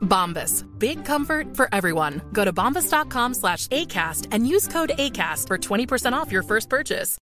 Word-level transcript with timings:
Bombas. 0.00 0.64
Big 0.78 1.04
comfort 1.04 1.56
for 1.56 1.68
everyone. 1.72 2.20
Go 2.32 2.44
to 2.44 2.52
bombas.com 2.52 3.34
slash 3.34 3.66
ACAST 3.68 4.28
and 4.32 4.46
use 4.46 4.68
code 4.68 4.92
ACAST 4.98 5.46
for 5.46 5.58
20% 5.58 6.12
off 6.12 6.32
your 6.32 6.42
first 6.42 6.68
purchase. 6.68 7.18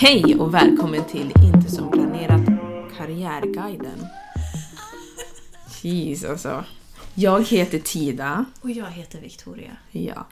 Hej 0.00 0.36
och 0.38 0.54
välkommen 0.54 1.04
till 1.04 1.32
Inte 1.42 1.70
som 1.70 1.90
planerat 1.90 2.46
Karriärguiden. 2.96 4.06
Jeez 5.82 6.24
alltså. 6.24 6.64
Jag 7.14 7.46
heter 7.46 7.78
Tida. 7.78 8.44
Och 8.60 8.70
jag 8.70 8.90
heter 8.90 9.20
Victoria. 9.20 9.76
Ja. 9.90 10.26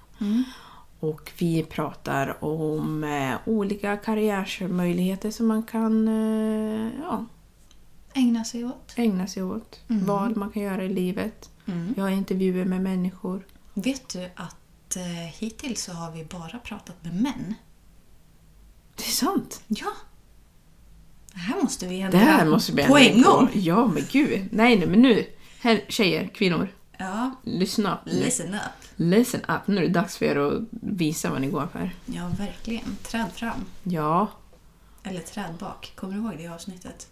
Och 1.11 1.33
vi 1.39 1.63
pratar 1.63 2.45
om 2.45 3.05
eh, 3.05 3.35
olika 3.45 3.97
karriärsmöjligheter 3.97 5.31
som 5.31 5.47
man 5.47 5.63
kan 5.63 6.09
eh, 6.09 6.91
ja, 7.03 7.25
Ägna 8.15 8.45
sig 8.45 8.65
åt. 8.65 8.93
ägna 8.97 9.27
sig 9.27 9.43
åt. 9.43 9.81
Vad 9.87 10.37
man 10.37 10.51
kan 10.51 10.63
göra 10.63 10.85
i 10.85 10.89
livet. 10.89 11.51
Jag 11.97 12.05
har 12.05 12.11
intervjuer 12.11 12.65
med 12.65 12.83
människor. 12.83 13.47
Vet 13.75 14.09
du 14.09 14.31
att 14.37 14.97
eh, 14.97 15.03
hittills 15.39 15.83
så 15.85 15.93
har 15.93 16.13
vi 16.13 16.25
bara 16.25 16.59
pratat 16.59 17.05
med 17.05 17.15
män? 17.23 17.55
Det 18.97 19.03
är 19.05 19.11
sant. 19.11 19.63
Ja. 19.67 19.93
Det 21.33 21.39
här 21.39 21.63
måste 21.63 21.87
vi 21.87 21.97
Det 21.97 22.03
ändra 22.03 22.19
här 22.19 22.47
måste 22.47 22.73
vi 22.73 22.87
på 22.87 22.97
ändra 22.97 23.11
en 23.17 23.23
gång. 23.23 23.49
Ja, 23.55 23.87
men 23.87 24.03
gud. 24.13 24.49
Nej, 24.53 24.77
nej, 24.79 24.87
men 24.89 25.03
nu. 25.03 25.27
Här, 25.61 25.85
tjejer, 25.89 26.29
kvinnor. 26.35 26.69
Ja, 26.99 27.31
Lyssna 27.43 27.99
listen 28.05 28.55
up. 28.55 28.86
Listen 28.97 29.41
up. 29.41 29.67
Nu 29.67 29.77
är 29.77 29.83
det 29.83 29.89
dags 29.89 30.17
för 30.17 30.27
er 30.27 30.37
att 30.37 30.63
visa 30.71 31.31
vad 31.31 31.41
ni 31.41 31.47
går 31.47 31.67
för. 31.73 31.91
Ja, 32.07 32.29
verkligen. 32.39 32.97
Träd 33.03 33.33
fram. 33.33 33.65
Ja. 33.83 34.29
Eller 35.03 35.21
träd 35.21 35.55
bak. 35.59 35.93
Kommer 35.95 36.15
du 36.15 36.21
ihåg 36.21 36.35
det 36.39 36.47
avsnittet? 36.47 37.09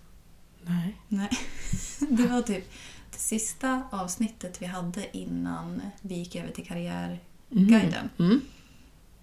Nej. 0.63 0.97
Nej. 1.09 1.31
Det 2.09 2.27
var 2.27 2.43
typ 2.43 2.73
det 3.13 3.19
sista 3.19 3.83
avsnittet 3.91 4.63
vi 4.63 4.67
hade 4.67 5.17
innan 5.17 5.83
vi 6.01 6.15
gick 6.15 6.37
över 6.37 6.51
till 6.51 6.67
Karriärguiden. 6.67 8.11
Mm. 8.19 8.41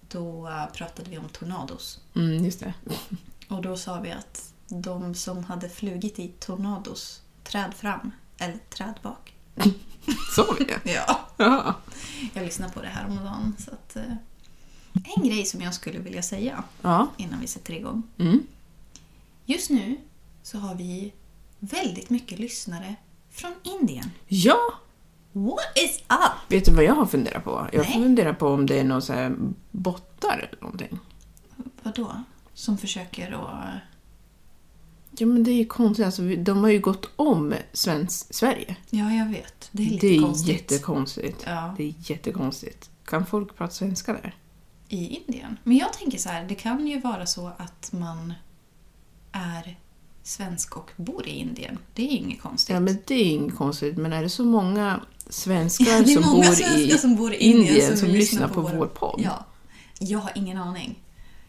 Då 0.08 0.48
eh, 0.48 0.66
pratade 0.66 1.10
vi 1.10 1.18
om 1.18 1.28
tornados. 1.28 2.00
Mm, 2.14 2.44
just 2.44 2.60
det. 2.60 2.74
Och 3.48 3.62
då 3.62 3.76
sa 3.76 4.00
vi 4.00 4.10
att 4.10 4.52
de 4.68 5.14
som 5.14 5.44
hade 5.44 5.68
flugit 5.68 6.18
i 6.18 6.28
tornados, 6.28 7.22
träd 7.44 7.74
fram 7.74 8.10
eller 8.38 8.58
träd 8.70 8.94
bak. 9.02 9.31
Sa 10.36 10.56
vi 10.58 10.64
det? 10.64 10.80
Ja. 10.92 11.20
Ja. 11.36 11.74
Jag 12.34 12.44
lyssnade 12.44 12.72
på 12.72 12.82
det 12.82 12.88
här 12.88 13.06
om 13.06 13.16
dagen. 13.16 13.54
Så 13.58 13.70
att, 13.70 13.96
eh, 13.96 14.12
en 15.16 15.28
grej 15.28 15.44
som 15.44 15.60
jag 15.60 15.74
skulle 15.74 15.98
vilja 15.98 16.22
säga 16.22 16.64
Ja. 16.82 17.08
innan 17.16 17.40
vi 17.40 17.46
sätter 17.46 17.74
igång. 17.74 18.02
Mm. 18.18 18.46
Just 19.44 19.70
nu 19.70 19.96
så 20.42 20.58
har 20.58 20.74
vi 20.74 21.12
väldigt 21.58 22.10
mycket 22.10 22.38
lyssnare 22.38 22.94
från 23.30 23.52
Indien. 23.62 24.10
Ja! 24.28 24.58
What 25.32 25.78
is 25.84 25.98
up? 25.98 26.52
Vet 26.52 26.64
du 26.64 26.72
vad 26.74 26.84
jag 26.84 26.94
har 26.94 27.06
funderat 27.06 27.44
på? 27.44 27.68
Jag 27.72 27.82
Nej. 27.82 27.92
funderar 27.92 28.32
på 28.32 28.46
om 28.48 28.66
det 28.66 28.80
är 28.80 28.84
någon 28.84 29.02
så 29.02 29.12
här 29.12 29.36
bottar 29.70 30.38
eller 30.50 30.62
någonting. 30.62 30.98
Vadå? 31.82 32.22
Som 32.54 32.78
försöker 32.78 33.32
att... 33.32 33.74
Ja 35.18 35.26
men 35.26 35.44
det 35.44 35.50
är 35.50 35.54
ju 35.54 35.64
konstigt, 35.64 36.06
alltså, 36.06 36.22
de 36.22 36.58
har 36.62 36.70
ju 36.70 36.80
gått 36.80 37.10
om 37.16 37.54
svensk, 37.72 38.34
Sverige. 38.34 38.76
Ja, 38.90 39.10
jag 39.12 39.28
vet. 39.28 39.68
Det 39.72 39.82
är 39.82 39.86
lite 39.90 40.06
Det 40.06 40.16
är 40.16 40.20
konstigt. 40.20 40.48
jättekonstigt. 40.70 41.42
Ja. 41.46 41.74
Det 41.76 41.84
är 41.84 41.94
jättekonstigt. 41.98 42.90
Kan 43.04 43.26
folk 43.26 43.56
prata 43.56 43.72
svenska 43.74 44.12
där? 44.12 44.34
i 44.88 45.06
Indien. 45.26 45.56
Men 45.64 45.76
jag 45.76 45.92
tänker 45.92 46.18
så 46.18 46.28
här, 46.28 46.44
det 46.48 46.54
kan 46.54 46.86
ju 46.86 47.00
vara 47.00 47.26
så 47.26 47.50
att 47.56 47.92
man 47.92 48.34
är 49.32 49.78
svensk 50.22 50.76
och 50.76 50.90
bor 50.96 51.26
i 51.26 51.30
Indien. 51.30 51.78
Det 51.94 52.02
är 52.02 52.08
inget 52.08 52.40
konstigt. 52.42 52.74
Ja 52.74 52.80
men 52.80 52.98
det 53.06 53.14
är 53.14 53.24
inget 53.24 53.56
konstigt, 53.56 53.96
men 53.96 54.12
är 54.12 54.22
det 54.22 54.28
så 54.28 54.44
många 54.44 55.00
svenskar 55.28 55.84
Ja, 55.86 56.02
det 56.02 56.12
är 56.12 56.22
som, 56.22 56.30
många 56.30 56.46
bor 56.46 56.54
svenskar 56.54 56.96
som 56.98 57.16
bor 57.16 57.32
i 57.32 57.36
Indien 57.36 57.96
som, 57.96 58.06
vill 58.08 58.16
lyssnar 58.16 58.48
på 58.48 58.60
vår, 58.60 58.86
podd? 58.86 59.20
Ja. 59.24 59.46
Jag 59.98 60.18
har 60.18 60.32
ingen 60.34 60.58
aning. 60.58 60.98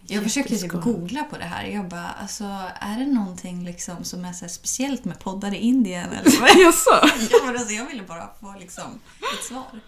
Jag 0.08 0.24
försökte 0.24 0.58
typ 0.58 0.72
googla 0.72 1.24
på 1.24 1.38
det 1.38 1.44
här. 1.44 1.66
Jag 1.66 1.88
bara, 1.88 2.08
alltså, 2.10 2.44
är 2.80 3.00
det 3.00 3.06
någonting 3.06 3.64
liksom 3.66 4.04
som 4.04 4.26
är 4.26 4.34
så 4.34 4.48
speciellt 4.50 5.06
med 5.06 5.20
poddar 5.20 5.54
i 5.54 5.58
Indien? 5.58 6.10
Eller 6.10 6.40
vad? 6.42 6.50
Jaså? 6.66 7.10
ja, 7.32 7.38
men 7.46 7.56
alltså, 7.56 7.74
jag 7.74 7.86
ville 7.86 8.04
bara 8.04 8.30
få 8.42 8.56
liksom, 8.60 9.00
ett 9.40 9.44
svar. 9.46 9.80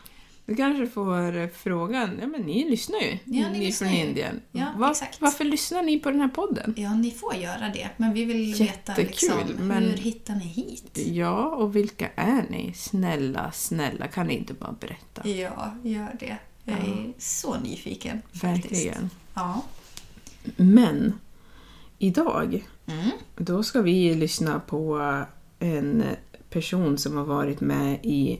Du 0.47 0.55
kanske 0.55 0.87
får 0.87 1.37
eh, 1.37 1.47
frågan, 1.55 2.17
ja 2.21 2.27
men 2.27 2.41
ni 2.41 2.69
lyssnar 2.69 2.99
ju. 2.99 3.11
Ja, 3.11 3.49
ni 3.49 3.57
är 3.57 3.61
lyssnar 3.61 3.87
från 3.87 3.97
ju. 3.97 4.05
Indien. 4.05 4.41
Ja, 4.51 4.73
Va- 4.77 4.91
exakt. 4.91 5.21
Varför 5.21 5.43
lyssnar 5.43 5.83
ni 5.83 5.99
på 5.99 6.11
den 6.11 6.21
här 6.21 6.27
podden? 6.27 6.73
Ja, 6.77 6.93
ni 6.95 7.11
får 7.11 7.35
göra 7.35 7.69
det. 7.73 7.89
Men 7.97 8.13
vi 8.13 8.25
vill 8.25 8.53
veta 8.55 8.63
Jättekul, 8.63 9.07
liksom, 9.47 9.67
men- 9.67 9.83
hur 9.83 9.97
hittar 9.97 10.35
ni 10.35 10.45
hit? 10.45 10.97
Ja, 11.05 11.45
och 11.45 11.75
vilka 11.75 12.09
är 12.15 12.45
ni? 12.49 12.73
Snälla, 12.75 13.51
snälla, 13.51 14.07
kan 14.07 14.27
ni 14.27 14.33
inte 14.37 14.53
bara 14.53 14.71
berätta? 14.71 15.27
Ja, 15.29 15.73
gör 15.83 16.15
det. 16.19 16.37
Jag 16.63 16.77
är 16.77 17.13
så 17.17 17.59
nyfiken. 17.59 18.21
Faktiskt. 18.33 18.43
Verkligen. 18.43 19.09
Ja. 19.33 19.61
Men, 20.55 21.19
idag, 21.97 22.67
Mm. 22.87 23.09
då 23.37 23.63
ska 23.63 23.81
vi 23.81 24.15
lyssna 24.15 24.59
på 24.59 24.99
en 25.59 26.03
person 26.49 26.97
som 26.97 27.17
har 27.17 27.23
varit 27.23 27.61
med 27.61 27.99
i 28.05 28.39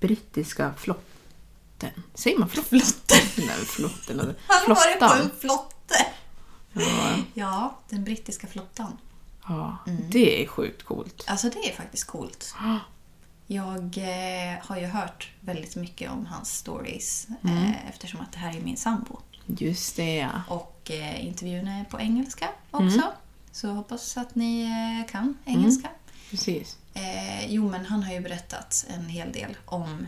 brittiska 0.00 0.72
flotten. 0.76 1.90
Säger 2.14 2.38
man 2.38 2.48
flotten? 2.48 2.80
Flotten. 2.80 3.18
Nej, 3.46 3.56
flotten. 3.66 4.34
Han 4.46 4.60
har 4.66 4.74
varit 4.74 4.98
på 4.98 5.22
en 5.24 5.30
flotte. 5.40 6.06
Ja, 6.72 7.16
Ja, 7.34 7.78
den 7.88 8.04
brittiska 8.04 8.46
flottan. 8.46 8.96
ja, 9.48 9.76
Mm. 9.86 10.02
det 10.10 10.42
är 10.42 10.46
sjukt 10.46 10.82
coolt. 10.82 11.24
Alltså 11.26 11.48
det 11.50 11.58
är 11.70 11.76
faktiskt 11.76 12.06
coolt. 12.06 12.54
Jag 13.46 13.98
eh, 13.98 14.58
har 14.66 14.76
ju 14.78 14.86
hört 14.86 15.30
väldigt 15.40 15.76
mycket 15.76 16.10
om 16.10 16.26
hans 16.26 16.56
stories 16.56 17.26
eh, 17.44 17.88
eftersom 17.88 18.20
att 18.20 18.32
det 18.32 18.38
här 18.38 18.56
är 18.56 18.60
min 18.60 18.76
sambo. 18.76 19.18
Just 19.46 19.96
det, 19.96 20.14
ja. 20.16 20.28
Och 20.48 20.69
eh, 20.90 21.26
intervjun 21.26 21.68
är 21.68 21.84
på 21.84 22.00
engelska 22.00 22.48
också. 22.70 23.02
Så 23.52 23.66
jag 23.66 23.74
hoppas 23.74 24.16
att 24.16 24.34
ni 24.34 24.62
eh, 24.62 25.10
kan 25.12 25.38
engelska. 25.44 25.88
Precis. 26.30 26.76
Eh, 26.94 27.52
jo, 27.52 27.70
men 27.70 27.84
han 27.84 28.02
har 28.02 28.12
ju 28.12 28.20
berättat 28.20 28.86
en 28.88 29.08
hel 29.08 29.32
del 29.32 29.56
om 29.64 30.06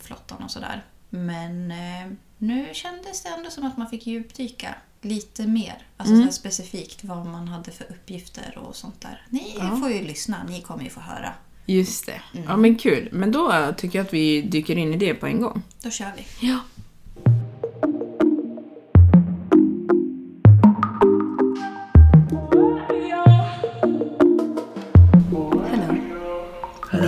flottan 0.00 0.42
och 0.42 0.50
sådär. 0.50 0.84
Men 1.10 1.70
eh, 1.70 2.12
nu 2.38 2.68
kändes 2.72 3.22
det 3.22 3.28
ändå 3.28 3.50
som 3.50 3.66
att 3.66 3.76
man 3.76 3.88
fick 3.88 4.06
djupdyka 4.06 4.74
lite 5.00 5.46
mer. 5.46 5.86
Alltså 5.96 6.16
så 6.16 6.22
här 6.22 6.30
specifikt 6.30 7.04
vad 7.04 7.26
man 7.26 7.48
hade 7.48 7.70
för 7.70 7.84
uppgifter 7.90 8.58
och 8.58 8.76
sånt 8.76 9.00
där. 9.00 9.26
Ni 9.30 9.54
får 9.80 9.90
ju 9.90 10.02
lyssna, 10.02 10.44
ni 10.48 10.60
kommer 10.60 10.84
ju 10.84 10.90
få 10.90 11.00
höra. 11.00 11.32
Just 11.66 12.06
det. 12.06 12.22
Mm. 12.34 12.44
Ja, 12.48 12.56
men 12.56 12.76
kul. 12.76 13.08
Men 13.12 13.32
då 13.32 13.74
tycker 13.76 13.98
jag 13.98 14.06
att 14.06 14.12
vi 14.12 14.42
dyker 14.42 14.78
in 14.78 14.94
i 14.94 14.96
det 14.96 15.14
på 15.14 15.26
en 15.26 15.40
gång. 15.40 15.62
Då 15.82 15.90
kör 15.90 16.12
vi. 16.16 16.46
Ja. 16.48 16.58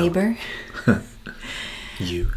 Neighbor. 0.08 0.36
You. 1.98 2.30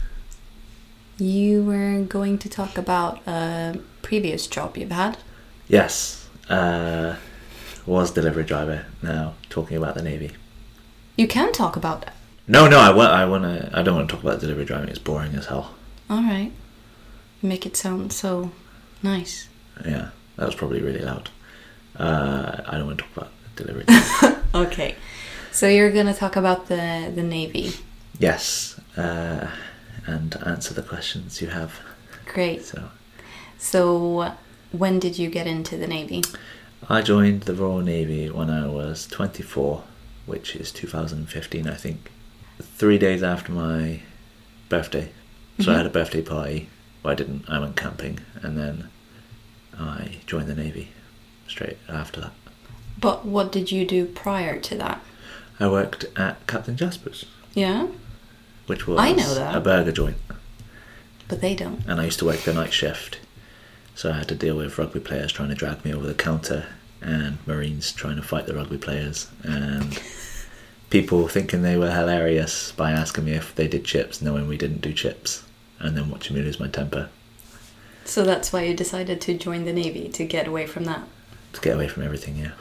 You 1.19 1.63
were 1.63 2.01
going 2.01 2.39
to 2.39 2.49
talk 2.49 2.79
about 2.79 3.19
a 3.27 3.79
previous 4.01 4.47
job 4.47 4.75
you've 4.75 4.91
had. 4.91 5.19
Yes, 5.67 6.27
uh, 6.49 7.17
was 7.85 8.09
delivery 8.09 8.43
driver. 8.43 8.87
Now 9.03 9.35
talking 9.49 9.77
about 9.77 9.93
the 9.93 10.01
navy. 10.01 10.31
You 11.15 11.27
can 11.27 11.51
talk 11.51 11.75
about 11.75 12.01
that. 12.01 12.15
No, 12.47 12.67
no, 12.67 12.79
I 12.79 12.91
want. 12.91 13.11
I 13.11 13.25
want 13.25 13.43
to. 13.43 13.69
I 13.71 13.83
don't 13.83 13.95
want 13.95 14.09
to 14.09 14.15
talk 14.15 14.23
about 14.23 14.39
delivery 14.39 14.65
driving. 14.65 14.89
It's 14.89 14.97
boring 14.97 15.35
as 15.35 15.45
hell. 15.45 15.75
All 16.09 16.23
right. 16.23 16.51
You 17.41 17.49
make 17.49 17.67
it 17.67 17.77
sound 17.77 18.11
so 18.11 18.51
nice. 19.03 19.47
Yeah, 19.85 20.09
that 20.37 20.45
was 20.47 20.55
probably 20.55 20.81
really 20.81 21.01
loud. 21.05 21.29
Uh, 21.95 22.61
I 22.65 22.79
don't 22.79 22.87
want 22.87 22.97
to 22.97 23.03
talk 23.03 23.17
about 23.17 23.31
delivery. 23.55 23.85
Okay. 24.53 24.95
So 25.51 25.67
you're 25.67 25.91
gonna 25.91 26.13
talk 26.13 26.35
about 26.35 26.67
the 26.67 27.11
the 27.13 27.23
navy. 27.23 27.73
yes, 28.19 28.79
uh, 28.97 29.47
and 30.07 30.35
answer 30.45 30.73
the 30.73 30.81
questions 30.81 31.41
you 31.41 31.49
have. 31.49 31.79
Great. 32.25 32.63
So, 32.65 32.89
So 33.57 34.33
when 34.71 34.99
did 34.99 35.19
you 35.19 35.29
get 35.29 35.47
into 35.47 35.77
the 35.77 35.87
navy? 35.87 36.23
I 36.89 37.01
joined 37.01 37.41
the 37.43 37.53
Royal 37.53 37.81
Navy 37.81 38.29
when 38.29 38.49
I 38.49 38.65
was 38.67 39.05
24, 39.07 39.83
which 40.25 40.55
is 40.55 40.71
2015, 40.71 41.67
I 41.67 41.75
think. 41.75 42.09
Three 42.61 42.97
days 42.97 43.21
after 43.21 43.51
my 43.51 44.01
birthday. 44.69 45.11
So 45.59 45.71
I 45.73 45.77
had 45.77 45.85
a 45.85 45.89
birthday 45.91 46.21
party. 46.23 46.69
Well, 47.03 47.11
I 47.11 47.15
didn't. 47.15 47.47
I 47.49 47.59
went 47.59 47.75
camping, 47.75 48.19
and 48.41 48.57
then 48.57 48.89
I 49.77 50.17
joined 50.25 50.47
the 50.47 50.55
Navy 50.55 50.89
straight 51.47 51.77
after 51.87 52.21
that. 52.21 52.33
But 52.99 53.25
what 53.25 53.51
did 53.51 53.71
you 53.71 53.85
do 53.85 54.05
prior 54.05 54.57
to 54.59 54.75
that? 54.77 55.01
I 55.61 55.67
worked 55.69 56.05
at 56.17 56.45
Captain 56.47 56.75
Jasper's, 56.75 57.25
Yeah, 57.53 57.87
which 58.67 58.87
was 58.87 58.99
I 58.99 59.11
know 59.13 59.33
that. 59.35 59.55
a 59.55 59.59
burger 59.59 59.91
joint, 59.91 60.17
but 61.27 61.39
they 61.41 61.55
don't. 61.55 61.81
and 61.87 62.01
I 62.01 62.05
used 62.05 62.19
to 62.19 62.25
work 62.25 62.39
the 62.41 62.53
night 62.53 62.73
shift. 62.73 63.19
So 63.95 64.09
I 64.11 64.17
had 64.17 64.27
to 64.29 64.35
deal 64.35 64.55
with 64.57 64.77
rugby 64.77 64.99
players 64.99 65.31
trying 65.31 65.49
to 65.49 65.55
drag 65.55 65.83
me 65.85 65.93
over 65.93 66.07
the 66.07 66.13
counter, 66.13 66.65
and 67.01 67.37
Marines 67.45 67.91
trying 67.91 68.15
to 68.15 68.21
fight 68.23 68.47
the 68.47 68.55
rugby 68.55 68.77
players, 68.77 69.27
and 69.43 70.01
people 70.89 71.27
thinking 71.27 71.61
they 71.61 71.77
were 71.77 71.91
hilarious 71.91 72.71
by 72.71 72.91
asking 72.91 73.25
me 73.25 73.33
if 73.33 73.53
they 73.55 73.67
did 73.67 73.85
chips, 73.85 74.21
knowing 74.21 74.47
we 74.47 74.57
didn't 74.57 74.81
do 74.81 74.93
chips, 74.93 75.43
and 75.79 75.95
then 75.95 76.09
watching 76.09 76.35
me 76.35 76.41
lose 76.41 76.59
my 76.59 76.67
temper 76.67 77.09
So 78.05 78.23
that's 78.23 78.51
why 78.51 78.63
you 78.63 78.73
decided 78.75 79.21
to 79.21 79.37
join 79.37 79.65
the 79.65 79.73
navy 79.73 80.09
to 80.09 80.25
get 80.25 80.47
away 80.47 80.65
from 80.65 80.85
that. 80.85 81.03
to 81.53 81.61
get 81.61 81.75
away 81.75 81.87
from 81.87 82.03
everything. 82.03 82.37
Yeah. 82.37 82.51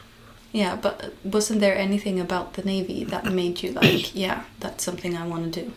Yeah, 0.52 0.76
but 0.76 1.14
wasn't 1.23 1.61
there 1.61 1.76
anything 1.76 2.19
about 2.19 2.55
the 2.55 2.62
navy 2.62 3.05
that 3.05 3.25
made 3.26 3.62
you 3.62 3.73
like, 3.73 4.14
yeah, 4.25 4.44
that's 4.58 4.85
something 4.85 5.17
I 5.17 5.26
want 5.26 5.52
to 5.52 5.64
do? 5.64 5.73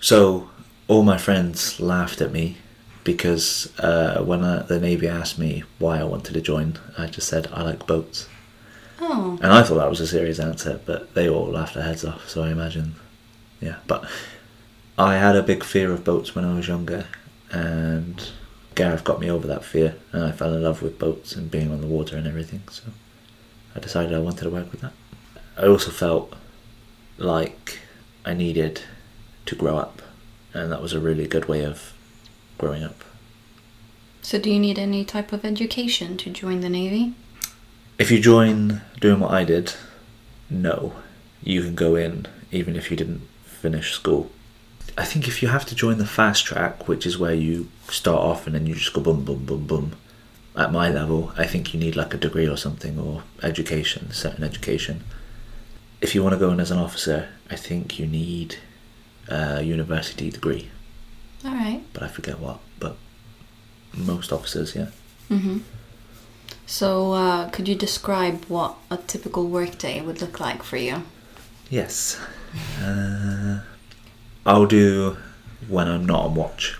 So 0.00 0.50
all 0.88 1.02
my 1.02 1.18
friends 1.18 1.80
laughed 1.80 2.20
at 2.20 2.32
me 2.32 2.56
because 3.04 3.72
uh, 3.78 4.22
when 4.22 4.42
I, 4.44 4.62
the 4.62 4.80
Navy 4.80 5.06
asked 5.06 5.38
me 5.38 5.62
why 5.78 6.00
I 6.00 6.04
wanted 6.04 6.34
to 6.34 6.40
join, 6.40 6.78
I 6.98 7.06
just 7.06 7.28
said 7.28 7.48
I 7.52 7.62
like 7.62 7.86
boats. 7.86 8.28
Oh, 9.00 9.38
And 9.42 9.52
I 9.52 9.62
thought 9.62 9.76
that 9.76 9.90
was 9.90 10.00
a 10.00 10.06
serious 10.06 10.40
answer, 10.40 10.80
but 10.84 11.14
they 11.14 11.28
all 11.28 11.46
laughed 11.46 11.74
their 11.74 11.84
heads 11.84 12.04
off, 12.04 12.28
so 12.28 12.42
I 12.42 12.50
imagine. 12.50 12.96
Yeah, 13.60 13.76
but 13.86 14.08
I 14.98 15.16
had 15.16 15.36
a 15.36 15.42
big 15.42 15.62
fear 15.62 15.92
of 15.92 16.04
boats 16.04 16.34
when 16.34 16.44
I 16.44 16.54
was 16.54 16.66
younger, 16.66 17.06
and 17.50 18.28
Gareth 18.74 19.04
got 19.04 19.20
me 19.20 19.30
over 19.30 19.46
that 19.46 19.64
fear, 19.64 19.96
and 20.12 20.24
I 20.24 20.32
fell 20.32 20.54
in 20.54 20.62
love 20.62 20.82
with 20.82 20.98
boats 20.98 21.36
and 21.36 21.50
being 21.50 21.70
on 21.70 21.82
the 21.82 21.86
water 21.86 22.16
and 22.16 22.26
everything, 22.26 22.62
so 22.70 22.84
I 23.76 23.78
decided 23.78 24.14
I 24.14 24.18
wanted 24.18 24.44
to 24.44 24.50
work 24.50 24.72
with 24.72 24.80
that. 24.80 24.94
I 25.56 25.66
also 25.66 25.90
felt 25.90 26.32
like 27.18 27.78
I 28.24 28.32
needed 28.32 28.80
to 29.44 29.54
grow 29.54 29.76
up, 29.76 30.00
and 30.54 30.72
that 30.72 30.80
was 30.80 30.94
a 30.94 31.00
really 31.00 31.26
good 31.26 31.46
way 31.46 31.62
of 31.62 31.92
growing 32.56 32.82
up. 32.82 33.04
so 34.22 34.38
do 34.38 34.50
you 34.50 34.58
need 34.58 34.78
any 34.78 35.04
type 35.04 35.30
of 35.30 35.44
education 35.44 36.16
to 36.16 36.30
join 36.30 36.60
the 36.60 36.70
navy? 36.70 37.14
If 37.98 38.10
you 38.10 38.18
join 38.18 38.80
doing 38.98 39.20
what 39.20 39.30
I 39.30 39.44
did, 39.44 39.74
no. 40.48 40.94
You 41.42 41.62
can 41.62 41.74
go 41.74 41.96
in 41.96 42.26
even 42.50 42.76
if 42.76 42.90
you 42.90 42.96
didn't 42.96 43.22
finish 43.44 43.92
school. 43.92 44.30
I 44.96 45.04
think 45.04 45.28
if 45.28 45.42
you 45.42 45.48
have 45.48 45.66
to 45.66 45.74
join 45.74 45.98
the 45.98 46.06
fast 46.06 46.46
track, 46.46 46.88
which 46.88 47.04
is 47.04 47.18
where 47.18 47.34
you 47.34 47.68
start 47.88 48.20
off 48.20 48.46
and 48.46 48.54
then 48.54 48.66
you 48.66 48.74
just 48.74 48.94
go 48.94 49.02
boom, 49.02 49.24
boom, 49.24 49.44
boom, 49.44 49.66
boom, 49.66 49.92
at 50.56 50.72
my 50.72 50.88
level, 50.88 51.32
I 51.36 51.46
think 51.46 51.74
you 51.74 51.80
need 51.80 51.96
like 51.96 52.14
a 52.14 52.16
degree 52.16 52.48
or 52.48 52.56
something 52.56 52.98
or 52.98 53.22
education, 53.42 54.10
certain 54.10 54.42
education. 54.44 55.04
If 56.00 56.14
you 56.14 56.22
want 56.22 56.34
to 56.34 56.38
go 56.38 56.50
in 56.50 56.60
as 56.60 56.70
an 56.70 56.78
officer, 56.78 57.28
I 57.50 57.56
think 57.56 57.98
you 57.98 58.06
need 58.06 58.56
a 59.28 59.62
university 59.62 60.30
degree, 60.30 60.70
All 61.44 61.52
right. 61.52 61.82
but 61.92 62.02
I 62.02 62.08
forget 62.08 62.38
what. 62.38 62.60
But 62.78 62.96
most 63.94 64.32
officers, 64.32 64.74
yeah. 64.74 64.88
Mm-hmm. 65.30 65.58
So 66.66 67.12
uh, 67.12 67.48
could 67.50 67.68
you 67.68 67.74
describe 67.74 68.44
what 68.46 68.76
a 68.90 68.96
typical 68.96 69.46
workday 69.46 70.00
would 70.00 70.20
look 70.20 70.40
like 70.40 70.62
for 70.62 70.76
you? 70.76 71.02
Yes. 71.70 72.20
Uh, 72.80 73.60
I'll 74.44 74.66
do 74.66 75.16
when 75.68 75.88
I'm 75.88 76.06
not 76.06 76.24
on 76.24 76.34
watch. 76.34 76.78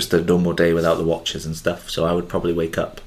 Just 0.00 0.14
a 0.14 0.24
normal 0.24 0.54
day 0.54 0.72
without 0.72 0.94
the 0.94 1.04
watches 1.04 1.44
and 1.44 1.54
stuff. 1.54 1.90
So 1.90 2.06
I 2.06 2.14
would 2.14 2.26
probably 2.26 2.54
wake 2.54 2.78
up. 2.78 3.02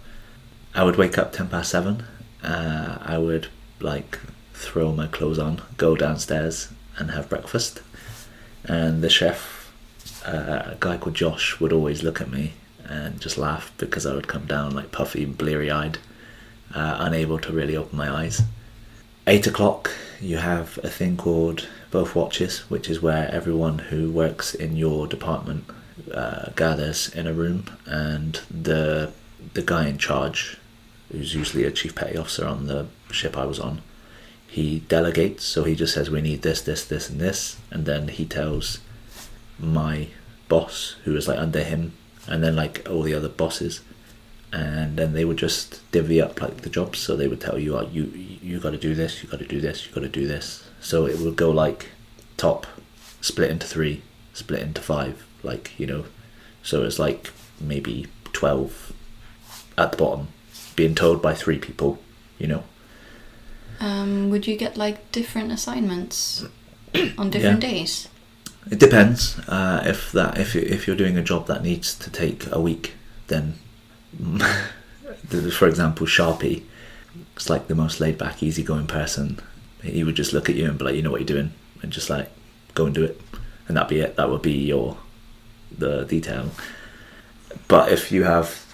I 0.75 0.83
would 0.83 0.95
wake 0.95 1.17
up 1.17 1.31
ten 1.33 1.49
past 1.49 1.71
seven. 1.71 2.03
Uh, 2.43 2.99
I 3.01 3.17
would 3.17 3.47
like 3.79 4.19
throw 4.53 4.91
my 4.91 5.07
clothes 5.07 5.39
on, 5.39 5.63
go 5.77 5.95
downstairs 5.95 6.69
and 6.99 7.09
have 7.09 7.29
breakfast. 7.29 7.81
And 8.65 9.01
the 9.01 9.09
chef, 9.09 9.73
uh, 10.23 10.73
a 10.73 10.77
guy 10.79 10.97
called 10.97 11.15
Josh, 11.15 11.59
would 11.59 11.73
always 11.73 12.03
look 12.03 12.21
at 12.21 12.29
me 12.29 12.53
and 12.85 13.19
just 13.19 13.39
laugh 13.39 13.71
because 13.79 14.05
I 14.05 14.13
would 14.13 14.27
come 14.27 14.45
down 14.45 14.75
like 14.75 14.91
puffy, 14.91 15.23
and 15.23 15.35
bleary 15.35 15.71
eyed, 15.71 15.97
uh, 16.75 16.97
unable 16.99 17.39
to 17.39 17.51
really 17.51 17.75
open 17.75 17.97
my 17.97 18.11
eyes 18.11 18.43
eight 19.25 19.47
o'clock 19.47 19.89
you 20.19 20.35
have 20.35 20.77
a 20.83 20.89
thing 20.89 21.15
called 21.15 21.65
both 21.91 22.13
watches 22.13 22.59
which 22.69 22.89
is 22.89 23.01
where 23.01 23.31
everyone 23.31 23.79
who 23.79 24.11
works 24.11 24.53
in 24.53 24.75
your 24.75 25.07
department 25.07 25.63
uh, 26.13 26.49
gathers 26.55 27.09
in 27.09 27.27
a 27.27 27.33
room 27.33 27.65
and 27.85 28.41
the 28.49 29.11
the 29.53 29.61
guy 29.61 29.87
in 29.87 29.97
charge 29.97 30.57
who's 31.11 31.35
usually 31.35 31.63
a 31.63 31.71
chief 31.71 31.93
petty 31.95 32.17
officer 32.17 32.45
on 32.45 32.67
the 32.67 32.87
ship 33.11 33.37
I 33.37 33.45
was 33.45 33.59
on 33.59 33.81
he 34.47 34.79
delegates 34.81 35.43
so 35.43 35.63
he 35.63 35.75
just 35.75 35.93
says 35.93 36.09
we 36.09 36.21
need 36.21 36.41
this 36.41 36.61
this 36.61 36.85
this 36.85 37.09
and 37.09 37.19
this 37.19 37.57
and 37.71 37.85
then 37.85 38.07
he 38.07 38.25
tells 38.25 38.79
my 39.59 40.07
boss 40.47 40.95
who 41.03 41.15
is 41.15 41.27
like 41.27 41.39
under 41.39 41.63
him 41.63 41.93
and 42.27 42.43
then 42.43 42.55
like 42.55 42.87
all 42.89 43.01
the 43.01 43.13
other 43.13 43.29
bosses 43.29 43.81
and 44.53 44.97
then 44.97 45.13
they 45.13 45.25
would 45.25 45.37
just 45.37 45.81
divvy 45.91 46.21
up 46.21 46.39
like 46.39 46.57
the 46.57 46.69
jobs. 46.69 46.99
So 46.99 47.15
they 47.15 47.27
would 47.27 47.41
tell 47.41 47.57
you, 47.57 47.75
oh, 47.75 47.89
you 47.91 48.03
you 48.05 48.59
got 48.59 48.69
to 48.69 48.77
do 48.77 48.93
this, 48.93 49.23
you 49.23 49.29
got 49.29 49.39
to 49.39 49.47
do 49.47 49.59
this, 49.59 49.85
you 49.85 49.93
got 49.93 50.01
to 50.01 50.09
do 50.09 50.27
this. 50.27 50.63
So 50.79 51.07
it 51.07 51.17
would 51.19 51.35
go 51.35 51.49
like 51.49 51.89
top, 52.37 52.67
split 53.19 53.49
into 53.49 53.65
three, 53.65 54.03
split 54.33 54.61
into 54.61 54.81
five, 54.81 55.25
like 55.43 55.77
you 55.79 55.85
know. 55.85 56.05
So 56.63 56.83
it's 56.83 56.99
like 56.99 57.31
maybe 57.59 58.07
twelve 58.31 58.93
at 59.77 59.91
the 59.91 59.97
bottom, 59.97 60.27
being 60.75 60.95
told 60.95 61.21
by 61.21 61.33
three 61.33 61.59
people, 61.59 61.99
you 62.37 62.47
know. 62.47 62.63
Um, 63.79 64.29
would 64.29 64.47
you 64.47 64.55
get 64.55 64.77
like 64.77 65.11
different 65.11 65.51
assignments 65.51 66.45
on 67.17 67.29
different 67.29 67.59
days? 67.59 68.07
It 68.71 68.79
depends. 68.79 69.39
Uh, 69.47 69.83
if 69.85 70.11
that 70.13 70.37
if 70.37 70.55
if 70.55 70.87
you're 70.87 70.95
doing 70.95 71.17
a 71.17 71.23
job 71.23 71.47
that 71.47 71.63
needs 71.63 71.95
to 71.95 72.09
take 72.09 72.49
a 72.51 72.61
week, 72.61 72.93
then 73.27 73.55
for 75.51 75.67
example, 75.67 76.07
Sharpie, 76.07 76.63
it's 77.35 77.49
like 77.49 77.67
the 77.67 77.75
most 77.75 77.99
laid 77.99 78.17
back, 78.17 78.41
easygoing 78.41 78.87
person. 78.87 79.39
He 79.81 80.03
would 80.03 80.15
just 80.15 80.31
look 80.31 80.49
at 80.49 80.55
you 80.55 80.69
and 80.69 80.77
be 80.77 80.85
like, 80.85 80.95
"You 80.95 81.01
know 81.01 81.11
what 81.11 81.19
you're 81.19 81.27
doing," 81.27 81.51
and 81.81 81.91
just 81.91 82.09
like 82.09 82.29
go 82.73 82.85
and 82.85 82.95
do 82.95 83.03
it, 83.03 83.19
and 83.67 83.75
that'd 83.75 83.89
be 83.89 83.99
it. 83.99 84.15
That 84.15 84.29
would 84.29 84.41
be 84.41 84.53
your 84.53 84.97
the 85.77 86.05
detail. 86.05 86.51
But 87.67 87.91
if 87.91 88.11
you 88.11 88.23
have 88.23 88.65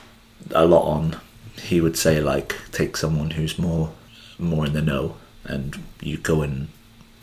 a 0.51 0.65
lot 0.65 0.83
on, 0.83 1.19
he 1.61 1.81
would 1.81 1.97
say 1.97 2.21
like 2.21 2.55
take 2.71 2.95
someone 2.95 3.31
who's 3.31 3.59
more 3.59 3.91
more 4.37 4.65
in 4.65 4.73
the 4.73 4.81
know, 4.81 5.15
and 5.43 5.77
you 6.01 6.17
go 6.17 6.41
and 6.41 6.69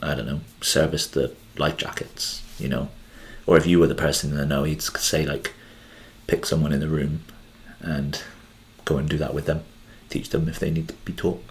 I 0.01 0.15
don't 0.15 0.27
know 0.27 0.41
service 0.61 1.07
the 1.07 1.33
life 1.57 1.77
jackets, 1.77 2.43
you 2.59 2.69
know, 2.69 2.89
or 3.45 3.57
if 3.57 3.65
you 3.65 3.79
were 3.79 3.87
the 3.87 3.95
person 3.95 4.31
in 4.31 4.37
the 4.37 4.45
know, 4.45 4.63
he'd 4.63 4.81
say 4.81 5.25
like 5.25 5.53
pick 6.27 6.45
someone 6.45 6.73
in 6.73 6.79
the 6.79 6.87
room 6.87 7.23
and 7.79 8.21
go 8.85 8.97
and 8.97 9.09
do 9.09 9.17
that 9.17 9.33
with 9.33 9.45
them, 9.45 9.63
teach 10.09 10.29
them 10.29 10.47
if 10.47 10.59
they 10.59 10.69
need 10.69 10.89
to 10.89 10.93
be 11.05 11.13
taught. 11.13 11.43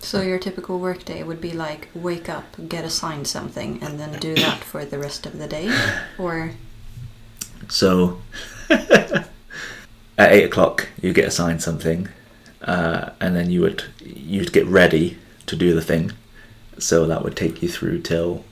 So 0.00 0.20
your 0.20 0.38
typical 0.38 0.78
workday 0.78 1.22
would 1.22 1.40
be 1.40 1.52
like 1.52 1.88
wake 1.94 2.28
up, 2.28 2.44
get 2.68 2.84
assigned 2.84 3.26
something, 3.26 3.82
and 3.82 3.98
then 3.98 4.18
do 4.18 4.34
that 4.34 4.58
for 4.58 4.84
the 4.84 4.98
rest 4.98 5.24
of 5.24 5.38
the 5.38 5.46
day, 5.46 5.74
or 6.18 6.52
So 7.68 8.20
at 8.70 9.26
eight 10.18 10.44
o'clock, 10.44 10.88
you 11.00 11.12
get 11.12 11.26
assigned 11.26 11.62
something, 11.62 12.08
uh, 12.62 13.10
and 13.20 13.34
then 13.34 13.50
you 13.50 13.60
would 13.60 13.84
you'd 14.00 14.52
get 14.52 14.66
ready 14.66 15.18
to 15.46 15.56
do 15.56 15.74
the 15.74 15.82
thing. 15.82 16.12
So 16.78 17.06
that 17.06 17.22
would 17.22 17.36
take 17.36 17.62
you 17.62 17.68
through 17.68 18.00
till 18.02 18.44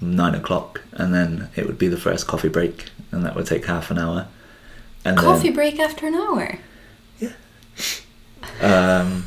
nine 0.00 0.34
o'clock, 0.34 0.82
and 0.92 1.12
then 1.14 1.48
it 1.56 1.66
would 1.66 1.78
be 1.78 1.88
the 1.88 1.96
first 1.96 2.26
coffee 2.26 2.48
break, 2.48 2.86
and 3.10 3.24
that 3.24 3.34
would 3.34 3.46
take 3.46 3.66
half 3.66 3.90
an 3.90 3.98
hour. 3.98 4.26
And 5.04 5.16
coffee 5.18 5.50
break 5.50 5.78
after 5.78 6.06
an 6.06 6.14
hour. 6.14 6.58
Then, 7.18 7.34
um, 8.60 9.26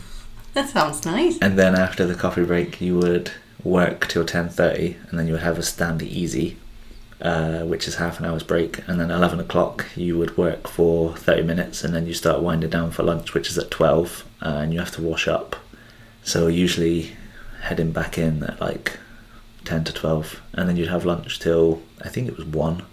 That 0.54 0.70
sounds 0.70 1.06
nice. 1.06 1.38
and 1.42 1.58
then 1.60 1.76
after 1.76 2.06
the 2.06 2.16
coffee 2.16 2.46
break, 2.46 2.80
you 2.82 2.98
would 2.98 3.32
work 3.64 4.08
till 4.08 4.26
ten 4.26 4.50
thirty, 4.50 4.98
and 5.10 5.20
then 5.20 5.28
you 5.28 5.34
would 5.34 5.42
have 5.44 5.58
a 5.58 5.62
standy 5.62 6.04
easy, 6.04 6.58
uh, 7.22 7.62
which 7.62 7.88
is 7.88 7.96
half 7.96 8.20
an 8.20 8.26
hour's 8.26 8.44
break, 8.44 8.88
and 8.88 9.00
then 9.00 9.12
eleven 9.12 9.40
o'clock 9.40 9.86
you 9.96 10.18
would 10.18 10.38
work 10.38 10.68
for 10.68 11.16
thirty 11.16 11.44
minutes, 11.44 11.84
and 11.84 11.94
then 11.94 12.06
you 12.08 12.14
start 12.14 12.42
winding 12.42 12.70
down 12.70 12.92
for 12.92 13.04
lunch, 13.04 13.34
which 13.34 13.50
is 13.50 13.58
at 13.58 13.72
twelve, 13.72 14.26
uh, 14.42 14.60
and 14.62 14.74
you 14.74 14.80
have 14.80 14.92
to 14.92 15.02
wash 15.02 15.28
up. 15.28 15.56
So 16.24 16.48
usually 16.48 17.16
heading 17.62 17.92
back 17.92 18.18
in 18.18 18.44
at 18.44 18.60
like 18.60 19.00
ten 19.64 19.84
to 19.84 19.94
twelve, 19.94 20.42
and 20.54 20.68
then 20.68 20.78
you'd 20.78 20.90
have 20.90 21.06
lunch 21.06 21.40
till 21.40 21.82
I 22.04 22.10
think 22.10 22.28
it 22.28 22.38
was 22.38 22.46
one, 22.46 22.84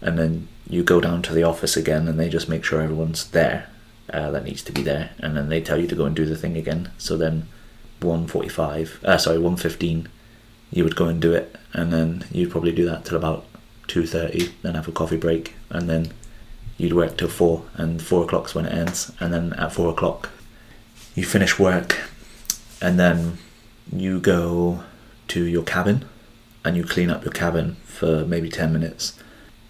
and 0.00 0.18
then 0.18 0.48
you 0.68 0.82
go 0.82 1.00
down 1.00 1.22
to 1.22 1.32
the 1.32 1.44
office 1.44 1.76
again, 1.76 2.08
and 2.08 2.18
they 2.18 2.28
just 2.28 2.48
make 2.48 2.64
sure 2.64 2.80
everyone's 2.80 3.30
there 3.30 3.68
uh, 4.12 4.30
that 4.32 4.44
needs 4.44 4.62
to 4.62 4.72
be 4.72 4.82
there, 4.82 5.10
and 5.18 5.36
then 5.36 5.48
they 5.48 5.60
tell 5.60 5.80
you 5.80 5.86
to 5.88 5.94
go 5.96 6.04
and 6.04 6.14
do 6.14 6.26
the 6.26 6.36
thing 6.36 6.56
again. 6.56 6.90
So 6.98 7.16
then, 7.16 7.48
one 8.00 8.26
forty-five, 8.26 9.00
uh, 9.04 9.16
sorry, 9.16 9.38
one 9.38 9.56
fifteen, 9.56 10.08
you 10.70 10.84
would 10.84 10.96
go 10.96 11.06
and 11.06 11.20
do 11.20 11.32
it, 11.32 11.56
and 11.72 11.92
then 11.92 12.24
you'd 12.30 12.50
probably 12.50 12.72
do 12.72 12.84
that 12.86 13.04
till 13.04 13.16
about 13.16 13.44
two 13.86 14.06
thirty, 14.06 14.52
then 14.62 14.74
have 14.74 14.88
a 14.88 14.92
coffee 14.92 15.16
break, 15.16 15.54
and 15.70 15.88
then 15.88 16.12
you'd 16.76 16.92
work 16.92 17.16
till 17.16 17.28
four, 17.28 17.64
and 17.74 18.02
four 18.02 18.24
o'clock's 18.24 18.54
when 18.54 18.66
it 18.66 18.72
ends, 18.72 19.12
and 19.20 19.32
then 19.32 19.52
at 19.54 19.72
four 19.72 19.90
o'clock, 19.90 20.30
you 21.14 21.24
finish 21.24 21.58
work, 21.58 22.10
and 22.80 22.98
then 22.98 23.38
you 23.92 24.20
go 24.20 24.82
to 25.28 25.44
your 25.44 25.62
cabin, 25.62 26.04
and 26.64 26.76
you 26.76 26.84
clean 26.84 27.10
up 27.10 27.24
your 27.24 27.32
cabin 27.32 27.76
for 27.84 28.26
maybe 28.26 28.50
ten 28.50 28.72
minutes, 28.72 29.18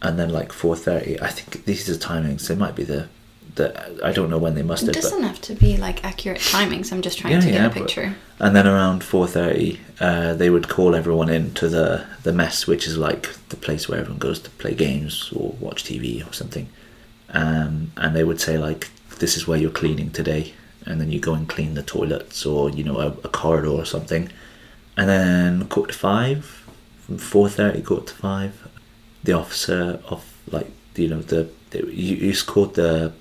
and 0.01 0.19
then 0.19 0.31
like 0.31 0.53
four 0.53 0.75
thirty. 0.75 1.21
I 1.21 1.29
think 1.29 1.65
this 1.67 1.85
these 1.85 1.97
are 1.97 2.01
timings. 2.01 2.49
They 2.49 2.55
might 2.55 2.75
be 2.75 2.85
the 2.85 3.09
the 3.57 3.67
I 4.05 4.13
don't 4.13 4.31
know 4.31 4.39
when 4.39 4.55
they 4.55 4.63
must 4.63 4.83
It 4.83 4.87
have. 4.87 4.95
but- 4.95 5.03
doesn't 5.03 5.23
have 5.25 5.41
to 5.43 5.55
be 5.55 5.77
like 5.77 6.05
accurate 6.05 6.41
timings. 6.41 6.93
I'm 6.93 7.03
just 7.03 7.19
trying 7.19 7.41
to 7.41 7.51
get 7.51 7.65
a 7.65 7.69
but- 7.69 7.75
picture. 7.79 8.15
And 8.39 8.55
then 8.55 8.67
around 8.67 9.03
four 9.03 9.27
thirty, 9.27 9.81
uh, 10.01 10.35
they 10.35 10.51
would 10.51 10.69
call 10.69 10.95
everyone 10.95 11.29
in 11.31 11.53
to 11.55 11.69
the 11.69 12.05
the 12.23 12.33
mess, 12.33 12.67
which 12.67 12.87
is 12.87 12.97
like 12.97 13.25
the 13.49 13.57
place 13.57 13.89
where 13.89 13.99
everyone 14.01 14.19
goes 14.19 14.39
to 14.41 14.51
play 14.63 14.75
games 14.75 15.33
or 15.35 15.55
watch 15.61 15.85
TV 15.85 16.23
or 16.29 16.33
something. 16.33 16.69
Um, 17.31 17.93
and 17.97 18.15
they 18.15 18.25
would 18.25 18.41
say 18.41 18.57
like, 18.59 18.91
"This 19.19 19.37
is 19.37 19.47
where 19.49 19.59
you're 19.59 19.71
cleaning 19.83 20.11
today," 20.11 20.53
and 20.85 21.01
then 21.01 21.11
you 21.11 21.19
go 21.19 21.35
and 21.35 21.49
clean 21.49 21.75
the 21.75 21.83
toilets 21.83 22.45
or 22.47 22.71
you 22.71 22.85
know 22.85 22.99
a, 23.01 23.09
a 23.25 23.29
corridor 23.29 23.71
or 23.71 23.85
something. 23.87 24.29
And 24.99 25.09
then 25.09 25.67
quarter 25.69 25.93
to 25.93 25.99
five, 25.99 26.39
from 27.07 27.19
four 27.19 27.49
thirty 27.49 27.83
quarter 27.83 28.07
to 28.07 28.15
five, 28.15 28.53
the 29.25 29.33
officer 29.33 29.99
of 30.09 30.21
like 30.51 30.71
you 30.95 31.09
know 31.09 31.21
the, 31.23 31.49
you, 31.73 32.31
it's 32.31 32.43
called 32.43 32.75
the 32.75 33.13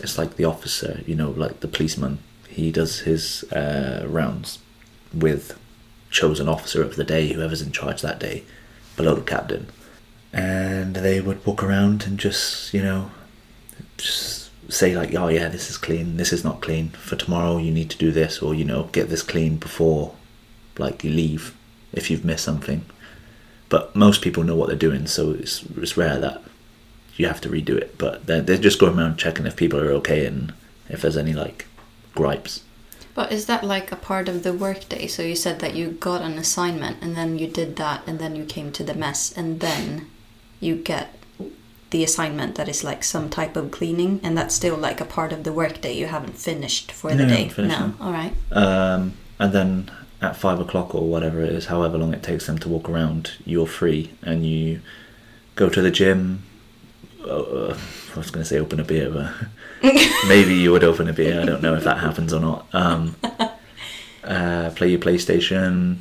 it's 0.00 0.18
like 0.18 0.36
the 0.36 0.44
officer 0.44 1.02
you 1.06 1.14
know 1.14 1.30
like 1.30 1.60
the 1.60 1.68
policeman. 1.68 2.18
He 2.48 2.72
does 2.72 3.00
his 3.00 3.44
uh, 3.52 4.06
rounds 4.08 4.58
with 5.12 5.58
chosen 6.10 6.48
officer 6.48 6.82
of 6.82 6.96
the 6.96 7.04
day 7.04 7.32
whoever's 7.32 7.60
in 7.60 7.72
charge 7.72 8.00
that 8.02 8.18
day 8.18 8.44
below 8.96 9.14
the 9.14 9.20
captain. 9.22 9.66
And 10.32 10.96
they 10.96 11.20
would 11.20 11.44
walk 11.44 11.62
around 11.62 12.04
and 12.06 12.18
just 12.18 12.72
you 12.72 12.82
know 12.82 13.10
just 13.98 14.50
say 14.70 14.96
like 14.96 15.14
oh 15.14 15.28
yeah 15.28 15.48
this 15.48 15.70
is 15.70 15.76
clean. 15.78 16.16
This 16.16 16.32
is 16.32 16.44
not 16.44 16.62
clean. 16.62 16.90
For 16.90 17.16
tomorrow 17.16 17.58
you 17.58 17.70
need 17.72 17.90
to 17.90 17.98
do 17.98 18.10
this 18.10 18.40
or 18.40 18.54
you 18.54 18.64
know 18.64 18.84
get 18.92 19.08
this 19.08 19.22
clean 19.22 19.56
before 19.56 20.14
like 20.78 21.04
you 21.04 21.10
leave 21.10 21.54
if 21.92 22.10
you've 22.10 22.24
missed 22.24 22.44
something. 22.44 22.84
But 23.68 23.96
most 23.96 24.22
people 24.22 24.44
know 24.44 24.54
what 24.54 24.68
they're 24.68 24.76
doing 24.76 25.06
so 25.06 25.32
it's, 25.32 25.64
it's 25.76 25.96
rare 25.96 26.18
that 26.20 26.42
you 27.18 27.26
have 27.26 27.40
to 27.40 27.48
redo 27.48 27.76
it 27.76 27.96
but 27.98 28.26
they're, 28.26 28.40
they're 28.42 28.56
just 28.58 28.78
going 28.78 28.98
around 28.98 29.16
checking 29.18 29.46
if 29.46 29.56
people 29.56 29.80
are 29.80 29.90
okay 29.92 30.26
and 30.26 30.52
if 30.88 31.02
there's 31.02 31.16
any 31.16 31.32
like 31.32 31.66
gripes 32.14 32.60
But 33.14 33.32
is 33.32 33.46
that 33.46 33.64
like 33.64 33.90
a 33.92 33.96
part 33.96 34.28
of 34.28 34.42
the 34.42 34.52
workday? 34.52 35.06
So 35.08 35.22
you 35.22 35.34
said 35.36 35.58
that 35.60 35.74
you 35.74 35.92
got 35.92 36.20
an 36.20 36.36
assignment 36.38 36.96
and 37.02 37.16
then 37.16 37.38
you 37.38 37.46
did 37.60 37.76
that 37.76 38.00
and 38.06 38.18
then 38.18 38.36
you 38.36 38.44
came 38.44 38.70
to 38.72 38.84
the 38.84 38.94
mess 38.94 39.32
and 39.38 39.60
then 39.60 40.06
you 40.60 40.74
get 40.76 41.06
the 41.90 42.04
assignment 42.04 42.56
that 42.56 42.68
is 42.68 42.84
like 42.84 43.02
some 43.04 43.28
type 43.30 43.56
of 43.56 43.70
cleaning 43.70 44.20
and 44.22 44.36
that's 44.36 44.54
still 44.54 44.76
like 44.76 45.00
a 45.00 45.04
part 45.16 45.32
of 45.32 45.44
the 45.44 45.52
workday 45.52 45.94
you 45.96 46.06
haven't 46.08 46.36
finished 46.38 46.92
for 46.92 47.10
the 47.14 47.24
No, 47.24 47.34
day. 47.34 47.50
no. 47.56 47.64
no. 47.66 47.94
All 48.00 48.12
right. 48.12 48.34
um, 48.52 49.14
and 49.38 49.52
then 49.52 49.90
at 50.20 50.36
five 50.36 50.60
o'clock 50.60 50.94
or 50.94 51.08
whatever 51.08 51.40
it 51.40 51.52
is, 51.52 51.66
however 51.66 51.96
long 51.98 52.12
it 52.14 52.22
takes 52.22 52.46
them 52.46 52.58
to 52.58 52.68
walk 52.68 52.86
around, 52.88 53.32
you're 53.46 53.66
free 53.80 54.10
and 54.22 54.44
you 54.44 54.80
go 55.54 55.68
to 55.70 55.80
the 55.80 55.90
gym. 55.90 56.42
Uh, 57.26 57.76
I 58.14 58.18
was 58.18 58.30
going 58.30 58.42
to 58.42 58.44
say 58.44 58.58
open 58.58 58.80
a 58.80 58.84
beer, 58.84 59.10
but 59.10 59.32
maybe 60.28 60.54
you 60.54 60.72
would 60.72 60.84
open 60.84 61.08
a 61.08 61.12
beer. 61.12 61.40
I 61.40 61.44
don't 61.44 61.62
know 61.62 61.74
if 61.74 61.84
that 61.84 61.98
happens 61.98 62.32
or 62.32 62.40
not. 62.40 62.66
Um, 62.72 63.16
uh, 64.24 64.70
play 64.74 64.88
your 64.88 65.00
PlayStation, 65.00 65.98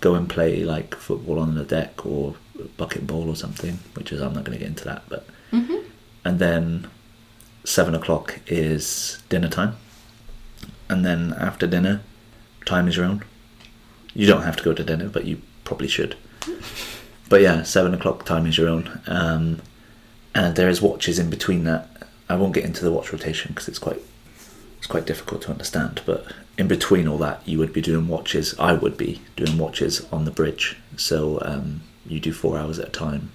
go 0.00 0.14
and 0.14 0.28
play 0.28 0.64
like 0.64 0.94
football 0.94 1.38
on 1.38 1.54
the 1.54 1.64
deck 1.64 2.04
or 2.04 2.36
bucket 2.76 3.06
ball 3.06 3.28
or 3.28 3.36
something. 3.36 3.78
Which 3.94 4.12
is 4.12 4.20
I'm 4.20 4.34
not 4.34 4.44
going 4.44 4.58
to 4.58 4.62
get 4.64 4.68
into 4.68 4.84
that, 4.84 5.02
but 5.08 5.26
and 6.24 6.38
then 6.38 6.88
seven 7.64 7.94
o'clock 7.94 8.40
is 8.46 9.22
dinner 9.28 9.48
time, 9.48 9.76
and 10.88 11.04
then 11.04 11.34
after 11.38 11.66
dinner, 11.66 12.02
time 12.64 12.88
is 12.88 12.96
your 12.96 13.06
own. 13.06 13.24
You 14.14 14.26
don't 14.26 14.42
have 14.42 14.56
to 14.56 14.62
go 14.62 14.74
to 14.74 14.84
dinner, 14.84 15.08
but 15.08 15.24
you 15.24 15.40
probably 15.64 15.88
should. 15.88 16.16
But 17.28 17.40
yeah, 17.40 17.62
seven 17.62 17.94
o'clock 17.94 18.26
time 18.26 18.44
is 18.44 18.58
your 18.58 18.68
own, 18.68 19.00
um, 19.06 19.62
and 20.34 20.56
there 20.56 20.68
is 20.68 20.82
watches 20.82 21.18
in 21.18 21.30
between 21.30 21.64
that. 21.64 21.88
I 22.28 22.36
won't 22.36 22.54
get 22.54 22.64
into 22.64 22.84
the 22.84 22.92
watch 22.92 23.12
rotation 23.12 23.52
because 23.52 23.68
it's 23.68 23.78
quite 23.78 24.00
it's 24.78 24.86
quite 24.86 25.06
difficult 25.06 25.42
to 25.42 25.50
understand. 25.50 26.02
But 26.06 26.26
in 26.58 26.68
between 26.68 27.06
all 27.06 27.18
that, 27.18 27.46
you 27.46 27.58
would 27.58 27.72
be 27.72 27.80
doing 27.80 28.08
watches. 28.08 28.54
I 28.58 28.72
would 28.72 28.96
be 28.96 29.20
doing 29.36 29.58
watches 29.58 30.06
on 30.12 30.24
the 30.24 30.30
bridge. 30.30 30.76
So 30.96 31.38
um, 31.42 31.82
you 32.06 32.20
do 32.20 32.32
four 32.32 32.58
hours 32.58 32.78
at 32.78 32.88
a 32.88 32.90
time. 32.90 33.30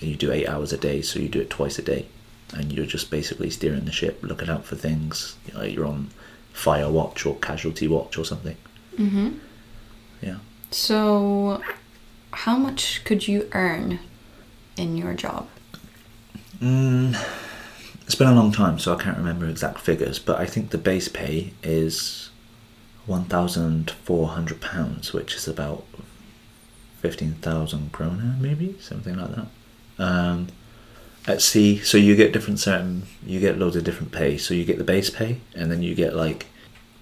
And 0.00 0.10
you 0.10 0.16
do 0.16 0.30
eight 0.30 0.46
hours 0.46 0.72
a 0.74 0.76
day, 0.76 1.00
so 1.00 1.18
you 1.18 1.28
do 1.28 1.40
it 1.40 1.48
twice 1.48 1.78
a 1.78 1.82
day, 1.82 2.06
and 2.52 2.70
you're 2.70 2.84
just 2.84 3.10
basically 3.10 3.48
steering 3.48 3.86
the 3.86 3.92
ship, 3.92 4.18
looking 4.22 4.50
out 4.50 4.66
for 4.66 4.76
things. 4.76 5.36
You 5.46 5.54
know, 5.54 5.62
you're 5.62 5.86
on 5.86 6.10
fire 6.52 6.90
watch 6.90 7.24
or 7.24 7.36
casualty 7.36 7.88
watch 7.88 8.18
or 8.18 8.24
something. 8.24 8.56
Mm-hmm. 8.98 9.38
Yeah. 10.20 10.36
So 10.70 11.62
how 12.30 12.58
much 12.58 13.04
could 13.04 13.26
you 13.26 13.48
earn 13.52 14.00
in 14.76 14.98
your 14.98 15.14
job? 15.14 15.48
Mm, 16.60 17.14
it's 18.02 18.14
been 18.14 18.28
a 18.28 18.34
long 18.34 18.50
time, 18.50 18.78
so 18.78 18.94
I 18.94 19.02
can't 19.02 19.18
remember 19.18 19.46
exact 19.46 19.80
figures, 19.80 20.18
but 20.18 20.38
I 20.38 20.46
think 20.46 20.70
the 20.70 20.78
base 20.78 21.08
pay 21.08 21.52
is 21.62 22.30
one 23.04 23.24
thousand 23.24 23.90
four 23.90 24.28
hundred 24.28 24.60
pounds, 24.60 25.12
which 25.12 25.34
is 25.34 25.46
about 25.46 25.84
fifteen 27.00 27.34
thousand 27.34 27.92
krona, 27.92 28.40
maybe 28.40 28.76
something 28.80 29.16
like 29.16 29.34
that. 29.34 29.46
Um, 29.98 30.48
at 31.26 31.42
sea, 31.42 31.78
so 31.78 31.98
you 31.98 32.16
get 32.16 32.32
different 32.32 32.60
certain, 32.60 33.02
you 33.24 33.40
get 33.40 33.58
loads 33.58 33.76
of 33.76 33.84
different 33.84 34.12
pay. 34.12 34.38
So 34.38 34.54
you 34.54 34.64
get 34.64 34.78
the 34.78 34.84
base 34.84 35.10
pay, 35.10 35.40
and 35.54 35.70
then 35.70 35.82
you 35.82 35.94
get 35.94 36.14
like 36.16 36.46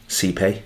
sea 0.09 0.33
pay, 0.33 0.63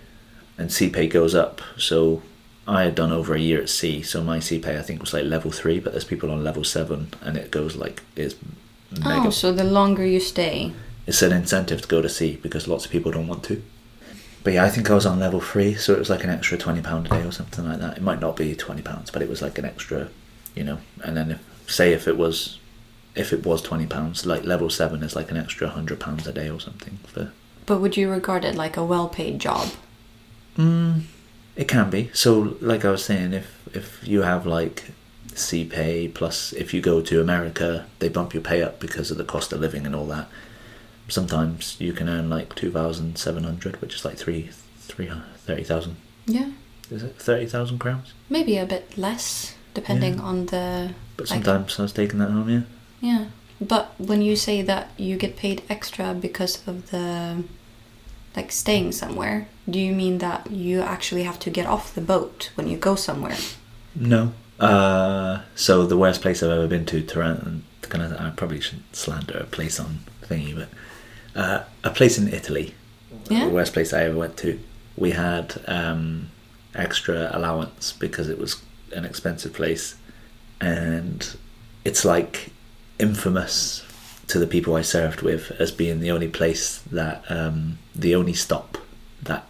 and 0.56 0.72
sea 0.72 0.88
pay 0.88 1.08
goes 1.08 1.34
up. 1.34 1.60
So 1.76 2.22
I 2.66 2.84
had 2.84 2.94
done 2.94 3.12
over 3.12 3.34
a 3.34 3.40
year 3.40 3.60
at 3.60 3.68
sea, 3.68 4.02
so 4.02 4.22
my 4.22 4.38
sea 4.38 4.58
pay 4.58 4.78
I 4.78 4.82
think 4.82 5.00
was 5.00 5.12
like 5.12 5.24
level 5.24 5.50
three, 5.50 5.78
but 5.78 5.92
there's 5.92 6.04
people 6.04 6.30
on 6.30 6.42
level 6.42 6.64
seven, 6.64 7.12
and 7.20 7.36
it 7.36 7.50
goes 7.50 7.76
like 7.76 8.02
it's 8.16 8.34
mega 8.92 9.26
Oh, 9.28 9.30
so 9.30 9.52
the 9.52 9.64
longer 9.64 10.04
you 10.06 10.20
stay. 10.20 10.72
it's 11.06 11.22
an 11.22 11.32
incentive 11.32 11.82
to 11.82 11.88
go 11.88 12.02
to 12.02 12.08
sea 12.08 12.38
because 12.42 12.68
lots 12.68 12.84
of 12.84 12.90
people 12.90 13.10
don't 13.12 13.28
want 13.28 13.44
to. 13.44 13.62
But 14.44 14.52
yeah, 14.54 14.64
I 14.64 14.70
think 14.70 14.90
I 14.90 14.94
was 14.94 15.04
on 15.04 15.18
level 15.18 15.40
three, 15.40 15.74
so 15.74 15.92
it 15.92 15.98
was 15.98 16.08
like 16.10 16.24
an 16.24 16.30
extra 16.30 16.56
twenty 16.56 16.80
pound 16.80 17.06
a 17.06 17.10
day 17.10 17.22
or 17.24 17.32
something 17.32 17.68
like 17.68 17.80
that. 17.80 17.96
It 17.98 18.02
might 18.02 18.20
not 18.20 18.36
be 18.36 18.54
twenty 18.54 18.82
pounds, 18.82 19.10
but 19.10 19.20
it 19.20 19.28
was 19.28 19.42
like 19.42 19.58
an 19.58 19.64
extra, 19.64 20.08
you 20.54 20.64
know. 20.64 20.78
And 21.04 21.16
then 21.16 21.30
if 21.32 21.40
say 21.66 21.92
if 21.92 22.06
it 22.08 22.16
was, 22.16 22.58
if 23.14 23.32
it 23.32 23.44
was 23.44 23.60
twenty 23.62 23.86
pounds, 23.86 24.24
like 24.24 24.44
level 24.44 24.70
seven 24.70 25.02
is 25.02 25.14
like 25.16 25.30
an 25.30 25.36
extra 25.36 25.68
hundred 25.68 25.98
pounds 26.00 26.26
a 26.26 26.32
day 26.32 26.48
or 26.48 26.60
something. 26.60 26.98
For 27.06 27.32
But 27.66 27.80
would 27.80 27.96
you 27.96 28.08
regard 28.10 28.44
it 28.44 28.54
like 28.54 28.76
a 28.78 28.84
well-paid 28.84 29.38
job? 29.40 29.68
mm, 30.56 31.02
it 31.56 31.68
can 31.68 31.90
be. 31.90 32.10
So 32.14 32.56
like 32.60 32.84
I 32.84 32.90
was 32.90 33.04
saying, 33.04 33.32
if 33.34 33.68
if 33.74 34.00
you 34.06 34.22
have 34.22 34.46
like 34.46 34.92
sea 35.38 35.64
pay 35.64 36.08
plus 36.08 36.52
if 36.52 36.72
you 36.74 36.80
go 36.80 37.00
to 37.02 37.20
America, 37.20 37.86
they 37.98 38.08
bump 38.08 38.34
your 38.34 38.42
pay 38.42 38.62
up 38.62 38.80
because 38.80 39.10
of 39.10 39.16
the 39.18 39.24
cost 39.24 39.52
of 39.52 39.60
living 39.60 39.86
and 39.86 39.94
all 39.94 40.06
that. 40.06 40.28
Sometimes 41.08 41.76
you 41.80 41.92
can 41.92 42.08
earn 42.08 42.28
like 42.28 42.54
two 42.54 42.70
thousand 42.70 43.16
seven 43.18 43.44
hundred, 43.44 43.80
which 43.80 43.94
is 43.94 44.04
like 44.04 44.16
three 44.18 44.50
three 44.80 45.10
thirty 45.46 45.64
thousand. 45.64 45.96
Yeah. 46.26 46.50
Is 46.90 47.02
it 47.02 47.16
thirty 47.16 47.46
thousand 47.46 47.78
crowns? 47.78 48.12
Maybe 48.28 48.58
a 48.58 48.66
bit 48.66 48.96
less, 48.98 49.54
depending 49.74 50.16
Yeah. 50.16 50.22
on 50.22 50.46
the. 50.46 50.94
But 51.16 51.30
like- 51.30 51.44
sometimes 51.44 51.78
I 51.78 51.82
was 51.82 51.92
taking 51.92 52.18
that 52.18 52.30
home, 52.30 52.48
yeah. 52.50 52.62
Yeah. 53.00 53.24
But 53.60 53.92
when 53.98 54.22
you 54.22 54.36
say 54.36 54.62
that 54.62 54.90
you 54.96 55.16
get 55.16 55.36
paid 55.36 55.62
extra 55.68 56.14
because 56.14 56.66
of 56.68 56.90
the 56.90 57.42
like 58.36 58.52
staying 58.52 58.92
somewhere, 58.92 59.48
do 59.68 59.78
you 59.80 59.92
mean 59.94 60.18
that 60.18 60.50
you 60.50 60.80
actually 60.80 61.22
have 61.24 61.38
to 61.40 61.50
get 61.50 61.66
off 61.66 61.94
the 61.94 62.00
boat 62.00 62.50
when 62.54 62.68
you 62.68 62.76
go 62.76 62.94
somewhere? 62.94 63.36
No. 63.96 64.32
Uh, 64.58 65.42
so 65.54 65.86
the 65.86 65.96
worst 65.96 66.20
place 66.20 66.42
I've 66.42 66.50
ever 66.50 66.66
been 66.66 66.86
to, 66.86 67.02
Taranto. 67.02 67.60
Kind 67.82 68.04
of, 68.04 68.20
I 68.20 68.30
probably 68.30 68.60
shouldn't 68.60 68.94
slander 68.94 69.38
a 69.38 69.44
place 69.44 69.80
on 69.80 70.00
thingy, 70.22 70.54
but 70.54 70.68
uh, 71.34 71.64
a 71.84 71.90
place 71.90 72.18
in 72.18 72.28
Italy. 72.28 72.74
Yeah? 73.30 73.46
The 73.46 73.54
worst 73.54 73.72
place 73.72 73.94
I 73.94 74.02
ever 74.04 74.18
went 74.18 74.36
to. 74.38 74.60
We 74.96 75.12
had 75.12 75.62
um, 75.66 76.28
extra 76.74 77.30
allowance 77.32 77.92
because 77.92 78.28
it 78.28 78.38
was 78.38 78.62
an 78.92 79.06
expensive 79.06 79.54
place, 79.54 79.94
and 80.60 81.34
it's 81.84 82.04
like 82.04 82.50
infamous 82.98 83.84
to 84.26 84.38
the 84.38 84.46
people 84.46 84.76
I 84.76 84.82
served 84.82 85.22
with 85.22 85.50
as 85.58 85.70
being 85.72 86.00
the 86.00 86.10
only 86.10 86.28
place 86.28 86.80
that 86.92 87.24
um, 87.30 87.78
the 87.94 88.14
only 88.14 88.34
stop 88.34 88.76
that 89.22 89.46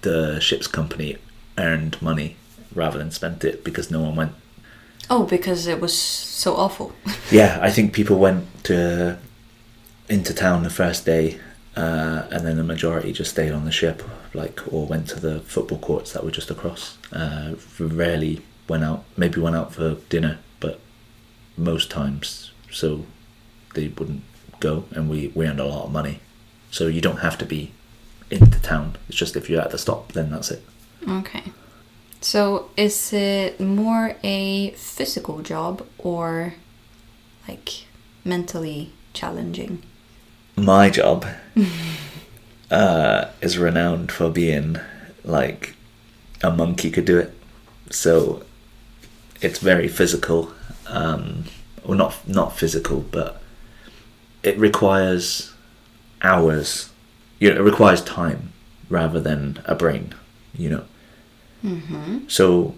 the 0.00 0.40
ship's 0.40 0.66
company 0.66 1.16
earned 1.58 2.00
money 2.00 2.36
rather 2.74 2.98
than 2.98 3.10
spent 3.10 3.44
it 3.44 3.64
because 3.64 3.90
no 3.90 4.00
one 4.02 4.16
went. 4.16 4.32
Oh, 5.10 5.24
because 5.24 5.66
it 5.66 5.80
was 5.80 5.96
so 5.96 6.56
awful. 6.56 6.92
Yeah, 7.30 7.58
I 7.60 7.70
think 7.70 7.92
people 7.92 8.18
went 8.18 8.64
to 8.64 9.18
into 10.08 10.32
town 10.32 10.62
the 10.62 10.70
first 10.70 11.04
day, 11.04 11.38
uh, 11.76 12.26
and 12.30 12.46
then 12.46 12.56
the 12.56 12.64
majority 12.64 13.12
just 13.12 13.32
stayed 13.32 13.52
on 13.52 13.66
the 13.66 13.70
ship, 13.70 14.02
like 14.32 14.60
or 14.72 14.86
went 14.86 15.08
to 15.10 15.20
the 15.20 15.40
football 15.40 15.78
courts 15.78 16.12
that 16.12 16.24
were 16.24 16.30
just 16.30 16.50
across. 16.50 16.96
Uh, 17.12 17.54
rarely 17.78 18.40
went 18.66 18.82
out. 18.82 19.04
Maybe 19.16 19.40
went 19.40 19.56
out 19.56 19.74
for 19.74 19.96
dinner, 20.08 20.38
but 20.58 20.80
most 21.58 21.90
times 21.90 22.52
so 22.70 23.04
they 23.74 23.88
wouldn't 23.88 24.22
go, 24.60 24.84
and 24.92 25.10
we 25.10 25.30
we 25.34 25.46
earned 25.46 25.60
a 25.60 25.66
lot 25.66 25.84
of 25.84 25.92
money. 25.92 26.20
So 26.70 26.86
you 26.86 27.00
don't 27.02 27.18
have 27.18 27.36
to 27.38 27.44
be 27.44 27.72
into 28.30 28.60
town. 28.60 28.96
It's 29.08 29.18
just 29.18 29.36
if 29.36 29.48
you're 29.48 29.60
at 29.60 29.70
the 29.70 29.78
stop, 29.78 30.12
then 30.12 30.30
that's 30.30 30.50
it. 30.50 30.62
Okay. 31.06 31.44
So 32.20 32.70
is 32.76 33.12
it 33.12 33.60
more 33.60 34.16
a 34.22 34.70
physical 34.72 35.40
job 35.42 35.86
or 35.98 36.54
like 37.46 37.86
mentally 38.24 38.92
challenging? 39.12 39.82
my 40.58 40.90
job 40.90 41.24
uh, 42.70 43.26
is 43.40 43.58
renowned 43.58 44.12
for 44.12 44.30
being 44.30 44.78
like 45.24 45.74
a 46.42 46.50
monkey 46.50 46.90
could 46.90 47.04
do 47.04 47.18
it. 47.18 47.34
So 47.90 48.42
it's 49.40 49.58
very 49.58 49.88
physical. 49.88 50.52
Um, 50.86 51.44
well, 51.84 51.96
not 51.96 52.28
not 52.28 52.56
physical, 52.56 53.00
but 53.00 53.40
it 54.42 54.58
requires 54.58 55.52
hours. 56.22 56.90
You 57.38 57.50
know, 57.50 57.60
it 57.60 57.64
requires 57.64 58.02
time 58.02 58.52
rather 58.90 59.20
than 59.20 59.62
a 59.64 59.74
brain. 59.74 60.14
You 60.54 60.70
know. 60.70 60.84
Mm-hmm. 61.68 62.28
So 62.28 62.74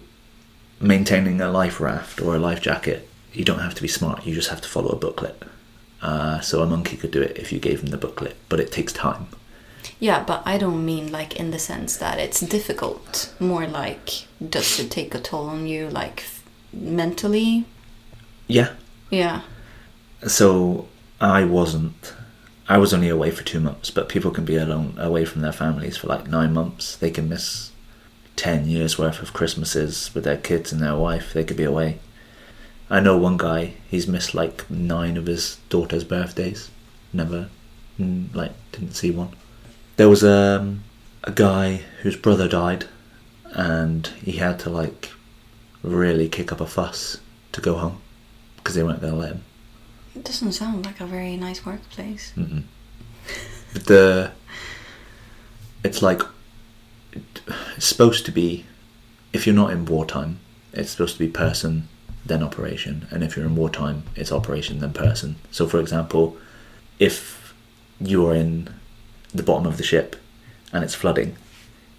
maintaining 0.79 1.39
a 1.41 1.49
life 1.49 1.79
raft 1.79 2.21
or 2.21 2.35
a 2.35 2.39
life 2.39 2.61
jacket, 2.61 3.07
you 3.33 3.45
don't 3.45 3.59
have 3.59 3.75
to 3.75 3.81
be 3.81 3.87
smart. 3.87 4.25
You 4.25 4.35
just 4.35 4.49
have 4.49 4.61
to 4.61 4.69
follow 4.69 4.89
a 4.89 4.95
booklet. 4.95 5.41
Uh, 6.01 6.39
so 6.41 6.61
a 6.61 6.65
monkey 6.65 6.97
could 6.97 7.11
do 7.11 7.21
it 7.21 7.37
if 7.37 7.51
you 7.51 7.59
gave 7.59 7.81
him 7.81 7.89
the 7.89 7.97
booklet, 7.97 8.35
but 8.49 8.59
it 8.59 8.71
takes 8.71 8.91
time. 8.91 9.27
Yeah, 9.99 10.23
but 10.23 10.41
I 10.45 10.57
don't 10.57 10.83
mean 10.83 11.11
like 11.11 11.35
in 11.35 11.51
the 11.51 11.59
sense 11.59 11.95
that 11.97 12.19
it's 12.19 12.39
difficult. 12.39 13.33
More 13.39 13.67
like, 13.67 14.25
does 14.47 14.79
it 14.79 14.89
take 14.91 15.13
a 15.13 15.19
toll 15.19 15.47
on 15.47 15.67
you, 15.67 15.89
like 15.89 16.21
f- 16.21 16.43
mentally? 16.73 17.65
Yeah. 18.47 18.73
Yeah. 19.09 19.41
So 20.27 20.87
I 21.19 21.43
wasn't. 21.43 22.13
I 22.67 22.77
was 22.77 22.93
only 22.93 23.09
away 23.09 23.31
for 23.31 23.43
two 23.43 23.59
months, 23.59 23.91
but 23.91 24.09
people 24.09 24.31
can 24.31 24.45
be 24.45 24.55
alone 24.55 24.95
away 24.97 25.25
from 25.25 25.41
their 25.41 25.51
families 25.51 25.97
for 25.97 26.07
like 26.07 26.27
nine 26.27 26.53
months. 26.53 26.95
They 26.95 27.11
can 27.11 27.29
miss 27.29 27.70
ten 28.41 28.67
years 28.67 28.97
worth 28.97 29.21
of 29.21 29.33
Christmases 29.33 30.09
with 30.15 30.23
their 30.23 30.35
kids 30.35 30.71
and 30.71 30.81
their 30.81 30.95
wife. 30.95 31.31
They 31.31 31.43
could 31.43 31.57
be 31.57 31.63
away. 31.63 31.99
I 32.89 32.99
know 32.99 33.15
one 33.15 33.37
guy. 33.37 33.75
He's 33.87 34.07
missed 34.07 34.33
like 34.33 34.67
nine 34.67 35.15
of 35.15 35.27
his 35.27 35.57
daughter's 35.69 36.03
birthdays. 36.03 36.71
Never, 37.13 37.49
like, 37.99 38.53
didn't 38.71 38.95
see 38.95 39.11
one. 39.11 39.35
There 39.97 40.09
was 40.09 40.23
um, 40.23 40.83
a 41.23 41.29
guy 41.29 41.81
whose 42.01 42.15
brother 42.15 42.47
died, 42.47 42.85
and 43.51 44.07
he 44.07 44.31
had 44.31 44.57
to 44.61 44.71
like 44.71 45.11
really 45.83 46.27
kick 46.27 46.51
up 46.51 46.59
a 46.59 46.65
fuss 46.65 47.19
to 47.51 47.61
go 47.61 47.75
home 47.75 48.01
because 48.57 48.73
they 48.73 48.81
weren't 48.81 49.01
going 49.01 49.13
to 49.13 49.19
let 49.19 49.33
him. 49.33 49.43
It 50.15 50.23
doesn't 50.23 50.53
sound 50.53 50.83
like 50.83 50.99
a 50.99 51.05
very 51.05 51.37
nice 51.37 51.63
workplace. 51.63 52.33
Mm-mm. 52.35 52.63
The 53.73 54.31
it's 55.83 56.01
like 56.01 56.21
it's 57.75 57.85
supposed 57.85 58.25
to 58.25 58.31
be 58.31 58.65
if 59.33 59.45
you're 59.45 59.55
not 59.55 59.71
in 59.71 59.85
wartime, 59.85 60.39
it's 60.73 60.91
supposed 60.91 61.13
to 61.13 61.19
be 61.19 61.27
person 61.27 61.87
then 62.25 62.43
operation, 62.43 63.07
and 63.09 63.23
if 63.23 63.35
you're 63.35 63.45
in 63.45 63.55
wartime, 63.55 64.03
it's 64.15 64.31
operation 64.31 64.79
then 64.79 64.93
person. 64.93 65.37
So, 65.49 65.67
for 65.67 65.79
example, 65.79 66.37
if 66.99 67.53
you're 67.99 68.35
in 68.35 68.69
the 69.33 69.43
bottom 69.43 69.65
of 69.65 69.77
the 69.77 69.83
ship 69.83 70.15
and 70.71 70.83
it's 70.83 70.93
flooding, 70.95 71.35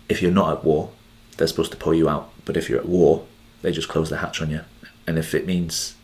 if 0.09 0.23
you're 0.23 0.31
not 0.31 0.59
at 0.59 0.65
war, 0.65 0.91
they're 1.37 1.47
supposed 1.47 1.73
to 1.73 1.77
pull 1.77 1.95
you 1.95 2.09
out. 2.09 2.31
But 2.45 2.57
if 2.57 2.69
you're 2.69 2.79
at 2.79 2.89
war, 2.89 3.25
they 3.63 3.73
just 3.73 3.89
close 3.89 4.11
the 4.11 4.19
hatch 4.19 4.41
on 4.41 4.51
you. 4.51 4.61
And 5.07 5.19
if 5.19 5.35
it 5.35 5.47
means 5.47 5.97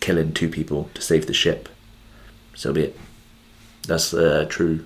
killing 0.00 0.32
two 0.32 0.48
people 0.48 0.88
to 0.94 1.02
save 1.02 1.26
the 1.26 1.34
ship, 1.34 1.68
so 2.54 2.72
be 2.72 2.84
it. 2.84 2.98
That's 3.86 4.14
uh, 4.14 4.46
true. 4.48 4.84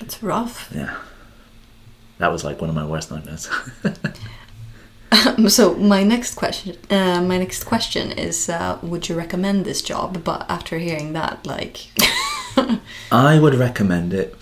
It's 0.00 0.22
rough. 0.22 0.72
Yeah. 0.74 0.96
That 2.18 2.32
was 2.32 2.44
like 2.44 2.60
one 2.60 2.70
of 2.70 2.76
my 2.76 2.86
worst 2.86 3.10
nightmares. 3.10 3.48
so 5.48 5.74
my 5.74 6.02
next 6.02 6.34
question, 6.34 6.76
uh, 6.90 7.20
my 7.22 7.38
next 7.38 7.64
question 7.64 8.12
is, 8.12 8.48
uh, 8.48 8.78
would 8.82 9.08
you 9.08 9.14
recommend 9.14 9.64
this 9.64 9.82
job? 9.82 10.24
But 10.24 10.46
after 10.48 10.78
hearing 10.78 11.12
that, 11.12 11.46
like, 11.46 11.88
I 13.12 13.38
would 13.38 13.54
recommend 13.54 14.14
it 14.14 14.34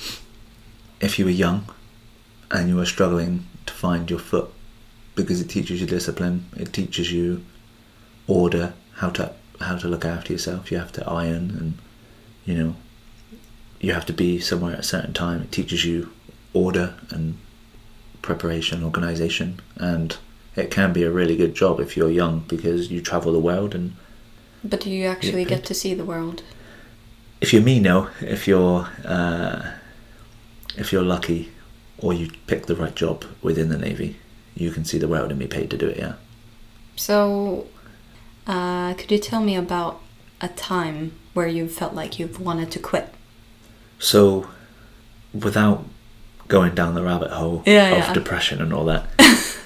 if 1.01 1.19
you 1.19 1.25
were 1.25 1.31
young 1.31 1.67
and 2.51 2.69
you 2.69 2.77
were 2.77 2.87
struggling 2.87 3.47
to 3.67 3.73
find 3.73 4.09
your 4.09 4.21
foot 4.21 4.53
because 5.15 5.41
it 5.41 5.49
teaches 5.49 5.81
you 5.81 5.87
discipline, 5.87 6.47
it 6.57 6.73
teaches 6.73 7.13
you 7.13 7.45
order, 8.27 8.75
how 8.97 9.11
to 9.11 9.33
how 9.61 9.77
to 9.77 9.89
look 9.89 10.05
after 10.05 10.33
yourself. 10.33 10.71
You 10.71 10.79
have 10.79 10.93
to 10.93 11.09
iron 11.09 11.51
and 11.51 11.79
you 12.45 12.55
know 12.55 12.77
you 13.81 13.93
have 13.93 14.07
to 14.07 14.13
be 14.13 14.41
somewhere 14.41 14.75
at 14.75 14.81
a 14.81 14.85
certain 14.85 15.13
time. 15.13 15.43
It 15.43 15.53
teaches 15.53 15.85
you 15.85 16.11
order 16.53 16.95
and 17.11 17.37
preparation, 18.29 18.83
organization, 18.83 19.61
and 19.77 20.17
it 20.57 20.71
can 20.71 20.93
be 20.93 21.03
a 21.05 21.11
really 21.11 21.37
good 21.37 21.55
job 21.55 21.79
if 21.81 21.97
you're 21.97 22.11
young 22.11 22.41
because 22.49 22.91
you 22.91 23.01
travel 23.01 23.33
the 23.33 23.39
world 23.51 23.75
and 23.75 23.95
but 24.73 24.81
do 24.81 24.89
you 24.91 25.05
actually 25.07 25.43
Yeah. 25.43 25.55
get 25.57 25.65
to 25.67 25.75
see 25.75 25.95
the 25.95 26.05
world? 26.13 26.43
if 27.41 27.53
you're 27.53 27.63
me 27.63 27.79
no 27.81 28.09
if 28.23 28.49
you're 28.49 28.89
uh, 29.05 29.61
if 30.83 30.93
you're 30.93 31.03
lucky 31.17 31.51
or 31.99 32.15
you 32.15 32.27
pick 32.47 32.65
the 32.67 32.75
right 32.83 32.95
job 32.97 33.25
within 33.43 33.69
the 33.69 33.77
navy 33.89 34.17
you 34.63 34.71
can 34.71 34.85
see 34.85 34.99
the 34.99 35.09
world 35.09 35.31
and 35.31 35.39
be 35.39 35.47
paid 35.47 35.69
to 35.71 35.77
do 35.77 35.89
it 35.89 35.99
yeah 35.99 36.15
So, 36.97 37.67
uh, 38.47 38.95
could 38.99 39.11
you 39.15 39.19
tell 39.31 39.43
me 39.51 39.55
about 39.57 39.95
a 40.41 40.49
time 40.49 41.01
where 41.35 41.49
you 41.57 41.69
felt 41.69 41.93
like 42.01 42.19
you've 42.19 42.41
wanted 42.49 42.71
to 42.71 42.79
quit? 42.91 43.09
so 43.99 44.21
without 45.47 45.85
going 46.49 46.75
down 46.75 46.95
the 46.95 47.03
rabbit 47.03 47.31
hole 47.31 47.63
Yeah, 47.67 47.91
of 47.93 47.99
yeah. 47.99 48.13
depression 48.13 48.61
and 48.61 48.73
all 48.73 48.85
that. 48.87 49.07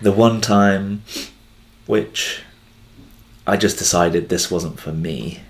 The 0.00 0.12
one 0.12 0.40
time 0.40 1.02
which 1.86 2.42
i 3.48 3.56
just 3.56 3.78
decided 3.78 4.28
this 4.28 4.48
wasn't 4.48 4.78
for 4.78 4.92
me 4.92 5.40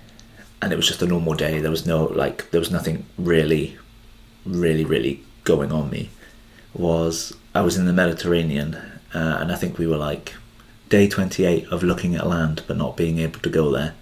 and 0.59 0.73
it 0.73 0.75
was 0.75 0.87
just 0.87 1.03
a 1.03 1.05
normal 1.05 1.35
day 1.35 1.59
there 1.59 1.69
was 1.69 1.85
no 1.85 2.05
like 2.05 2.49
there 2.49 2.59
was 2.59 2.71
nothing 2.71 3.05
really 3.17 3.77
really 4.45 4.83
really 4.85 5.21
going 5.43 5.71
on 5.71 5.89
me 5.91 6.09
was 6.73 7.33
i 7.53 7.61
was 7.61 7.77
in 7.77 7.85
the 7.85 7.93
mediterranean 7.93 8.73
uh, 9.13 9.37
and 9.39 9.51
i 9.51 9.55
think 9.55 9.77
we 9.77 9.85
were 9.85 9.97
like 9.97 10.33
day 10.89 11.07
28 11.07 11.67
of 11.67 11.83
looking 11.83 12.15
at 12.15 12.25
land 12.25 12.63
but 12.67 12.75
not 12.77 12.97
being 12.97 13.19
able 13.19 13.39
to 13.41 13.49
go 13.49 13.71
there. 13.71 13.93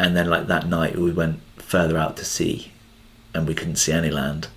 And 0.00 0.16
then 0.16 0.28
like 0.28 0.48
that 0.48 0.66
night 0.66 0.96
we 0.96 1.12
went 1.12 1.38
further 1.58 1.96
out 1.96 2.16
to 2.16 2.24
sea 2.24 2.72
and 3.32 3.46
we 3.46 3.54
couldn't 3.54 3.76
see 3.76 3.92
any 3.92 4.10
land 4.10 4.48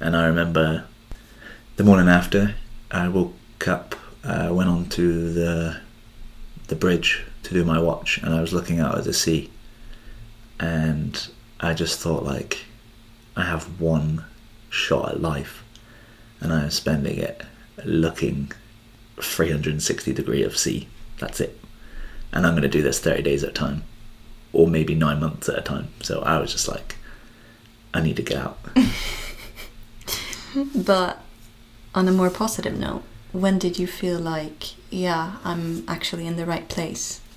and 0.00 0.16
i 0.16 0.26
remember 0.26 0.84
the 1.76 1.84
morning 1.84 2.08
after 2.08 2.54
i 2.90 3.08
woke 3.08 3.68
up 3.68 3.94
uh, 4.24 4.50
went 4.52 4.68
on 4.68 4.86
to 4.86 5.32
the 5.32 5.80
the 6.68 6.76
bridge 6.76 7.24
to 7.42 7.54
do 7.54 7.64
my 7.64 7.80
watch 7.80 8.18
and 8.18 8.34
i 8.34 8.40
was 8.40 8.52
looking 8.52 8.78
out 8.80 8.96
at 8.96 9.04
the 9.04 9.12
sea. 9.12 9.50
And 10.58 11.28
i 11.58 11.74
just 11.74 11.98
thought 11.98 12.24
like 12.24 12.64
i 13.36 13.44
have 13.44 13.80
one 13.80 14.24
shot 14.68 15.10
at 15.10 15.22
life 15.22 15.64
and 16.40 16.52
i 16.52 16.62
am 16.62 16.70
spending 16.70 17.18
it 17.18 17.42
looking 17.84 18.52
360 19.20 20.12
degree 20.12 20.42
of 20.42 20.56
sea. 20.56 20.88
That's 21.18 21.40
it. 21.40 21.58
And 22.32 22.46
i'm 22.46 22.52
going 22.52 22.62
to 22.62 22.68
do 22.68 22.82
this 22.82 23.00
30 23.00 23.22
days 23.22 23.42
at 23.42 23.50
a 23.50 23.52
time 23.52 23.84
or 24.52 24.66
maybe 24.66 24.94
nine 24.94 25.20
months 25.20 25.48
at 25.48 25.58
a 25.58 25.62
time. 25.62 25.88
So 26.02 26.20
i 26.22 26.38
was 26.38 26.52
just 26.52 26.68
like 26.68 26.96
i 27.92 28.00
need 28.00 28.16
to 28.16 28.22
get 28.22 28.36
out 28.36 28.58
But 30.74 31.22
on 31.94 32.08
a 32.08 32.12
more 32.12 32.30
positive 32.30 32.78
note, 32.78 33.02
when 33.32 33.58
did 33.58 33.78
you 33.78 33.86
feel 33.86 34.18
like, 34.18 34.74
yeah, 34.90 35.36
I'm 35.44 35.84
actually 35.88 36.26
in 36.26 36.36
the 36.36 36.46
right 36.46 36.68
place? 36.68 37.20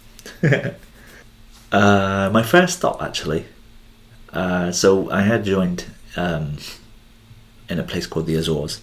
Uh, 1.73 2.29
my 2.31 2.43
first 2.43 2.77
stop, 2.77 3.01
actually. 3.01 3.45
Uh, 4.31 4.71
so 4.71 5.09
I 5.09 5.21
had 5.23 5.43
joined 5.43 5.85
um, 6.15 6.57
in 7.67 7.79
a 7.79 7.83
place 7.83 8.05
called 8.05 8.27
the 8.27 8.35
Azores, 8.35 8.81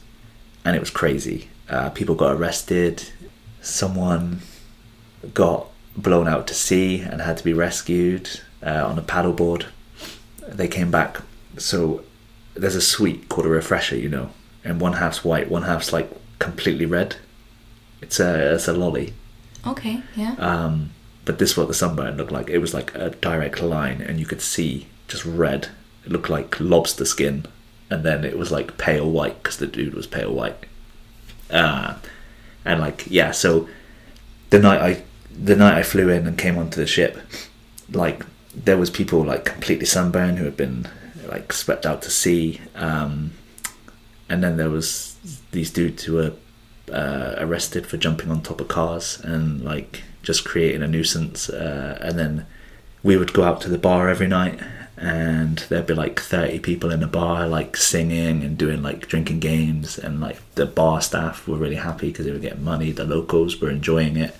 and 0.64 0.74
it 0.74 0.80
was 0.80 0.90
crazy. 0.90 1.48
Uh, 1.68 1.90
people 1.90 2.16
got 2.16 2.32
arrested. 2.32 3.04
Someone 3.62 4.40
got 5.34 5.68
blown 5.96 6.26
out 6.26 6.48
to 6.48 6.54
sea 6.54 7.00
and 7.00 7.20
had 7.20 7.36
to 7.36 7.44
be 7.44 7.52
rescued 7.52 8.40
uh, 8.60 8.84
on 8.84 8.98
a 8.98 9.02
paddleboard. 9.02 9.66
They 10.48 10.66
came 10.66 10.90
back. 10.90 11.18
So 11.58 12.02
there's 12.60 12.76
a 12.76 12.80
sweet 12.80 13.28
called 13.28 13.46
a 13.46 13.50
refresher, 13.50 13.96
you 13.96 14.08
know, 14.08 14.30
and 14.64 14.80
one 14.80 14.94
half's 14.94 15.24
white, 15.24 15.50
one 15.50 15.62
half's 15.62 15.92
like 15.92 16.10
completely 16.38 16.86
red. 16.86 17.16
It's 18.02 18.20
a 18.20 18.54
it's 18.54 18.68
a 18.68 18.72
lolly. 18.72 19.14
Okay, 19.66 20.02
yeah. 20.14 20.34
Um, 20.38 20.90
but 21.24 21.38
this 21.38 21.52
is 21.52 21.56
what 21.56 21.68
the 21.68 21.74
sunburn 21.74 22.16
looked 22.16 22.32
like. 22.32 22.50
It 22.50 22.58
was 22.58 22.74
like 22.74 22.94
a 22.94 23.10
direct 23.10 23.62
line, 23.62 24.00
and 24.02 24.20
you 24.20 24.26
could 24.26 24.42
see 24.42 24.88
just 25.08 25.24
red. 25.24 25.68
It 26.04 26.12
looked 26.12 26.28
like 26.28 26.60
lobster 26.60 27.04
skin, 27.04 27.46
and 27.88 28.04
then 28.04 28.24
it 28.24 28.38
was 28.38 28.52
like 28.52 28.78
pale 28.78 29.10
white 29.10 29.42
because 29.42 29.56
the 29.56 29.66
dude 29.66 29.94
was 29.94 30.06
pale 30.06 30.32
white. 30.32 30.66
Uh, 31.50 31.96
and 32.64 32.80
like 32.80 33.06
yeah, 33.08 33.30
so 33.30 33.68
the 34.50 34.58
night 34.58 34.80
I 34.80 35.02
the 35.30 35.56
night 35.56 35.78
I 35.78 35.82
flew 35.82 36.10
in 36.10 36.26
and 36.26 36.36
came 36.36 36.58
onto 36.58 36.80
the 36.80 36.86
ship, 36.86 37.18
like 37.90 38.24
there 38.54 38.76
was 38.76 38.90
people 38.90 39.24
like 39.24 39.46
completely 39.46 39.86
sunburned 39.86 40.38
who 40.38 40.44
had 40.44 40.56
been 40.56 40.88
like 41.30 41.52
swept 41.52 41.86
out 41.86 42.02
to 42.02 42.10
sea, 42.10 42.60
um, 42.74 43.32
and 44.28 44.42
then 44.42 44.56
there 44.56 44.70
was 44.70 45.16
these 45.52 45.70
dudes 45.70 46.04
who 46.04 46.14
were 46.14 46.32
uh, 46.92 47.34
arrested 47.38 47.86
for 47.86 47.96
jumping 47.96 48.30
on 48.30 48.42
top 48.42 48.60
of 48.60 48.68
cars 48.68 49.20
and 49.22 49.62
like 49.62 50.02
just 50.22 50.44
creating 50.44 50.82
a 50.82 50.88
nuisance. 50.88 51.48
Uh, 51.48 51.98
and 52.02 52.18
then 52.18 52.46
we 53.02 53.16
would 53.16 53.32
go 53.32 53.44
out 53.44 53.60
to 53.62 53.68
the 53.68 53.78
bar 53.78 54.08
every 54.08 54.26
night, 54.26 54.60
and 54.96 55.58
there'd 55.68 55.86
be 55.86 55.94
like 55.94 56.20
thirty 56.20 56.58
people 56.58 56.90
in 56.90 57.00
the 57.00 57.06
bar, 57.06 57.48
like 57.48 57.76
singing 57.76 58.42
and 58.42 58.58
doing 58.58 58.82
like 58.82 59.08
drinking 59.08 59.40
games, 59.40 59.98
and 59.98 60.20
like 60.20 60.38
the 60.56 60.66
bar 60.66 61.00
staff 61.00 61.46
were 61.46 61.56
really 61.56 61.76
happy 61.76 62.08
because 62.08 62.26
they 62.26 62.32
were 62.32 62.38
getting 62.38 62.64
money. 62.64 62.90
The 62.92 63.04
locals 63.04 63.60
were 63.60 63.70
enjoying 63.70 64.16
it. 64.16 64.34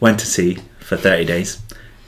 Went 0.00 0.20
to 0.20 0.26
sea 0.26 0.58
for 0.80 0.96
thirty 0.96 1.24
days. 1.24 1.62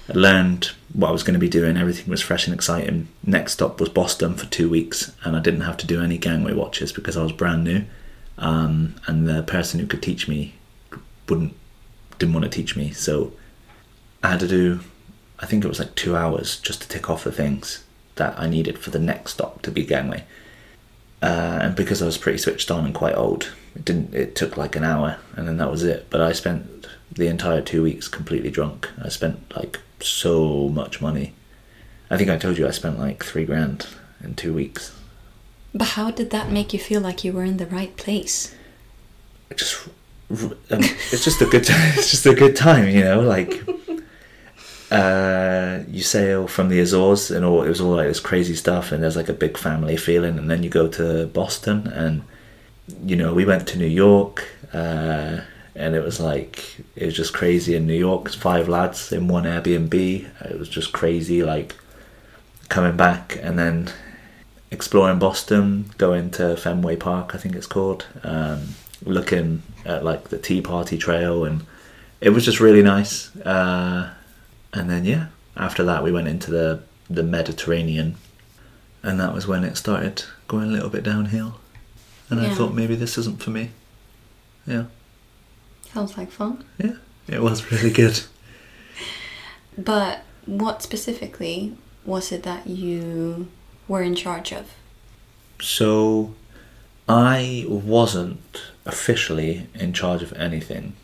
Learned 0.09 0.71
what 0.93 1.09
I 1.09 1.13
was 1.13 1.23
going 1.23 1.35
to 1.35 1.41
be 1.41 1.49
doing. 1.49 1.77
Everything 1.77 2.09
was 2.09 2.23
fresh 2.23 2.47
and 2.47 2.55
exciting. 2.55 3.09
Next 3.25 3.55
stop 3.55 3.81
was 3.81 3.89
Boston 3.89 4.35
for 4.35 4.47
two 4.47 4.69
weeks, 4.69 5.13
and 5.25 5.37
I 5.37 5.41
didn't 5.41 5.63
have 5.63 5.77
to 5.79 5.87
do 5.87 6.03
any 6.03 6.17
gangway 6.17 6.55
watches 6.55 6.93
because 6.93 7.17
I 7.17 7.23
was 7.23 7.33
brand 7.33 7.65
new. 7.65 7.85
Um, 8.39 8.95
and 9.07 9.27
the 9.27 9.43
person 9.43 9.81
who 9.81 9.87
could 9.87 10.03
teach 10.03 10.29
me 10.29 10.55
wouldn't 11.29 11.55
didn't 12.19 12.35
want 12.35 12.45
to 12.45 12.51
teach 12.51 12.77
me. 12.77 12.93
So 12.93 13.33
i 14.23 14.31
had 14.31 14.41
to 14.41 14.49
do 14.49 14.81
i 15.39 15.47
think 15.47 15.65
it 15.65 15.69
was 15.69 15.79
like 15.79 15.95
two 15.95 16.17
hours 16.17 16.59
just 16.61 16.83
to 16.83 16.89
tick 16.89 17.11
off 17.11 17.25
the 17.25 17.31
things 17.31 17.85
that 18.15 18.35
i 18.39 18.49
needed 18.49 18.79
for 18.79 18.89
the 18.91 18.99
next 18.99 19.33
stop 19.35 19.63
to 19.63 19.71
be 19.71 19.85
gangway. 19.85 20.25
Uh, 21.23 21.59
and 21.63 21.77
because 21.77 22.03
i 22.03 22.07
was 22.07 22.19
pretty 22.19 22.39
switched 22.39 22.71
on 22.71 22.85
and 22.85 22.95
quite 22.95 23.17
old 23.17 23.53
it 23.75 23.85
didn't 23.85 24.15
it 24.15 24.35
took 24.35 24.57
like 24.57 24.77
an 24.77 24.85
hour 24.85 25.19
and 25.35 25.47
then 25.47 25.57
that 25.59 25.71
was 25.71 25.83
it. 25.83 26.07
But 26.11 26.21
i 26.21 26.33
spent 26.33 26.87
the 27.11 27.29
entire 27.29 27.63
two 27.63 27.83
weeks 27.83 28.09
completely 28.09 28.51
drunk. 28.51 28.91
I 29.03 29.09
spent 29.09 29.55
like 29.57 29.79
so 30.01 30.69
much 30.69 31.01
money 31.01 31.33
i 32.11 32.17
think 32.17 32.31
i 32.31 32.37
told 32.37 32.59
you 32.59 32.67
i 32.67 32.71
spent 32.71 32.99
like 32.99 33.25
three 33.25 33.45
grand 33.45 33.87
in 34.23 34.35
two 34.35 34.53
weeks 34.55 34.93
But 35.75 35.89
how 35.99 36.11
did 36.11 36.31
that 36.31 36.51
make 36.51 36.73
you 36.73 36.79
feel 36.79 37.01
like 37.03 37.25
you 37.25 37.33
were 37.33 37.45
in 37.45 37.59
the 37.59 37.67
right 37.67 37.95
place? 37.97 38.55
just 39.55 39.89
um, 40.31 40.81
it's 41.13 41.25
just 41.25 41.41
a 41.43 41.47
good 41.47 41.65
time 41.65 41.93
it's 41.99 42.11
just 42.11 42.27
a 42.27 42.35
good 42.35 42.57
time 42.57 42.89
you 42.89 43.01
know 43.05 43.21
like 43.21 43.63
uh 44.91 45.81
you 45.89 46.03
sail 46.03 46.47
from 46.47 46.69
the 46.69 46.79
azores 46.81 47.31
and 47.31 47.45
all 47.45 47.63
it 47.63 47.69
was 47.69 47.81
all 47.81 47.97
like 47.97 48.09
this 48.09 48.21
crazy 48.21 48.55
stuff 48.55 48.93
and 48.93 49.03
there's 49.03 49.17
like 49.17 49.29
a 49.29 49.33
big 49.33 49.57
family 49.59 49.97
feeling 49.97 50.39
and 50.39 50.49
then 50.51 50.63
you 50.63 50.69
go 50.71 50.87
to 50.89 51.27
boston 51.29 51.87
and 51.89 52.23
you 53.05 53.17
know 53.17 53.35
we 53.35 53.45
went 53.45 53.67
to 53.67 53.79
new 53.79 53.87
york 53.87 54.45
uh 54.73 55.39
and 55.77 55.95
it 55.95 56.03
was 56.03 56.19
like 56.19 56.81
it 56.97 57.05
was 57.05 57.15
just 57.15 57.33
crazy 57.33 57.75
in 57.77 57.87
new 57.87 57.99
york 57.99 58.29
five 58.31 58.69
lads 58.69 59.13
in 59.13 59.29
one 59.29 59.45
airbnb 59.45 59.95
it 60.51 60.59
was 60.59 60.69
just 60.69 60.93
crazy 60.93 61.43
like 61.43 61.75
coming 62.69 62.97
back 62.97 63.39
and 63.43 63.59
then 63.59 63.89
exploring 64.71 65.19
Boston, 65.19 65.91
going 65.99 66.31
to 66.33 66.57
Fenway 66.57 66.97
Park, 66.97 67.35
I 67.35 67.39
think 67.39 67.55
it's 67.55 67.67
called, 67.67 68.07
um, 68.23 68.75
looking 69.05 69.63
at 69.85 70.05
like 70.05 70.29
the 70.29 70.39
Tea 70.39 70.61
Party 70.61 70.99
Trail, 70.99 71.45
and 71.45 71.65
it 72.21 72.31
was 72.31 72.45
just 72.45 72.61
really 72.61 72.83
nice. 72.83 73.35
Uh, 73.37 74.13
and 74.73 74.91
then 74.91 75.05
yeah, 75.05 75.29
after 75.57 75.85
that 75.85 76.03
we 76.03 76.13
went 76.13 76.29
into 76.29 76.51
the 76.51 76.83
the 77.09 77.23
Mediterranean, 77.23 78.17
and 79.03 79.21
that 79.21 79.33
was 79.33 79.47
when 79.47 79.65
it 79.65 79.77
started 79.77 80.25
going 80.49 80.69
a 80.69 80.73
little 80.73 80.91
bit 80.91 81.05
downhill. 81.05 81.61
And 82.29 82.41
I 82.41 82.53
thought 82.53 82.75
maybe 82.75 82.97
this 82.97 83.17
isn't 83.19 83.41
for 83.41 83.51
me. 83.51 83.71
Yeah, 84.67 84.87
Sounds 85.93 86.17
like 86.17 86.31
fun. 86.31 86.65
yeah, 86.79 86.97
it 87.29 87.43
was 87.43 87.71
really 87.73 87.91
good. 87.91 88.21
But 89.79 90.23
what 90.47 90.83
specifically 90.83 91.77
was 92.05 92.33
it 92.33 92.43
that 92.45 92.67
you 92.67 93.49
were 93.89 94.03
in 94.03 94.15
charge 94.15 94.53
of? 94.53 94.73
So, 95.61 96.35
I 97.09 97.65
wasn't 97.69 98.63
officially 98.85 99.69
in 99.75 99.93
charge 99.93 100.23
of 100.23 100.33
anything. 100.35 100.95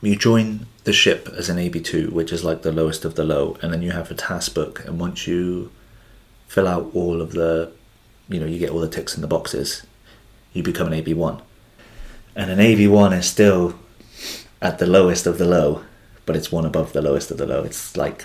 You 0.00 0.16
join 0.16 0.66
the 0.84 0.92
ship 0.92 1.28
as 1.36 1.48
an 1.48 1.56
AB2, 1.56 2.10
which 2.10 2.32
is 2.32 2.44
like 2.44 2.62
the 2.62 2.72
lowest 2.72 3.04
of 3.04 3.14
the 3.14 3.24
low, 3.24 3.56
and 3.62 3.72
then 3.72 3.82
you 3.82 3.92
have 3.92 4.10
a 4.10 4.14
task 4.14 4.54
book. 4.54 4.84
And 4.84 4.98
once 5.00 5.26
you 5.26 5.70
fill 6.46 6.68
out 6.68 6.90
all 6.94 7.20
of 7.20 7.32
the, 7.32 7.72
you 8.28 8.38
know, 8.38 8.46
you 8.46 8.58
get 8.58 8.70
all 8.70 8.80
the 8.80 8.88
ticks 8.88 9.14
in 9.14 9.22
the 9.22 9.26
boxes, 9.26 9.86
you 10.52 10.62
become 10.62 10.92
an 10.92 11.02
AB1. 11.02 11.40
And 12.36 12.50
an 12.50 12.58
AB1 12.58 13.18
is 13.18 13.26
still 13.26 13.78
at 14.64 14.78
the 14.78 14.86
lowest 14.86 15.26
of 15.26 15.38
the 15.38 15.44
low, 15.44 15.84
but 16.26 16.34
it's 16.34 16.50
one 16.50 16.64
above 16.64 16.92
the 16.94 17.02
lowest 17.02 17.30
of 17.30 17.36
the 17.36 17.46
low. 17.46 17.62
It's 17.62 17.96
like, 17.96 18.24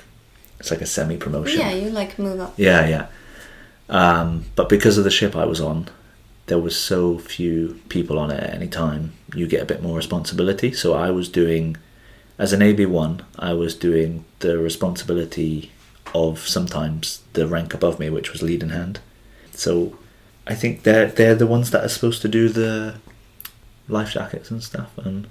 it's 0.60 0.72
like 0.72 0.82
a 0.82 0.86
semi 0.86 1.18
promotion. 1.18 1.60
Yeah, 1.60 1.74
you 1.74 1.90
like 1.90 2.18
move 2.18 2.40
up. 2.40 2.54
Yeah, 2.58 2.88
yeah. 2.88 3.08
Um, 3.90 4.46
but 4.56 4.70
because 4.70 4.98
of 4.98 5.04
the 5.04 5.12
ship 5.12 5.36
I 5.36 5.46
was 5.46 5.60
on, 5.60 5.90
there 6.48 6.58
was 6.58 6.80
so 6.80 7.20
few 7.20 7.80
people 7.90 8.18
on 8.18 8.32
it 8.32 8.42
at 8.42 8.54
any 8.54 8.68
time. 8.68 9.14
You 9.36 9.48
get 9.48 9.62
a 9.62 9.66
bit 9.66 9.84
more 9.84 9.98
responsibility. 9.98 10.72
So 10.72 10.94
I 10.94 11.12
was 11.12 11.28
doing, 11.28 11.76
as 12.38 12.54
an 12.54 12.62
AB 12.62 12.86
one, 12.86 13.24
I 13.38 13.54
was 13.54 13.76
doing 13.76 14.24
the 14.40 14.58
responsibility 14.58 15.72
of 16.16 16.40
sometimes 16.48 17.22
the 17.34 17.48
rank 17.48 17.74
above 17.74 18.00
me, 18.00 18.10
which 18.10 18.32
was 18.32 18.42
lead 18.42 18.64
in 18.64 18.70
hand. 18.70 19.00
So 19.52 20.00
I 20.48 20.56
think 20.56 20.84
they're 20.84 21.08
they're 21.08 21.36
the 21.36 21.46
ones 21.46 21.70
that 21.72 21.84
are 21.84 21.90
supposed 21.90 22.22
to 22.22 22.28
do 22.28 22.50
the 22.50 22.96
life 23.88 24.14
jackets 24.14 24.50
and 24.50 24.64
stuff, 24.64 24.98
and 24.98 25.28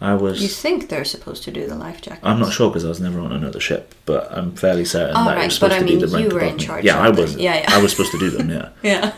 I 0.00 0.14
was. 0.14 0.42
You 0.42 0.48
think 0.48 0.88
they're 0.88 1.04
supposed 1.06 1.42
to 1.44 1.50
do 1.50 1.66
the 1.66 1.74
life 1.74 2.02
jackets? 2.02 2.24
I'm 2.24 2.38
not 2.38 2.52
sure 2.52 2.68
because 2.70 2.84
I 2.84 2.88
was 2.88 3.00
never 3.00 3.18
on 3.20 3.32
another 3.32 3.60
ship, 3.60 3.94
but 4.04 4.30
I'm 4.30 4.54
fairly 4.54 4.84
certain 4.84 5.16
Oh, 5.16 5.24
that 5.24 5.32
it 5.32 5.36
right, 5.36 5.44
was 5.46 5.54
supposed 5.54 5.70
but 5.70 5.76
I 5.76 5.78
to 5.78 5.84
mean, 5.86 5.98
be 6.00 6.06
the 6.06 6.12
rank 6.16 6.28
you 6.28 6.34
were 6.34 6.40
above 6.40 6.50
in 6.52 6.56
me. 6.58 6.64
charge 6.64 6.84
Yeah, 6.84 6.98
of 6.98 7.16
I 7.16 7.20
was. 7.20 7.36
yeah, 7.36 7.54
yeah. 7.60 7.66
I 7.74 7.82
was 7.82 7.92
supposed 7.92 8.12
to 8.12 8.18
do 8.18 8.30
them. 8.30 8.50
Yeah, 8.50 8.68
Yeah. 8.82 9.12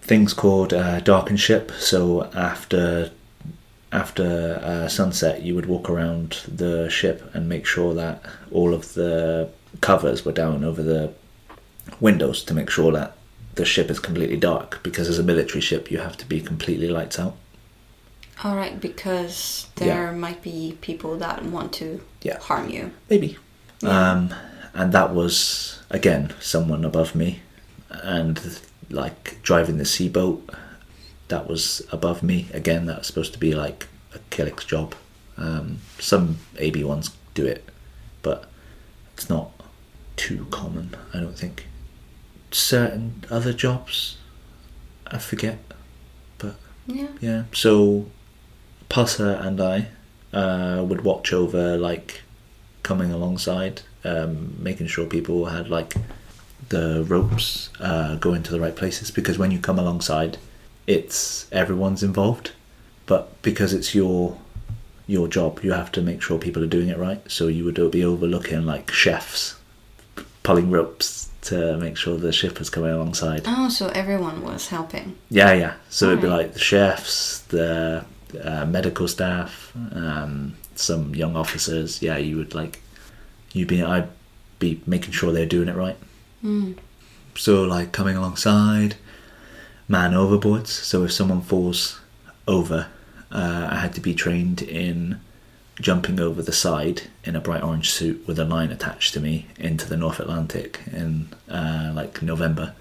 things 0.00 0.32
called 0.32 0.72
uh, 0.72 1.00
darken 1.00 1.36
ship. 1.36 1.72
So 1.78 2.24
after 2.34 3.10
after 3.92 4.60
uh, 4.62 4.88
sunset, 4.88 5.42
you 5.42 5.54
would 5.54 5.66
walk 5.66 5.90
around 5.90 6.38
the 6.48 6.88
ship 6.88 7.28
and 7.34 7.48
make 7.48 7.66
sure 7.66 7.92
that 7.94 8.22
all 8.50 8.72
of 8.72 8.94
the 8.94 9.50
covers 9.80 10.24
were 10.24 10.32
down 10.32 10.64
over 10.64 10.82
the 10.82 11.12
windows 12.00 12.42
to 12.44 12.54
make 12.54 12.70
sure 12.70 12.90
that 12.92 13.14
the 13.56 13.64
ship 13.66 13.90
is 13.90 13.98
completely 13.98 14.36
dark. 14.38 14.80
Because 14.82 15.08
as 15.08 15.18
a 15.18 15.22
military 15.22 15.60
ship, 15.60 15.90
you 15.90 15.98
have 15.98 16.16
to 16.18 16.24
be 16.26 16.40
completely 16.40 16.88
lights 16.88 17.18
out. 17.18 17.36
All 18.44 18.56
right, 18.56 18.80
because 18.80 19.68
there 19.76 20.10
might 20.12 20.42
be 20.42 20.76
people 20.80 21.16
that 21.18 21.44
want 21.44 21.72
to 21.74 22.00
Yeah. 22.22 22.38
harm 22.40 22.68
you. 22.70 22.92
maybe. 23.08 23.38
Um, 23.84 24.32
and 24.74 24.92
that 24.92 25.12
was 25.14 25.78
again 25.90 26.32
someone 26.40 26.84
above 26.84 27.14
me, 27.14 27.40
and 27.90 28.40
like 28.90 29.40
driving 29.42 29.78
the 29.78 29.84
sea 29.84 30.08
boat, 30.08 30.48
that 31.28 31.48
was 31.48 31.82
above 31.92 32.22
me. 32.22 32.48
Again, 32.52 32.86
that 32.86 32.98
was 32.98 33.06
supposed 33.06 33.32
to 33.32 33.38
be 33.38 33.54
like 33.54 33.86
a 34.14 34.18
Killick's 34.30 34.64
job. 34.64 34.94
Um, 35.36 35.78
some 35.98 36.38
AB 36.58 36.84
ones 36.84 37.10
do 37.34 37.44
it, 37.46 37.64
but 38.22 38.48
it's 39.14 39.28
not 39.30 39.50
too 40.16 40.46
common. 40.50 40.96
I 41.14 41.18
don't 41.20 41.38
think. 41.38 41.66
Certain 42.50 43.24
other 43.30 43.52
jobs, 43.52 44.16
I 45.06 45.18
forget, 45.18 45.58
but 46.38 46.56
Yeah. 46.86 47.06
yeah. 47.20 47.42
So, 47.54 48.06
Pusser 48.92 49.40
and 49.40 49.58
I 49.58 49.88
uh, 50.34 50.84
would 50.84 51.02
watch 51.02 51.32
over 51.32 51.78
like 51.78 52.20
coming 52.82 53.10
alongside, 53.10 53.80
um, 54.04 54.62
making 54.62 54.88
sure 54.88 55.06
people 55.06 55.46
had 55.46 55.68
like 55.68 55.94
the 56.68 57.02
ropes 57.08 57.70
uh, 57.80 58.16
going 58.16 58.42
to 58.42 58.52
the 58.52 58.60
right 58.60 58.76
places. 58.76 59.10
Because 59.10 59.38
when 59.38 59.50
you 59.50 59.58
come 59.58 59.78
alongside, 59.78 60.36
it's 60.86 61.50
everyone's 61.52 62.02
involved, 62.02 62.52
but 63.06 63.40
because 63.40 63.72
it's 63.72 63.94
your 63.94 64.36
your 65.06 65.26
job, 65.26 65.60
you 65.62 65.72
have 65.72 65.90
to 65.92 66.02
make 66.02 66.20
sure 66.20 66.38
people 66.38 66.62
are 66.62 66.74
doing 66.78 66.88
it 66.88 66.98
right. 66.98 67.28
So 67.30 67.48
you 67.48 67.64
would 67.64 67.90
be 67.90 68.04
overlooking 68.04 68.66
like 68.66 68.90
chefs 68.90 69.56
pulling 70.42 70.70
ropes 70.70 71.30
to 71.42 71.76
make 71.78 71.96
sure 71.96 72.16
the 72.18 72.32
ship 72.32 72.60
is 72.60 72.68
coming 72.68 72.90
alongside. 72.90 73.42
Oh, 73.46 73.68
so 73.68 73.88
everyone 73.88 74.42
was 74.42 74.68
helping. 74.68 75.16
Yeah, 75.30 75.52
yeah. 75.52 75.74
So 75.88 76.08
it'd 76.08 76.20
be 76.20 76.28
like 76.28 76.52
the 76.52 76.58
chefs, 76.58 77.40
the 77.40 78.04
uh, 78.42 78.64
medical 78.66 79.08
staff, 79.08 79.72
um, 79.94 80.54
some 80.74 81.14
young 81.14 81.36
officers. 81.36 82.02
Yeah, 82.02 82.16
you 82.16 82.36
would 82.36 82.54
like 82.54 82.80
you'd 83.52 83.68
be 83.68 83.82
I'd 83.82 84.08
be 84.58 84.80
making 84.86 85.12
sure 85.12 85.32
they're 85.32 85.46
doing 85.46 85.68
it 85.68 85.76
right. 85.76 85.96
Mm. 86.44 86.76
So 87.34 87.62
like 87.64 87.92
coming 87.92 88.16
alongside, 88.16 88.96
man 89.88 90.12
overboards. 90.12 90.68
So 90.68 91.04
if 91.04 91.12
someone 91.12 91.40
falls 91.42 92.00
over, 92.46 92.88
uh, 93.30 93.68
I 93.70 93.76
had 93.76 93.94
to 93.94 94.00
be 94.00 94.14
trained 94.14 94.62
in 94.62 95.20
jumping 95.80 96.20
over 96.20 96.42
the 96.42 96.52
side 96.52 97.02
in 97.24 97.34
a 97.34 97.40
bright 97.40 97.62
orange 97.62 97.90
suit 97.90 98.26
with 98.26 98.38
a 98.38 98.44
line 98.44 98.70
attached 98.70 99.14
to 99.14 99.20
me 99.20 99.46
into 99.58 99.88
the 99.88 99.96
North 99.96 100.20
Atlantic 100.20 100.80
in 100.92 101.28
uh, 101.48 101.92
like 101.94 102.22
November. 102.22 102.74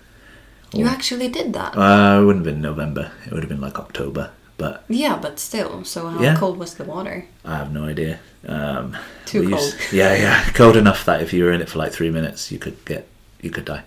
You 0.74 0.86
Or- 0.86 0.90
actually 0.90 1.28
did 1.30 1.54
that. 1.54 1.76
uh, 1.78 2.22
it 2.22 2.26
wouldn't 2.26 2.46
have 2.46 2.54
been 2.56 2.62
November. 2.62 3.12
It 3.26 3.32
would 3.32 3.44
have 3.44 3.50
been 3.50 3.62
like 3.62 3.80
October. 3.80 4.32
But 4.62 4.84
yeah, 4.90 5.18
but 5.20 5.40
still. 5.40 5.84
So 5.84 6.08
how 6.08 6.22
Yeah. 6.22 6.36
cold 6.36 6.58
was 6.60 6.76
the 6.76 6.84
water? 6.84 7.26
I 7.44 7.56
have 7.58 7.72
no 7.74 7.86
idea. 7.86 8.20
Um, 8.48 8.96
Too 9.26 9.50
cold. 9.50 9.76
yeah, 9.92 10.14
yeah, 10.16 10.44
cold 10.54 10.78
enough 10.78 11.04
that 11.06 11.22
if 11.24 11.34
you 11.34 11.44
were 11.44 11.52
in 11.52 11.62
it 11.62 11.70
for 11.70 11.80
like 11.80 11.92
three 11.94 12.12
minutes, 12.12 12.52
you 12.52 12.60
could 12.60 12.78
get, 12.86 13.08
you 13.42 13.50
could 13.50 13.66
die. 13.66 13.84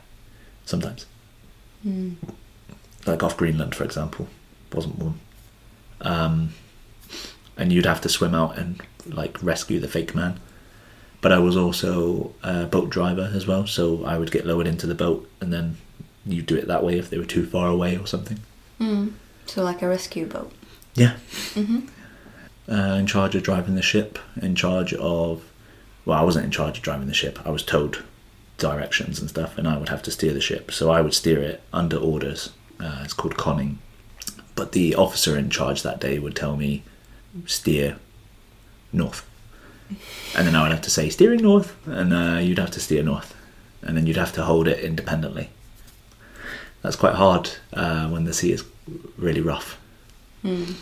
Sometimes, 0.64 1.06
Mm. 1.86 2.14
like 3.06 3.22
off 3.22 3.36
Greenland, 3.36 3.74
for 3.74 3.84
example, 3.84 4.26
wasn't 4.72 4.98
warm. 4.98 5.20
Um, 6.00 6.48
and 7.56 7.72
you'd 7.72 7.86
have 7.86 8.00
to 8.00 8.08
swim 8.08 8.34
out 8.34 8.58
and 8.58 8.80
like 9.06 9.40
rescue 9.42 9.78
the 9.78 9.88
fake 9.88 10.14
man. 10.14 10.40
But 11.20 11.30
I 11.32 11.38
was 11.38 11.56
also 11.56 12.32
a 12.42 12.64
boat 12.66 12.90
driver 12.90 13.30
as 13.32 13.46
well, 13.46 13.66
so 13.66 14.04
I 14.04 14.18
would 14.18 14.30
get 14.32 14.44
lowered 14.46 14.66
into 14.66 14.86
the 14.88 14.94
boat, 14.94 15.28
and 15.40 15.52
then 15.52 15.76
you'd 16.26 16.46
do 16.46 16.56
it 16.56 16.66
that 16.66 16.82
way 16.82 16.98
if 16.98 17.08
they 17.10 17.18
were 17.18 17.24
too 17.36 17.46
far 17.46 17.68
away 17.68 17.96
or 17.96 18.06
something. 18.06 18.38
Mm. 18.80 19.12
So 19.46 19.62
like 19.62 19.82
a 19.82 19.88
rescue 19.88 20.26
boat. 20.26 20.50
Yeah, 20.94 21.16
hmm 21.54 21.80
uh, 22.68 22.96
in 22.98 23.06
charge 23.06 23.34
of 23.34 23.42
driving 23.42 23.74
the 23.74 23.82
ship, 23.82 24.18
in 24.40 24.54
charge 24.54 24.94
of. 24.94 25.44
Well, 26.04 26.18
I 26.18 26.22
wasn't 26.22 26.44
in 26.44 26.50
charge 26.50 26.78
of 26.78 26.84
driving 26.84 27.08
the 27.08 27.14
ship. 27.14 27.38
I 27.46 27.50
was 27.50 27.62
told 27.62 28.02
directions 28.58 29.20
and 29.20 29.28
stuff, 29.28 29.56
and 29.56 29.66
I 29.66 29.78
would 29.78 29.88
have 29.88 30.02
to 30.02 30.10
steer 30.10 30.32
the 30.32 30.40
ship. 30.40 30.70
So 30.70 30.90
I 30.90 31.00
would 31.00 31.14
steer 31.14 31.40
it 31.40 31.62
under 31.72 31.96
orders. 31.96 32.50
Uh, 32.78 33.00
it's 33.04 33.14
called 33.14 33.36
conning. 33.36 33.78
But 34.54 34.72
the 34.72 34.94
officer 34.94 35.36
in 35.36 35.50
charge 35.50 35.82
that 35.82 36.00
day 36.00 36.18
would 36.18 36.36
tell 36.36 36.56
me 36.56 36.82
steer 37.46 37.96
north, 38.92 39.28
and 40.36 40.46
then 40.46 40.54
I 40.54 40.62
would 40.62 40.70
have 40.70 40.82
to 40.82 40.90
say 40.90 41.08
steering 41.08 41.42
north, 41.42 41.74
and 41.86 42.12
uh, 42.12 42.38
you'd 42.40 42.58
have 42.58 42.70
to 42.72 42.80
steer 42.80 43.02
north, 43.02 43.34
and 43.82 43.96
then 43.96 44.06
you'd 44.06 44.16
have 44.16 44.32
to 44.34 44.44
hold 44.44 44.68
it 44.68 44.84
independently. 44.84 45.50
That's 46.82 46.96
quite 46.96 47.14
hard 47.14 47.50
uh, 47.72 48.08
when 48.08 48.24
the 48.24 48.34
sea 48.34 48.52
is 48.52 48.64
really 49.16 49.40
rough 49.40 49.78
Mm. 50.44 50.74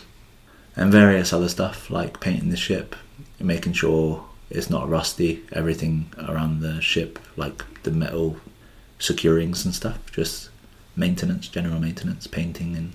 and 0.77 0.91
various 0.91 1.33
other 1.33 1.49
stuff 1.49 1.89
like 1.89 2.19
painting 2.21 2.51
the 2.51 2.57
ship, 2.57 2.97
making 3.39 3.75
sure 3.75 4.25
it's 4.51 4.69
not 4.69 4.89
rusty, 4.89 5.43
everything 5.53 6.13
around 6.19 6.61
the 6.61 6.81
ship, 6.81 7.19
like 7.37 7.83
the 7.85 7.91
metal 7.91 8.37
securings 8.99 9.65
and 9.65 9.75
stuff, 9.75 9.99
just 10.13 10.51
maintenance, 10.97 11.49
general 11.49 11.79
maintenance, 11.79 12.27
painting 12.27 12.77
and 12.77 12.95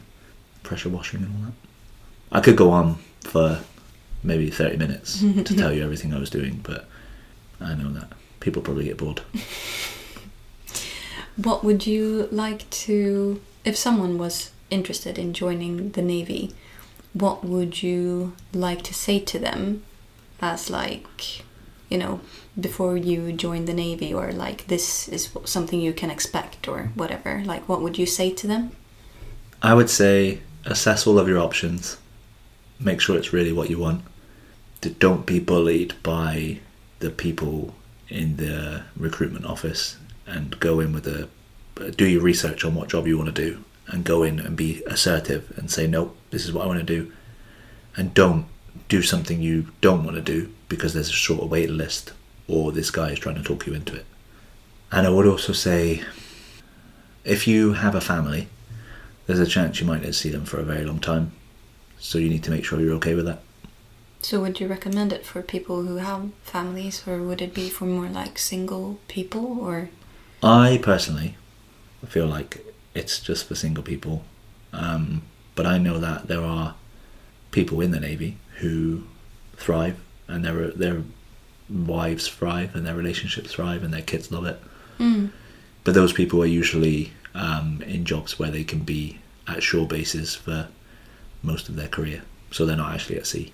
pressure 0.64 0.90
washing 0.90 1.24
and 1.24 1.34
all 1.36 1.42
that. 1.46 2.38
I 2.38 2.42
could 2.42 2.58
go 2.58 2.72
on 2.72 2.96
for 3.22 3.62
maybe 4.24 4.50
30 4.50 4.78
minutes 4.78 5.20
to 5.22 5.56
tell 5.56 5.72
you 5.72 5.84
everything 5.84 6.14
I 6.14 6.20
was 6.20 6.30
doing, 6.30 6.60
but 6.64 6.88
I 7.62 7.74
know 7.76 7.90
that 7.92 8.12
people 8.40 8.62
probably 8.62 8.84
get 8.86 8.98
bored. 8.98 9.22
What 11.38 11.64
would 11.64 11.86
you 11.86 12.28
like 12.32 12.68
to, 12.72 13.40
if 13.64 13.78
someone 13.78 14.18
was 14.18 14.50
interested 14.70 15.18
in 15.18 15.34
joining 15.34 15.92
the 15.92 16.02
Navy, 16.02 16.54
what 17.14 17.44
would 17.44 17.82
you 17.82 18.34
like 18.54 18.84
to 18.84 18.94
say 18.94 19.20
to 19.20 19.40
them 19.40 19.84
as 20.42 20.70
like, 20.70 21.44
you 21.90 21.98
know, 21.98 22.20
before 22.60 22.98
you 22.98 23.32
join 23.32 23.66
the 23.66 23.74
Navy 23.74 24.14
or 24.14 24.32
like 24.32 24.68
this 24.68 25.08
is 25.08 25.30
something 25.46 25.80
you 25.80 25.94
can 25.94 26.12
expect 26.12 26.68
or 26.68 26.92
whatever? 26.96 27.44
Like, 27.46 27.68
what 27.68 27.82
would 27.82 27.98
you 27.98 28.06
say 28.06 28.32
to 28.32 28.48
them? 28.48 28.72
I 29.62 29.74
would 29.74 29.90
say 29.90 30.40
assess 30.66 31.08
all 31.08 31.18
of 31.18 31.28
your 31.28 31.40
options. 31.40 31.98
Make 32.80 33.02
sure 33.02 33.18
it's 33.18 33.34
really 33.34 33.54
what 33.54 33.70
you 33.70 33.80
want. 33.80 34.04
Don't 35.00 35.26
be 35.26 35.40
bullied 35.40 35.96
by 36.04 36.60
the 37.00 37.10
people 37.10 37.74
in 38.10 38.38
the 38.38 38.84
recruitment 38.96 39.46
office 39.46 39.98
and 40.26 40.60
go 40.60 40.80
in 40.80 40.94
with 40.94 41.08
a 41.08 41.28
do 41.92 42.08
your 42.08 42.22
research 42.22 42.66
on 42.66 42.74
what 42.74 42.90
job 42.90 43.06
you 43.06 43.18
want 43.18 43.34
to 43.34 43.50
do 43.50 43.64
and 43.88 44.04
go 44.04 44.24
in 44.24 44.40
and 44.40 44.56
be 44.56 44.84
assertive 44.86 45.52
and 45.58 45.72
say 45.72 45.88
nope 45.88 46.16
this 46.32 46.46
is 46.46 46.54
what 46.54 46.64
I 46.64 46.68
want 46.68 46.80
to 46.80 46.86
do 46.86 47.12
and 47.96 48.14
don't 48.14 48.46
do 48.90 49.02
something 49.02 49.42
you 49.42 49.68
don't 49.82 50.04
want 50.04 50.16
to 50.16 50.22
do 50.22 50.54
because 50.70 50.94
there's 50.94 51.10
a 51.10 51.14
shorter 51.14 51.46
wait 51.46 51.70
list 51.70 52.14
or 52.48 52.72
this 52.72 52.92
guy 52.92 53.12
is 53.12 53.20
trying 53.20 53.36
to 53.36 53.44
talk 53.44 53.68
you 53.68 53.74
into 53.74 53.96
it. 53.96 54.06
And 54.92 55.06
I 55.06 55.10
would 55.10 55.26
also 55.26 55.52
say 55.52 56.04
if 57.26 57.48
you 57.48 57.74
have 57.74 57.96
a 57.96 58.02
family 58.02 58.48
there's 59.28 59.40
a 59.40 59.46
chance 59.46 59.80
you 59.80 59.86
might 59.86 60.04
not 60.04 60.16
see 60.16 60.30
them 60.30 60.46
for 60.46 60.58
a 60.60 60.64
very 60.64 60.86
long 60.86 61.00
time. 61.00 61.34
So 62.00 62.18
you 62.18 62.30
need 62.30 62.44
to 62.44 62.52
make 62.52 62.64
sure 62.66 62.80
you're 62.80 62.96
okay 62.96 63.14
with 63.14 63.26
that. 63.26 63.42
So, 64.22 64.42
would 64.42 64.60
you 64.60 64.68
recommend 64.68 65.14
it 65.14 65.26
for 65.26 65.42
people 65.44 65.84
who 65.84 65.98
have 65.98 66.32
families, 66.42 67.04
or 67.08 67.22
would 67.22 67.42
it 67.42 67.54
be 67.54 67.70
for 67.70 67.86
more 67.86 68.08
like 68.08 68.40
single 68.40 69.00
people, 69.08 69.60
or 69.60 69.90
I 70.42 70.80
personally 70.82 71.38
feel 72.08 72.26
like 72.26 72.66
it's 72.98 73.20
just 73.20 73.48
for 73.48 73.56
single 73.56 73.84
people. 73.84 74.24
Um, 74.74 75.22
but 75.56 75.66
I 75.66 75.78
know 75.78 76.00
that 76.00 76.28
there 76.28 76.42
are 76.42 76.76
people 77.52 77.82
in 77.82 77.92
the 77.92 78.00
Navy 78.00 78.38
who 78.58 79.04
thrive 79.56 80.00
and 80.28 80.44
their 80.44 80.70
their 80.70 81.04
wives 81.70 82.28
thrive 82.28 82.76
and 82.76 82.86
their 82.86 82.96
relationships 82.96 83.54
thrive 83.54 83.84
and 83.84 83.94
their 83.94 84.02
kids 84.02 84.32
love 84.32 84.46
it. 84.46 84.60
Mm. 85.00 85.32
But 85.84 85.94
those 85.94 86.14
people 86.14 86.42
are 86.42 86.48
usually 86.48 87.12
um, 87.34 87.82
in 87.86 88.06
jobs 88.06 88.40
where 88.40 88.52
they 88.52 88.64
can 88.64 88.80
be 88.80 89.20
at 89.48 89.64
shore 89.64 89.88
bases 89.88 90.36
for 90.36 90.68
most 91.44 91.70
of 91.70 91.76
their 91.76 91.88
career. 91.88 92.24
So 92.52 92.66
they're 92.66 92.78
not 92.78 92.94
actually 92.94 93.18
at 93.18 93.28
sea. 93.28 93.54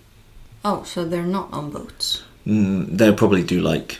oh, 0.63 0.83
so 0.83 1.03
they're 1.05 1.23
not 1.23 1.51
on 1.51 1.71
boats? 1.71 2.23
Mm, 2.47 2.97
they'll 2.97 3.15
probably 3.15 3.43
do 3.43 3.59
like 3.61 3.99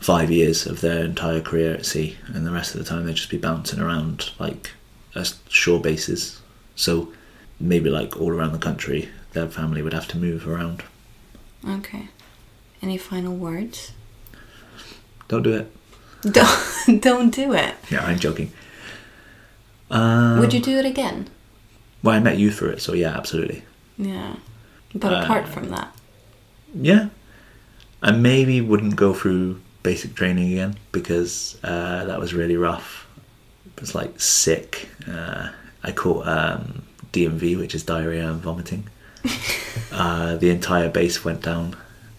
five 0.00 0.30
years 0.30 0.66
of 0.66 0.80
their 0.80 1.04
entire 1.04 1.40
career 1.40 1.74
at 1.74 1.86
sea, 1.86 2.16
and 2.26 2.46
the 2.46 2.50
rest 2.50 2.74
of 2.74 2.78
the 2.78 2.84
time 2.84 3.04
they'll 3.04 3.14
just 3.14 3.30
be 3.30 3.38
bouncing 3.38 3.80
around 3.80 4.30
like 4.38 4.72
as 5.14 5.38
shore 5.48 5.80
bases. 5.80 6.40
So 6.76 7.12
maybe 7.60 7.90
like 7.90 8.16
all 8.20 8.30
around 8.32 8.52
the 8.52 8.58
country, 8.58 9.08
their 9.32 9.48
family 9.48 9.82
would 9.82 9.92
have 9.92 10.08
to 10.08 10.18
move 10.18 10.46
around. 10.48 10.82
Okay. 11.68 12.08
Any 12.82 12.98
final 12.98 13.34
words? 13.34 13.92
Don't 15.28 15.42
do 15.42 15.54
it. 15.54 15.70
Don't 16.32 17.00
don't 17.02 17.30
do 17.34 17.52
it. 17.52 17.74
Yeah, 17.90 18.02
I'm 18.04 18.18
joking. 18.18 18.50
Um, 19.90 20.40
Would 20.40 20.54
you 20.54 20.60
do 20.60 20.78
it 20.78 20.86
again? 20.86 21.28
Well, 22.02 22.14
I 22.14 22.20
met 22.20 22.38
you 22.38 22.50
for 22.50 22.70
it, 22.70 22.80
so 22.80 22.94
yeah, 22.94 23.14
absolutely. 23.16 23.62
Yeah. 23.98 24.36
But 24.94 25.12
Uh, 25.12 25.16
apart 25.22 25.46
from 25.48 25.68
that, 25.70 25.94
Yeah, 26.74 27.08
I 28.02 28.10
maybe 28.12 28.60
wouldn't 28.60 28.96
go 28.96 29.12
through 29.12 29.60
basic 29.82 30.14
training 30.14 30.52
again 30.52 30.76
because 30.92 31.58
uh, 31.62 32.04
that 32.06 32.18
was 32.18 32.32
really 32.32 32.56
rough. 32.56 33.03
Was 33.80 33.94
like 33.94 34.20
sick. 34.20 34.88
Uh, 35.06 35.50
I 35.82 35.92
caught 35.92 36.26
um, 36.26 36.82
DMV, 37.12 37.58
which 37.58 37.74
is 37.74 37.82
diarrhea 37.82 38.30
and 38.30 38.40
vomiting. 38.40 38.88
uh, 39.92 40.36
the 40.36 40.50
entire 40.50 40.88
base 40.88 41.24
went 41.24 41.42
down, 41.42 41.76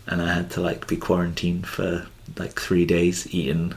and 0.07 0.21
I 0.21 0.33
had 0.33 0.51
to 0.51 0.61
like 0.61 0.87
be 0.87 0.97
quarantined 0.97 1.67
for 1.67 2.07
like 2.37 2.59
three 2.59 2.85
days, 2.85 3.33
eating 3.33 3.73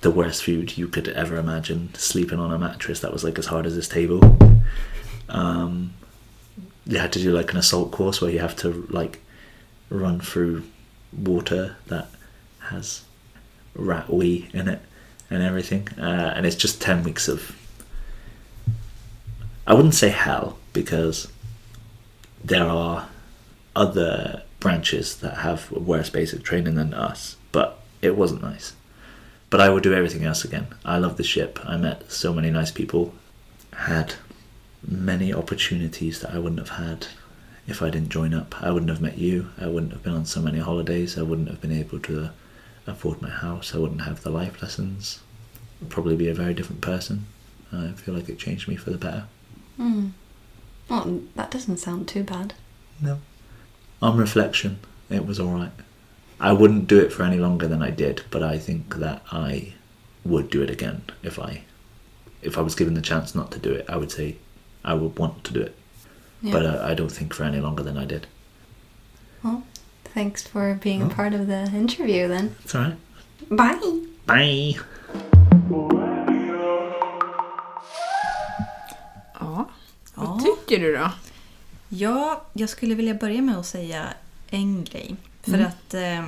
the 0.00 0.10
worst 0.10 0.42
food 0.42 0.76
you 0.76 0.88
could 0.88 1.08
ever 1.08 1.36
imagine, 1.36 1.94
sleeping 1.94 2.40
on 2.40 2.52
a 2.52 2.58
mattress 2.58 3.00
that 3.00 3.12
was 3.12 3.22
like 3.22 3.38
as 3.38 3.46
hard 3.46 3.66
as 3.66 3.76
this 3.76 3.88
table. 3.88 4.20
Um, 5.28 5.94
you 6.86 6.98
had 6.98 7.12
to 7.12 7.20
do 7.20 7.32
like 7.32 7.52
an 7.52 7.58
assault 7.58 7.92
course 7.92 8.20
where 8.20 8.30
you 8.30 8.40
have 8.40 8.56
to 8.56 8.86
like 8.90 9.20
run 9.88 10.20
through 10.20 10.64
water 11.16 11.76
that 11.86 12.08
has 12.60 13.04
rat 13.74 14.12
wee 14.12 14.48
in 14.52 14.68
it 14.68 14.80
and 15.32 15.42
everything. 15.42 15.88
Uh, 15.98 16.32
and 16.36 16.46
it's 16.46 16.56
just 16.56 16.80
10 16.80 17.02
weeks 17.04 17.28
of. 17.28 17.56
I 19.66 19.74
wouldn't 19.74 19.94
say 19.94 20.08
hell 20.08 20.58
because 20.72 21.28
there 22.44 22.66
are 22.66 23.08
other 23.76 24.42
branches 24.60 25.16
that 25.16 25.38
have 25.38 25.70
worse 25.70 26.10
basic 26.10 26.42
training 26.42 26.74
than 26.74 26.92
us, 26.94 27.36
but 27.52 27.80
it 28.00 28.16
wasn't 28.16 28.42
nice. 28.42 28.74
But 29.50 29.60
I 29.60 29.68
would 29.68 29.82
do 29.82 29.94
everything 29.94 30.24
else 30.24 30.44
again. 30.44 30.66
I 30.84 30.98
love 30.98 31.16
the 31.16 31.24
ship. 31.24 31.58
I 31.64 31.76
met 31.76 32.10
so 32.10 32.32
many 32.32 32.50
nice 32.50 32.70
people. 32.70 33.14
Had 33.72 34.14
many 34.86 35.32
opportunities 35.32 36.20
that 36.20 36.34
I 36.34 36.38
wouldn't 36.38 36.58
have 36.58 36.78
had 36.78 37.06
if 37.66 37.82
I 37.82 37.90
didn't 37.90 38.08
join 38.08 38.34
up. 38.34 38.54
I 38.60 38.70
wouldn't 38.70 38.90
have 38.90 39.00
met 39.00 39.18
you. 39.18 39.50
I 39.60 39.66
wouldn't 39.66 39.92
have 39.92 40.02
been 40.02 40.14
on 40.14 40.26
so 40.26 40.40
many 40.40 40.58
holidays. 40.58 41.18
I 41.18 41.22
wouldn't 41.22 41.48
have 41.48 41.60
been 41.60 41.72
able 41.72 42.00
to 42.00 42.30
afford 42.86 43.22
my 43.22 43.30
house. 43.30 43.74
I 43.74 43.78
wouldn't 43.78 44.02
have 44.02 44.22
the 44.22 44.30
life 44.30 44.60
lessons. 44.62 45.20
I'd 45.80 45.90
probably 45.90 46.16
be 46.16 46.28
a 46.28 46.34
very 46.34 46.54
different 46.54 46.80
person. 46.80 47.26
I 47.72 47.88
feel 47.92 48.14
like 48.14 48.28
it 48.28 48.38
changed 48.38 48.68
me 48.68 48.76
for 48.76 48.90
the 48.90 48.98
better. 48.98 49.24
Mm. 49.80 50.10
Well, 50.88 51.20
that 51.36 51.50
doesn't 51.50 51.78
sound 51.78 52.06
too 52.08 52.22
bad. 52.22 52.54
No. 53.00 53.18
On 54.02 54.16
reflection, 54.16 54.78
it 55.08 55.26
was 55.26 55.40
alright. 55.40 55.72
I 56.40 56.52
wouldn't 56.52 56.88
do 56.88 56.98
it 56.98 57.12
for 57.12 57.22
any 57.22 57.38
longer 57.38 57.68
than 57.68 57.82
I 57.82 57.90
did, 57.90 58.22
but 58.30 58.42
I 58.42 58.58
think 58.58 58.96
that 58.96 59.22
I 59.30 59.74
would 60.24 60.50
do 60.50 60.62
it 60.62 60.70
again 60.70 61.02
if 61.22 61.38
I 61.38 61.62
if 62.42 62.58
I 62.58 62.60
was 62.60 62.74
given 62.74 62.94
the 62.94 63.00
chance 63.00 63.34
not 63.34 63.52
to 63.52 63.58
do 63.60 63.72
it. 63.72 63.84
I 63.88 63.96
would 63.96 64.10
say 64.10 64.36
I 64.84 64.94
would 64.94 65.16
want 65.16 65.44
to 65.44 65.52
do 65.52 65.60
it, 65.60 65.76
Yeah. 66.42 66.52
but 66.52 66.66
uh, 66.66 66.80
I 66.84 66.94
don't 66.94 67.12
think 67.12 67.32
for 67.32 67.44
any 67.44 67.60
longer 67.60 67.84
than 67.84 67.96
I 67.96 68.04
did. 68.04 68.26
well, 69.44 69.62
thanks 70.14 70.42
for 70.48 70.74
being 70.82 71.02
Oh. 71.02 71.06
a 71.06 71.14
part 71.16 71.34
of 71.34 71.46
the 71.46 71.76
interview 71.76 72.28
then. 72.28 72.50
It's 72.64 72.74
alright. 72.74 72.96
Bye! 73.48 74.06
Bye. 74.26 74.78
Ja. 79.40 79.68
Vad 80.14 80.26
Ja. 80.28 80.40
tycker 80.44 80.82
du 80.82 80.96
då? 80.96 81.10
Ja, 81.88 82.42
jag 82.52 82.68
skulle 82.68 82.94
vilja 82.94 83.14
börja 83.14 83.42
med 83.42 83.58
att 83.58 83.66
säga 83.66 84.08
en 84.50 84.84
grej. 84.84 85.16
För 85.42 85.54
Mm. 85.54 85.66
att 85.66 85.94
eh, 85.94 86.24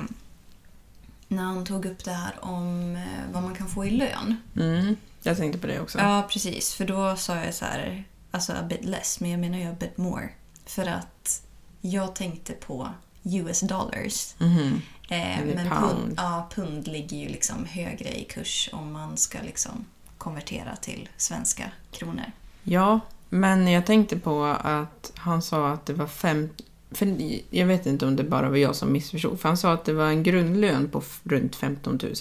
när 1.27 1.43
han 1.43 1.65
tog 1.65 1.85
upp 1.85 2.03
det 2.03 2.11
här 2.11 2.33
om 2.41 2.95
eh, 2.95 3.33
vad 3.33 3.43
man 3.43 3.55
kan 3.55 3.67
få 3.67 3.85
i 3.85 3.89
lön. 3.91 4.35
Mm. 4.55 4.95
Jag 5.23 5.37
tänkte 5.37 5.59
på 5.59 5.67
det 5.67 5.79
också. 5.79 5.97
Ja, 5.99 6.27
precis. 6.31 6.73
För 6.73 6.85
då 6.85 7.15
sa 7.15 7.35
jag 7.35 7.53
så 7.53 7.65
här, 7.65 8.03
alltså 8.31 8.53
a 8.53 8.63
bit 8.69 8.85
less, 8.85 9.19
men 9.19 9.29
jag 9.31 9.39
menar 9.39 9.57
ju 9.57 9.65
a 9.65 9.75
bit 9.79 9.97
more. 9.97 10.29
För 10.65 10.85
att 10.85 11.41
jag 11.81 12.15
tänkte 12.15 12.53
på 12.53 12.89
US 13.25 13.59
dollars. 13.59 14.35
Mhm. 14.37 14.81
Eh, 15.09 15.45
men 15.55 15.69
pound. 15.69 15.91
pund, 15.91 16.13
ja, 16.17 16.49
pund 16.55 16.87
ligger 16.87 17.17
ju 17.17 17.29
liksom 17.29 17.65
högre 17.65 18.19
i 18.19 18.23
kurs 18.23 18.69
om 18.73 18.91
man 18.93 19.17
ska 19.17 19.37
liksom 19.41 19.85
konvertera 20.17 20.75
till 20.75 21.09
svenska 21.17 21.63
kronor. 21.91 22.31
Ja, 22.63 22.99
men 23.29 23.67
jag 23.67 23.85
tänkte 23.85 24.19
på 24.19 24.43
att 24.45 25.11
han 25.15 25.41
sa 25.41 25.69
att 25.69 25.85
det 25.85 25.93
var 25.93 26.07
fem... 26.07 26.49
För 26.91 27.17
jag 27.49 27.65
vet 27.65 27.85
inte 27.85 28.05
om 28.05 28.15
det 28.15 28.23
bara 28.23 28.49
var 28.49 28.57
jag 28.57 28.75
som 28.75 28.91
missförstod. 28.91 29.39
För 29.39 29.49
han 29.49 29.57
sa 29.57 29.73
att 29.73 29.85
det 29.85 29.93
var 29.93 30.07
en 30.07 30.23
grundlön 30.23 30.89
på 30.89 31.03
runt 31.23 31.55
15 31.55 31.99
000. 32.03 32.13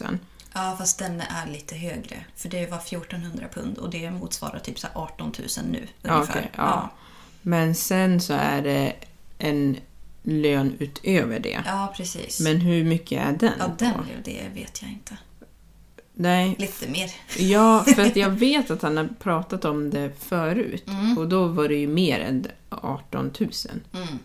Ja, 0.55 0.75
fast 0.79 0.99
den 0.99 1.21
är 1.21 1.47
lite 1.47 1.77
högre. 1.77 2.25
För 2.37 2.49
det 2.49 2.67
var 2.67 2.79
1400 2.79 3.47
pund 3.55 3.79
och 3.79 3.91
det 3.91 4.11
motsvarar 4.11 4.59
typ 4.59 4.79
så 4.79 4.87
här 4.87 4.97
18 5.03 5.33
000 5.39 5.49
nu. 5.71 5.89
Ja, 6.03 6.15
Ungefär. 6.15 6.33
okej, 6.39 6.51
ja. 6.57 6.91
Men 7.43 7.75
sen 7.75 8.21
så 8.21 8.33
är 8.33 8.63
det 8.63 8.93
en 9.39 9.77
lön 10.25 10.77
utöver 10.79 11.41
det. 11.41 11.63
ja, 11.67 11.95
precis. 11.97 12.41
Men 12.41 12.61
hur 12.61 12.85
mycket 12.85 13.23
är 13.23 13.33
den? 13.33 13.53
ja, 13.59 13.71
den, 13.79 13.95
det 14.25 14.49
vet 14.55 14.83
jag 14.83 14.91
inte. 14.91 15.17
Nej, 16.17 16.57
Lite 16.59 16.89
mer. 16.89 17.11
ja, 17.39 17.85
för 17.95 18.03
att 18.03 18.17
jag 18.17 18.31
vet 18.31 18.71
att 18.71 18.83
han 18.83 18.97
har 18.97 19.09
pratat 19.19 19.65
om 19.65 19.91
det 19.91 20.13
förut. 20.19 20.89
Mm. 20.89 21.19
Och 21.19 21.29
då 21.29 21.47
var 21.47 21.69
det 21.69 21.75
ju 21.75 21.87
mer 21.87 22.21
än 22.21 22.47
18 22.69 23.33
000. 23.41 23.51
Mm. 23.93 24.19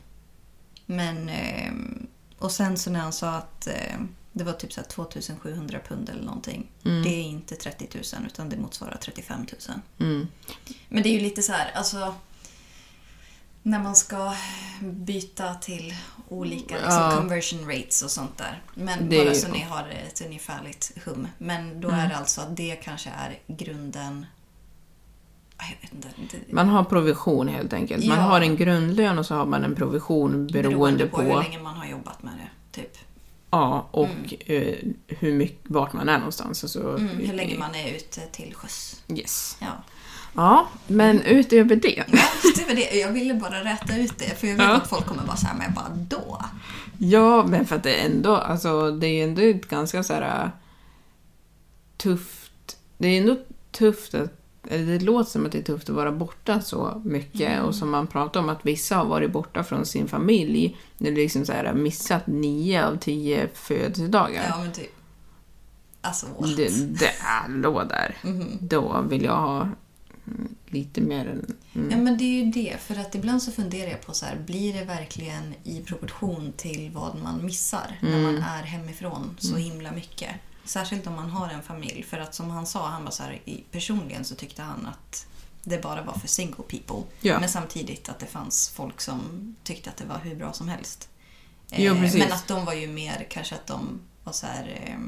Men... 0.85 1.29
ehm, 1.29 2.07
och 2.37 2.51
sen 2.51 2.77
så 2.77 2.89
när 2.89 2.99
han 2.99 3.13
sa 3.13 3.29
att 3.29 3.67
ehm, 3.67 4.07
det 4.31 4.43
var 4.43 4.53
typ 4.53 4.73
så 4.73 4.81
här 4.81 4.87
2700 4.87 5.79
pund 5.87 6.09
eller 6.09 6.23
någonting. 6.23 6.67
Mm. 6.85 7.03
Det 7.03 7.09
är 7.09 7.23
inte 7.23 7.55
30 7.55 7.87
000 7.93 8.03
utan 8.25 8.49
det 8.49 8.57
motsvarar 8.57 8.97
35 9.01 9.45
000. 9.69 9.79
Mm. 10.09 10.27
Men 10.89 11.03
det 11.03 11.09
är 11.09 11.13
ju 11.13 11.19
lite 11.19 11.41
så 11.41 11.51
här, 11.51 11.71
alltså... 11.75 12.15
När 13.63 13.79
man 13.83 13.95
ska 13.95 14.33
byta 14.81 15.53
till 15.53 15.93
olika 16.29 16.75
liksom, 16.75 16.93
Ja. 16.93 17.13
conversion 17.17 17.67
rates 17.71 18.01
och 18.01 18.11
sånt 18.11 18.37
där. 18.37 18.61
Men 18.73 19.09
Det 19.09 19.25
bara 19.25 19.33
så 19.35 19.47
ni 19.51 19.59
har 19.61 19.87
ett 20.07 20.21
ungefärligt 20.25 20.91
hum. 21.05 21.27
Men 21.37 21.81
då 21.81 21.87
Mm. 21.87 21.99
är 21.99 22.09
det 22.09 22.15
alltså 22.17 22.41
att 22.41 22.57
det 22.57 22.75
kanske 22.75 23.09
är 23.09 23.39
grunden... 23.47 24.25
Jag 25.57 25.77
vet 25.81 25.93
inte. 25.93 26.37
Det, 26.47 26.53
Man 26.53 26.69
har 26.69 26.83
provision 26.83 27.47
helt 27.47 27.73
enkelt. 27.73 28.05
Man 28.07 28.17
Ja. 28.17 28.23
har 28.23 28.41
en 28.41 28.55
grundlön 28.55 29.19
och 29.19 29.25
så 29.25 29.35
har 29.35 29.45
man 29.45 29.63
en 29.63 29.75
provision 29.75 30.47
beroende, 30.47 31.05
på, 31.07 31.21
hur 31.21 31.35
länge 31.35 31.59
man 31.59 31.75
har 31.77 31.85
jobbat 31.85 32.23
med 32.23 32.33
det. 32.33 32.81
Typ. 32.81 32.97
ja, 33.51 33.87
och 33.91 34.33
eh, 34.51 34.75
hur 35.07 35.33
mycket, 35.33 35.59
vart 35.69 35.93
man 35.93 36.09
är 36.09 36.17
någonstans. 36.17 36.63
Alltså, 36.63 36.95
Mm, 36.97 37.07
hur 37.17 37.33
länge 37.33 37.57
man 37.57 37.75
är 37.75 37.95
ute 37.95 38.21
till 38.31 38.53
sjöss. 38.55 39.01
Yes. 39.07 39.57
Ja. 39.61 39.67
Ja, 40.35 40.67
men 40.87 41.21
utöver 41.21 41.75
det. 41.75 42.03
Ja, 42.07 42.75
det. 42.75 42.99
Jag 42.99 43.11
ville 43.11 43.33
bara 43.33 43.63
räta 43.63 43.97
ut 43.97 44.17
det. 44.17 44.39
För 44.39 44.47
jag 44.47 44.55
vet 44.55 44.65
Ja. 44.65 44.75
att 44.75 44.89
folk 44.89 45.05
kommer 45.05 45.23
bara 45.23 45.37
säga 45.37 45.53
men 45.57 45.73
bara 45.73 45.89
då? 45.89 46.41
Ja, 46.97 47.45
men 47.47 47.65
för 47.65 47.75
att 47.75 47.83
det 47.83 47.95
är 48.01 48.05
ändå, 48.05 48.35
alltså, 48.35 48.91
det 48.91 49.07
är 49.07 49.23
ändå 49.23 49.41
ett 49.41 49.69
ganska 49.69 50.03
så 50.03 50.13
här 50.13 50.43
äh, 50.43 50.49
tufft. 51.97 52.77
Det 52.97 53.07
är 53.07 53.17
ändå 53.21 53.35
tufft 53.71 54.13
att 54.13 54.31
det 54.63 54.99
låter 54.99 55.31
som 55.31 55.45
att 55.45 55.51
det 55.51 55.57
är 55.57 55.63
tufft 55.63 55.89
att 55.89 55.95
vara 55.95 56.11
borta 56.11 56.61
så 56.61 57.01
mycket 57.05 57.61
och 57.63 57.75
som 57.75 57.89
man 57.89 58.07
pratar 58.07 58.39
om 58.39 58.49
att 58.49 58.65
vissa 58.65 58.95
har 58.95 59.05
varit 59.05 59.31
borta 59.31 59.63
från 59.63 59.85
sin 59.85 60.07
familj 60.07 60.77
eller 60.99 61.11
liksom 61.11 61.45
så 61.45 61.53
här 61.53 61.73
missat 61.73 62.27
nio 62.27 62.85
av 62.87 62.97
tio 62.97 63.47
födelsedagar. 63.53 64.45
Ja 64.49 64.57
men 64.63 64.71
typ. 64.71 64.95
Alltså 66.01 66.25
what? 66.39 66.57
Det, 66.57 66.69
det 66.99 67.11
hallå 67.19 67.83
där. 67.89 68.17
Mhm. 68.23 68.57
Då 68.61 69.05
vill 69.09 69.23
jag 69.23 69.35
ha 69.37 69.61
mm, 69.61 69.75
lite 70.67 71.01
mer 71.01 71.25
än... 71.25 71.55
Mm. 71.75 71.91
Ja 71.91 71.97
men 71.97 72.17
det 72.17 72.23
är 72.23 72.45
ju 72.45 72.51
det. 72.51 72.77
För 72.81 72.99
att 72.99 73.15
ibland 73.15 73.43
så 73.43 73.51
funderar 73.51 73.89
jag 73.91 74.01
på 74.01 74.13
så 74.13 74.25
här, 74.25 74.35
blir 74.35 74.73
det 74.73 74.83
verkligen 74.85 75.53
i 75.63 75.81
proportion 75.81 76.53
till 76.57 76.91
vad 76.93 77.15
man 77.23 77.45
missar 77.45 77.97
när 78.01 78.09
Mm. 78.09 78.23
man 78.23 78.37
är 78.43 78.63
hemifrån 78.63 79.35
så 79.39 79.55
himla 79.55 79.91
mycket? 79.91 80.29
Särskilt 80.65 81.07
om 81.07 81.13
man 81.15 81.29
har 81.29 81.49
en 81.49 81.63
familj. 81.63 82.03
För 82.03 82.17
att 82.17 82.35
som 82.35 82.49
han 82.49 82.65
sa, 82.65 82.87
han 82.87 83.03
var 83.03 83.11
så 83.11 83.23
här, 83.23 83.41
i- 83.45 83.63
personligen 83.71 84.25
så 84.25 84.35
tyckte 84.35 84.61
han 84.61 84.85
att 84.85 85.27
det 85.63 85.81
bara 85.83 86.01
var 86.03 86.13
för 86.13 86.27
single 86.27 86.63
people. 86.69 87.03
Ja. 87.21 87.39
Men 87.39 87.49
samtidigt 87.49 88.09
att 88.09 88.19
det 88.19 88.25
fanns 88.25 88.69
folk 88.69 89.01
som 89.01 89.55
tyckte 89.63 89.89
att 89.89 89.97
det 89.97 90.05
var 90.05 90.19
hur 90.23 90.35
bra 90.35 90.53
som 90.53 90.67
helst. 90.69 91.09
Jo, 91.71 91.93
Eh. 91.95 92.01
Men 92.13 92.31
att 92.31 92.47
de 92.47 92.65
var 92.65 92.73
ju 92.73 92.87
mer 92.87 93.27
kanske 93.29 93.55
att 93.55 93.67
de 93.67 93.99
var 94.23 94.33
så 94.33 94.45
här, 94.45 94.81
eh, 94.85 94.99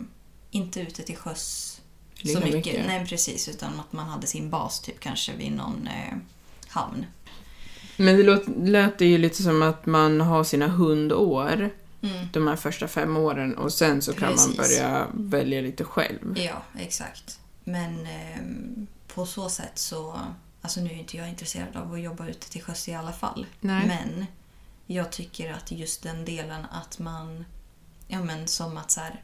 inte 0.52 0.82
ute 0.82 1.04
till 1.04 1.18
sjöss 1.18 1.81
så 2.28 2.40
mycket. 2.40 2.54
mycket. 2.54 2.86
Nej, 2.88 3.06
precis. 3.06 3.48
Utan 3.48 3.80
att 3.80 3.94
man 3.94 4.06
hade 4.06 4.28
sin 4.28 4.50
bas 4.50 4.80
typ 4.80 5.00
kanske 5.00 5.36
vid 5.36 5.52
någon 5.52 5.88
eh, 5.88 6.18
hamn. 6.68 7.06
Men 7.98 8.18
det 8.18 8.24
låt, 8.24 8.44
lät 8.58 9.02
ju 9.02 9.18
lite 9.18 9.44
som 9.44 9.62
att 9.62 9.86
man 9.86 10.22
har 10.22 10.44
sina 10.44 10.68
hundår 10.68 11.72
Mm. 12.04 12.28
de 12.34 12.48
här 12.48 12.56
första 12.56 12.88
fem 12.88 13.18
åren 13.18 13.58
och 13.58 13.74
sen 13.74 14.02
så 14.02 14.14
kan 14.14 14.36
man 14.36 14.56
börja 14.58 15.08
välja 15.14 15.62
lite 15.62 15.84
själv. 15.84 16.40
Ja, 16.40 16.64
exakt. 16.78 17.40
Men 17.64 18.06
ehm, 18.08 18.88
på 19.08 19.26
så 19.26 19.50
sätt 19.50 19.78
så... 19.80 20.20
Alltså 20.62 20.82
nu 20.82 20.90
är 20.90 20.94
inte 20.94 21.18
jag 21.18 21.30
intresserad 21.30 21.76
av 21.76 21.94
att 21.94 22.02
jobba 22.02 22.28
ute 22.28 22.50
till 22.50 22.64
sjöss 22.64 22.90
i 22.90 22.94
alla 22.94 23.12
fall. 23.12 23.46
Nej. 23.60 23.88
Men 23.88 24.26
jag 24.86 25.12
tycker 25.12 25.54
att 25.54 25.72
just 25.72 26.04
den 26.04 26.26
delen 26.26 26.66
att 26.72 27.00
man... 27.00 27.46
Ja 28.08 28.24
men 28.24 28.48
som 28.48 28.78
att 28.78 28.92
så 28.92 29.00
här, 29.02 29.22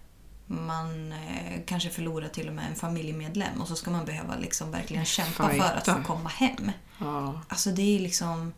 man 0.47 1.11
eh, 1.11 1.59
kanske 1.65 1.89
förlorar 1.89 2.27
till 2.27 2.47
och 2.47 2.53
med 2.53 2.65
en 2.69 2.75
familjemedlem 2.75 3.61
och 3.61 3.67
så 3.67 3.75
ska 3.75 3.91
man 3.91 4.05
behöva 4.05 4.35
liksom 4.35 4.71
verkligen 4.71 5.05
kämpa 5.05 5.49
för 5.49 5.59
att 5.59 5.85
få 5.85 5.93
Fighta. 5.93 6.03
komma 6.03 6.29
hem. 6.29 6.71
Ja. 6.99 7.41
Alltså 7.47 7.69
det 7.71 7.95
är 7.95 7.99
liksom... 7.99 8.53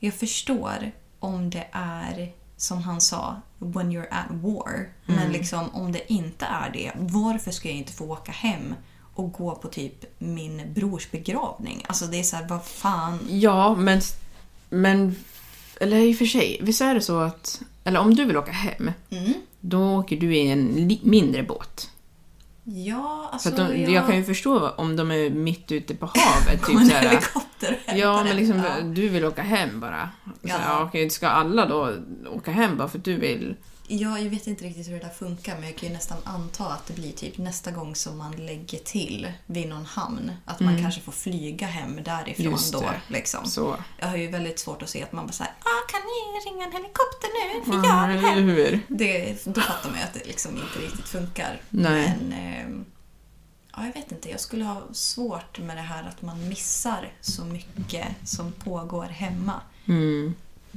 Jag 0.00 0.14
förstår 0.14 0.92
om 1.18 1.50
det 1.50 1.66
är, 1.72 2.32
som 2.56 2.82
han 2.82 3.00
sa, 3.00 3.40
when 3.58 3.92
you're 3.92 4.06
at 4.10 4.26
war. 4.30 4.88
Men 5.06 5.32
liksom 5.32 5.68
om 5.74 5.92
det 5.92 6.12
inte 6.12 6.44
är 6.44 6.70
det, 6.70 6.92
varför 6.96 7.50
ska 7.50 7.68
jag 7.68 7.76
inte 7.78 7.92
få 7.92 8.12
åka 8.12 8.32
hem 8.32 8.74
och 9.14 9.32
gå 9.32 9.54
på 9.54 9.68
typ 9.68 10.04
min 10.18 10.72
brors 10.74 11.10
begravning? 11.10 11.84
Alltså 11.88 12.06
det 12.06 12.18
är 12.18 12.22
så 12.22 12.36
här, 12.36 12.48
vad 12.48 12.64
fan. 12.64 13.18
ja, 13.30 13.74
men... 13.74 14.00
Men... 14.68 15.16
Eller 15.80 15.96
i 15.96 16.12
och 16.12 16.18
för 16.18 16.24
sig, 16.26 16.58
visst 16.62 16.80
är 16.80 16.94
det 16.94 17.00
så 17.00 17.18
att... 17.20 17.62
Eller 17.84 18.00
om 18.00 18.14
du 18.14 18.24
vill 18.24 18.36
åka 18.36 18.52
hem, 18.52 18.90
Mm. 19.10 19.32
Då 19.66 19.96
åker 19.98 20.16
du 20.16 20.36
i 20.36 20.50
en 20.50 20.90
mindre 21.02 21.42
båt. 21.42 21.90
Ja, 22.64 23.28
alltså... 23.32 23.50
de, 23.50 23.82
ja. 23.82 23.90
Jag 23.90 24.06
kan 24.06 24.16
ju 24.16 24.24
förstå 24.24 24.68
om 24.68 24.96
de 24.96 25.10
är 25.10 25.30
mitt 25.30 25.72
ute 25.72 25.94
på 25.94 26.06
havet. 26.06 26.62
Kommer 26.62 26.80
typ 26.80 26.90
en 26.92 27.00
såhär, 27.00 27.08
helikopter 27.08 27.78
Ja, 27.94 28.16
men 28.22 28.30
en. 28.30 28.36
liksom, 28.36 28.56
Ja. 28.58 28.80
du 28.84 29.08
vill 29.08 29.24
åka 29.24 29.42
hem 29.42 29.80
bara. 29.80 30.08
Så, 30.24 30.30
Ja. 30.48 30.56
ja. 30.66 30.82
okej, 30.84 31.10
ska 31.10 31.28
alla 31.28 31.66
då 31.66 31.92
åka 32.30 32.50
hem 32.50 32.76
bara 32.76 32.88
för 32.88 32.98
att 32.98 33.04
du 33.04 33.14
vill? 33.16 33.56
Ja, 33.86 34.18
jag 34.18 34.30
vet 34.30 34.46
inte 34.46 34.64
riktigt 34.64 34.88
hur 34.88 34.92
det 34.92 34.98
där 34.98 35.08
funkar 35.10 35.54
men 35.54 35.64
jag 35.64 35.76
kan 35.76 35.88
ju 35.88 35.94
nästan 35.94 36.18
anta 36.24 36.64
att 36.66 36.86
det 36.86 36.94
blir 36.94 37.12
typ 37.12 37.38
nästa 37.38 37.70
gång 37.70 37.94
som 37.94 38.18
man 38.18 38.32
lägger 38.32 38.78
till 38.78 39.32
vid 39.46 39.68
någon 39.68 39.84
hamn. 39.86 40.32
Att 40.44 40.60
man 40.60 40.82
kanske 40.82 41.00
får 41.00 41.12
flyga 41.12 41.66
hem 41.66 41.96
därifrån 42.04 42.46
Mm. 42.46 42.52
Just 42.52 42.72
då. 42.72 42.90
Liksom. 43.08 43.46
Så. 43.46 43.76
Jag 43.98 44.06
har 44.08 44.16
ju 44.16 44.26
väldigt 44.30 44.58
svårt 44.58 44.82
att 44.82 44.88
se 44.88 45.02
att 45.02 45.12
man 45.12 45.26
bara 45.26 45.32
säger 45.32 45.52
ah, 45.60 45.90
kan 45.90 46.00
ni 46.00 46.50
ringa 46.50 46.64
en 46.66 46.72
helikopter 46.72 47.28
nu? 47.34 47.64
För 47.72 47.88
Ja, 47.88 48.10
jag 48.10 48.16
vill 48.16 48.26
hem. 48.26 48.48
hur? 48.48 48.80
Det, 48.88 49.44
då 49.44 49.60
fattar 49.60 49.90
man 49.90 49.98
ju 49.98 50.04
att 50.04 50.14
det 50.14 50.26
liksom 50.26 50.56
inte 50.56 50.78
riktigt 50.78 51.08
funkar. 51.08 51.60
Nej. 51.70 52.14
Men 52.20 52.32
ehm, 52.32 52.84
ja, 53.76 53.86
jag 53.86 53.92
vet 53.94 54.12
inte, 54.12 54.30
jag 54.30 54.40
skulle 54.40 54.64
ha 54.64 54.82
svårt 54.92 55.58
med 55.58 55.76
det 55.76 55.82
här 55.82 56.08
att 56.08 56.22
man 56.22 56.48
missar 56.48 57.12
så 57.20 57.44
mycket 57.44 58.06
som 58.24 58.52
pågår 58.52 59.04
hemma. 59.04 59.60
Mm. 59.88 60.34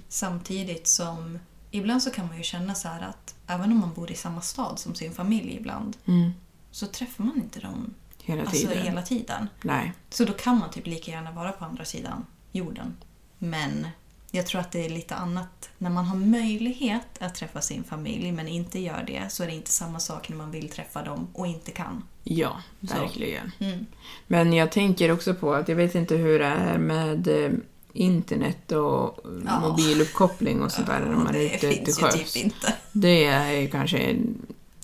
Samtidigt 0.09 0.87
som 0.87 1.39
ibland 1.71 2.03
så 2.03 2.11
kan 2.11 2.27
man 2.27 2.37
ju 2.37 2.43
känna 2.43 2.75
så 2.75 2.87
här 2.87 3.01
att 3.01 3.35
även 3.47 3.71
om 3.71 3.77
man 3.79 3.93
bor 3.93 4.11
i 4.11 4.15
samma 4.15 4.41
stad 4.41 4.79
som 4.79 4.95
sin 4.95 5.11
familj 5.13 5.55
ibland 5.59 5.97
Mm. 6.05 6.31
så 6.71 6.87
träffar 6.87 7.23
man 7.23 7.37
inte 7.37 7.59
dem 7.59 7.93
Hela 8.23 8.41
alltså, 8.41 8.67
tiden. 8.67 8.83
hela 8.83 9.01
tiden. 9.01 9.49
Nej. 9.61 9.93
Så 10.09 10.25
då 10.25 10.33
kan 10.33 10.57
man 10.59 10.71
typ 10.71 10.87
lika 10.87 11.11
gärna 11.11 11.31
vara 11.31 11.51
på 11.51 11.65
andra 11.65 11.85
sidan 11.85 12.25
jorden. 12.51 12.97
Men 13.37 13.87
jag 14.31 14.45
tror 14.47 14.61
att 14.61 14.71
det 14.71 14.85
är 14.85 14.89
lite 14.89 15.15
annat. 15.15 15.69
När 15.77 15.89
man 15.89 16.05
har 16.05 16.15
möjlighet 16.17 17.07
att 17.19 17.35
träffa 17.35 17.61
sin 17.61 17.83
familj 17.83 18.31
men 18.31 18.47
inte 18.47 18.79
gör 18.79 19.03
det 19.07 19.31
så 19.31 19.43
är 19.43 19.47
det 19.47 19.53
inte 19.53 19.71
samma 19.71 19.99
sak 19.99 20.29
när 20.29 20.37
man 20.37 20.51
vill 20.51 20.69
träffa 20.69 21.03
dem 21.03 21.27
och 21.33 21.47
inte 21.47 21.71
kan. 21.71 22.03
Ja, 22.23 22.61
verkligen. 22.79 23.51
Mm. 23.59 23.85
Men 24.27 24.53
jag 24.53 24.71
tänker 24.71 25.11
också 25.11 25.33
på 25.33 25.53
att 25.53 25.67
jag 25.69 25.75
vet 25.75 25.95
inte 25.95 26.15
hur 26.15 26.39
det 26.39 26.45
är 26.45 26.77
med 26.77 27.27
eh, 27.27 27.51
internet 27.97 28.71
och 28.71 29.19
Ja. 29.45 29.59
mobiluppkoppling 29.59 30.61
och 30.61 30.71
sådär 30.71 30.99
när 30.99 31.15
man 31.15 31.27
är 31.27 31.33
det 31.33 31.45
ute 31.45 31.59
till 31.59 31.69
finns 31.85 31.99
ju 31.99 32.03
sjöss. 32.03 32.33
typ 32.33 32.45
inte. 32.45 32.73
Det 32.91 33.25
är 33.25 33.51
ju 33.51 33.67
kanske 33.69 34.15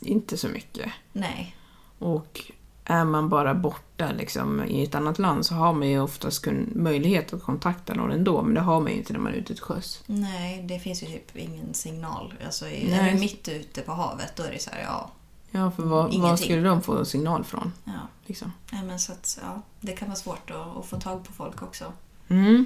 inte 0.02 0.38
så 0.38 0.48
mycket. 0.48 0.92
Nej. 1.12 1.56
Och 2.00 2.42
är 2.86 3.06
man 3.06 3.30
bara 3.30 3.54
borta 3.54 4.12
liksom, 4.12 4.64
i 4.64 4.84
ett 4.84 4.96
annat 4.96 5.20
land 5.20 5.46
så 5.46 5.54
har 5.54 5.74
man 5.74 5.88
ju 5.90 6.00
oftast 6.02 6.46
möjlighet 6.76 7.34
att 7.34 7.44
kontakta 7.44 7.94
någon 7.94 8.12
ändå, 8.12 8.42
men 8.42 8.54
det 8.54 8.62
har 8.62 8.80
man 8.80 8.92
ju 8.92 8.98
inte 8.98 9.14
när 9.14 9.20
man 9.20 9.34
är 9.34 9.38
ute 9.38 9.54
till 9.54 9.64
sjöss. 9.64 10.04
Nej, 10.06 10.64
det 10.64 10.80
finns 10.80 11.04
ju 11.04 11.08
typ 11.08 11.38
ingen 11.38 11.74
signal. 11.74 12.34
Alltså, 12.46 12.68
är 12.68 13.12
du 13.14 13.20
mitt 13.20 13.48
ute 13.48 13.82
på 13.82 13.92
havet 13.92 14.34
då 14.36 14.44
är 14.44 14.52
det 14.52 14.60
så 14.62 14.70
här, 14.70 14.82
ja. 14.84 15.12
Ja, 15.52 15.72
för 15.72 15.84
vad, 15.84 16.14
vad 16.16 16.40
skulle 16.40 16.62
de 16.62 16.82
få 16.82 17.06
signal 17.06 17.44
från? 17.44 17.74
ja. 17.86 17.92
Liksom? 18.26 18.54
Nej, 18.72 18.84
men 18.84 19.00
så 19.00 19.12
att, 19.12 19.40
ja, 19.42 19.62
det 19.82 19.92
kan 19.92 20.08
vara 20.08 20.16
svårt 20.16 20.52
att, 20.52 20.78
att 20.78 20.86
få 20.86 21.00
tag 21.00 21.24
på 21.28 21.34
folk 21.34 21.62
också. 21.64 21.86
Mm. 22.28 22.66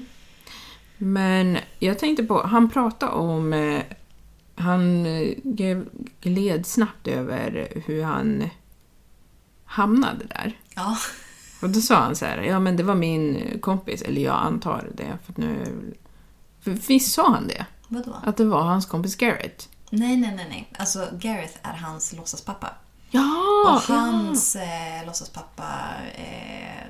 Men 0.97 1.57
jag 1.79 1.99
tänkte 1.99 2.23
på, 2.23 2.47
han 2.47 2.69
pratade 2.69 3.11
om... 3.11 3.53
Eh, 3.53 3.81
han 4.55 5.05
eh, 5.05 5.81
gled 6.21 6.65
snabbt 6.65 7.07
över 7.07 7.67
hur 7.85 8.03
han 8.03 8.49
hamnade 9.65 10.25
där. 10.25 10.59
Ja, 10.75 10.97
Och 11.61 11.69
då 11.69 11.81
sa 11.81 11.95
han 11.95 12.15
så 12.15 12.25
här, 12.25 12.37
ja 12.37 12.59
men 12.59 12.77
det 12.77 12.83
var 12.83 12.95
min 12.95 13.57
kompis, 13.61 14.01
eller 14.01 14.21
jag 14.21 14.35
antar 14.35 14.89
det, 14.93 15.17
för 15.25 15.41
nu... 15.41 15.75
För 16.61 16.71
visst 16.71 17.13
sa 17.13 17.29
han 17.29 17.47
det? 17.47 17.65
vadå? 17.87 18.15
Att 18.23 18.37
det 18.37 18.45
var 18.45 18.61
hans 18.61 18.85
kompis 18.85 19.15
Garrett? 19.15 19.69
Nej, 19.89 20.17
nej, 20.17 20.35
nej, 20.35 20.45
nej. 20.49 20.73
Alltså 20.79 21.07
Gareth 21.11 21.57
är 21.63 21.73
hans 21.73 22.13
låtsaspappa. 22.13 22.69
Ja! 23.09 23.63
Och 23.75 23.95
hans 23.95 24.55
eh, 24.55 25.05
låtsaspappa, 25.05 25.73
eh, 26.15 26.87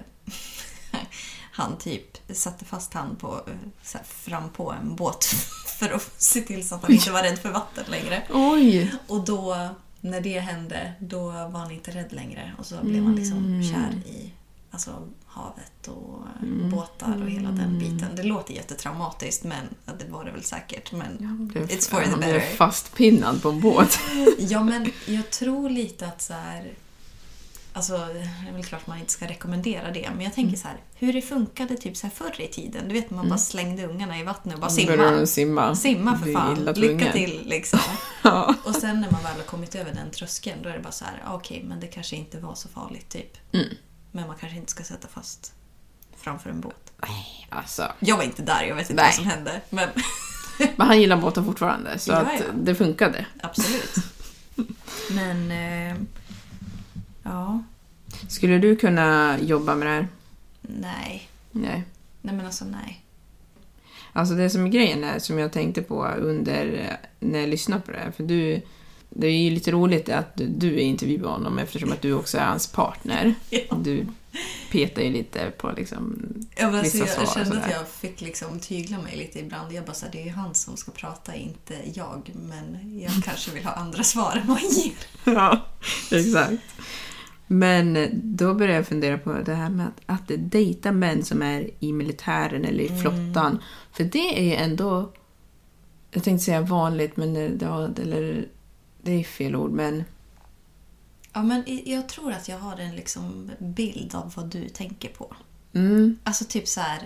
han 1.58 1.78
typ 1.78 2.18
satte 2.36 2.66
fast 2.66 2.94
han 2.94 3.16
på, 3.16 3.28
eh, 3.48 3.54
så 3.84 3.98
här, 3.98 4.06
fram 4.06 4.50
på 4.50 4.72
en 4.72 4.96
båt 4.96 5.24
för 5.80 5.90
att 5.90 6.12
se 6.18 6.42
till 6.42 6.68
så 6.68 6.76
att 6.76 6.82
han 6.82 6.92
inte 6.92 7.12
var 7.12 7.24
rädd 7.24 7.40
för 7.40 7.52
vatten 7.52 7.84
längre. 7.88 8.24
ja. 8.30 8.52
Oj! 8.54 8.94
Och 9.08 9.26
då, 9.26 9.70
när 10.02 10.22
det 10.22 10.40
hände, 10.40 10.94
då 11.00 11.26
var 11.32 11.60
han 11.60 11.72
inte 11.72 11.92
rädd 11.92 12.14
längre. 12.14 12.54
Och 12.58 12.66
så 12.66 12.76
blev 12.84 13.04
han 13.04 13.16
liksom 13.16 13.38
Mm. 13.38 13.64
kär 13.64 14.10
i 14.10 14.32
alltså, 14.72 14.92
havet 15.28 15.88
och 15.88 16.26
eh, 16.44 16.70
båtar 16.70 17.22
och 17.24 17.30
hela 17.30 17.50
den 17.52 17.80
biten. 17.80 18.16
Det 18.16 18.24
låter 18.24 18.54
jättetraumatiskt, 18.54 19.44
men 19.44 19.66
ja, 19.86 19.94
det 20.00 20.06
var 20.12 20.26
det 20.26 20.32
väl 20.32 20.44
säkert. 20.44 20.92
Men 20.92 21.18
blev, 21.54 21.68
it's 21.68 21.90
for 21.90 22.02
the 22.02 22.10
han 22.10 22.20
blev 22.20 22.34
better. 22.34 22.56
fastpinnad 22.56 23.42
på 23.42 23.50
en 23.50 23.60
båt. 23.60 24.00
Ja, 24.38 24.64
men 24.64 24.92
jag 25.06 25.30
tror 25.32 25.70
lite 25.70 26.08
att 26.08 26.22
så 26.22 26.34
här... 26.34 26.72
Alltså, 27.78 27.98
det 27.98 28.50
är 28.50 28.54
väl 28.54 28.64
klart 28.64 28.88
man 28.88 28.98
inte 29.00 29.12
ska 29.12 29.28
rekommendera 29.28 29.92
det, 29.92 30.10
men 30.16 30.22
jag 30.22 30.34
tänker 30.34 30.48
Mm. 30.50 30.60
så 30.62 30.68
här, 30.68 30.78
hur 30.96 31.14
det 31.14 31.22
funkade 31.22 31.78
typ 31.78 31.98
så 31.98 32.08
här 32.08 32.14
förr 32.14 32.42
i 32.42 32.48
tiden. 32.48 32.88
Du 32.88 32.94
vet, 32.94 33.10
man 33.10 33.30
bara 33.30 33.38
slängde 33.40 33.86
ungarna 33.88 34.20
i 34.20 34.24
vattnet 34.24 34.56
och 34.56 34.62
bara 34.62 34.72
började 34.98 35.28
simma. 35.28 35.76
simma. 35.76 35.76
Simma 35.76 36.18
för 36.20 36.34
fan. 36.34 36.66
Lycka 36.76 37.12
till 37.12 37.44
liksom. 37.46 37.80
Ja. 38.24 38.56
Och 38.64 38.76
sen 38.76 39.02
när 39.02 39.12
man 39.12 39.24
väl 39.24 39.36
har 39.36 39.44
kommit 39.44 39.76
över 39.76 39.94
den 39.94 40.12
tröskeln, 40.12 40.60
då 40.64 40.70
är 40.70 40.74
det 40.74 40.80
bara 40.80 40.92
så 40.92 41.06
här, 41.06 41.24
ah, 41.26 41.34
okej, 41.36 41.64
men 41.68 41.80
det 41.80 41.88
kanske 41.88 42.16
inte 42.16 42.40
var 42.40 42.56
så 42.56 42.70
farligt 42.70 43.10
typ. 43.10 43.38
Mm. 43.54 43.68
Men 44.12 44.28
man 44.28 44.36
kanske 44.40 44.58
inte 44.58 44.72
ska 44.72 44.84
sätta 44.84 45.08
fast 45.08 45.54
framför 46.18 46.50
en 46.50 46.62
båt. 46.62 46.92
Alltså. 47.50 47.92
Jag 48.00 48.18
var 48.18 48.24
inte 48.24 48.42
där, 48.42 48.64
jag 48.64 48.76
vet 48.76 48.90
inte 48.90 49.02
Nej. 49.04 49.08
vad 49.08 49.16
som 49.16 49.26
hände. 49.26 49.62
Men 49.70 49.90
Men 50.76 50.88
han 50.88 51.00
gillar 51.02 51.18
båtar 51.18 51.44
fortfarande, 51.44 52.00
så 52.00 52.12
Ja, 52.12 52.18
att 52.18 52.40
ja. 52.40 52.46
det 52.56 52.76
funkade. 52.76 53.26
absolut. 53.44 53.96
Men, 55.12 55.52
eh, 55.52 55.96
ja, 57.28 57.64
Skulle 58.28 58.58
du 58.58 58.76
kunna 58.76 59.38
jobba 59.40 59.76
med 59.76 59.88
det 59.88 59.92
här? 59.92 60.08
nej. 60.62 61.30
Nej. 61.52 61.84
Nej 62.22 62.36
men 62.36 62.46
alltså 62.46 62.66
nej. 62.66 63.04
Alltså 64.14 64.34
det 64.34 64.50
som 64.50 64.66
är 64.66 64.70
grejen 64.70 65.04
är, 65.04 65.20
som 65.20 65.40
jag 65.40 65.52
tänkte 65.52 65.82
på 65.82 66.06
under 66.06 66.98
när 67.20 67.40
jag 67.40 67.50
lyssnade 67.50 67.82
på 67.82 67.92
det 67.92 67.98
här, 67.98 68.12
för 68.12 68.24
du... 68.24 68.62
Det 69.10 69.28
är 69.28 69.32
ju 69.32 69.50
lite 69.50 69.72
roligt 69.72 70.10
att 70.10 70.36
du, 70.36 70.48
du 70.48 70.80
intervjuar 70.80 71.32
honom 71.32 71.60
eftersom 71.60 71.92
att 71.92 72.02
du 72.02 72.14
också 72.14 72.38
är 72.38 72.46
hans 72.46 72.68
partner. 72.68 73.36
Ja. 73.50 73.76
Du 73.76 74.06
petar 74.72 75.02
ju 75.02 75.12
lite 75.12 75.52
på 75.58 75.72
liksom... 75.78 76.20
Ja, 76.56 76.66
men 76.66 76.80
alltså, 76.80 76.98
Vissa 76.98 77.20
jag, 77.22 77.28
svar 77.28 77.42
jag 77.42 77.48
kände 77.48 77.66
att 77.66 77.72
jag 77.72 77.88
fick 77.88 78.22
liksom 78.22 78.60
tygla 78.60 78.98
mig 78.98 79.18
lite 79.18 79.40
ibland. 79.40 79.74
Jag 79.74 79.86
bara 79.86 79.94
så 79.94 80.06
här, 80.06 80.12
det 80.12 80.22
är 80.22 80.26
ju 80.26 80.32
han 80.32 80.56
som 80.56 80.78
ska 80.78 80.92
prata, 80.92 81.36
inte 81.36 81.76
jag. 81.94 82.32
Men 82.34 83.00
jag 83.00 83.12
kanske 83.24 83.52
vill 83.52 83.66
ha 83.66 83.72
andra 83.72 84.04
svar 84.04 84.40
än 84.42 84.48
vad 84.48 84.58
han 84.58 84.70
ger. 84.70 84.94
Ja, 85.24 85.66
exakt. 86.12 86.64
Men 87.48 88.10
då 88.14 88.54
började 88.54 88.76
jag 88.78 88.88
fundera 88.88 89.18
på 89.18 89.34
det 89.34 89.56
här 89.56 89.70
med 89.70 89.88
att, 89.88 90.02
att 90.06 90.32
dejta 90.38 90.92
män 90.92 91.24
som 91.24 91.42
är 91.42 91.70
i 91.80 91.94
militären 91.94 92.66
eller 92.66 92.84
i 92.84 93.02
flottan. 93.02 93.60
För 93.92 94.04
det 94.04 94.40
är 94.40 94.44
ju 94.44 94.56
ändå, 94.56 95.12
jag 96.12 96.24
tänkte 96.24 96.46
säga 96.46 96.62
vanligt, 96.62 97.18
men 97.18 97.34
det, 97.34 98.02
eller, 98.02 98.48
det 99.02 99.12
är 99.12 99.24
fel 99.24 99.56
ord, 99.56 99.72
men 99.72 100.04
Ja, 101.34 101.44
men 101.44 101.64
jag 101.86 102.10
tror 102.10 102.32
att 102.32 102.48
jag 102.48 102.60
har 102.60 102.78
en 102.78 102.96
liksom 102.96 103.52
bild 103.60 104.16
av 104.16 104.34
vad 104.36 104.46
du 104.46 104.70
tänker 104.70 105.10
på. 105.10 105.36
mm, 105.74 106.18
Alltså 106.24 106.46
typ 106.46 106.68
så 106.68 106.82
här. 106.82 107.00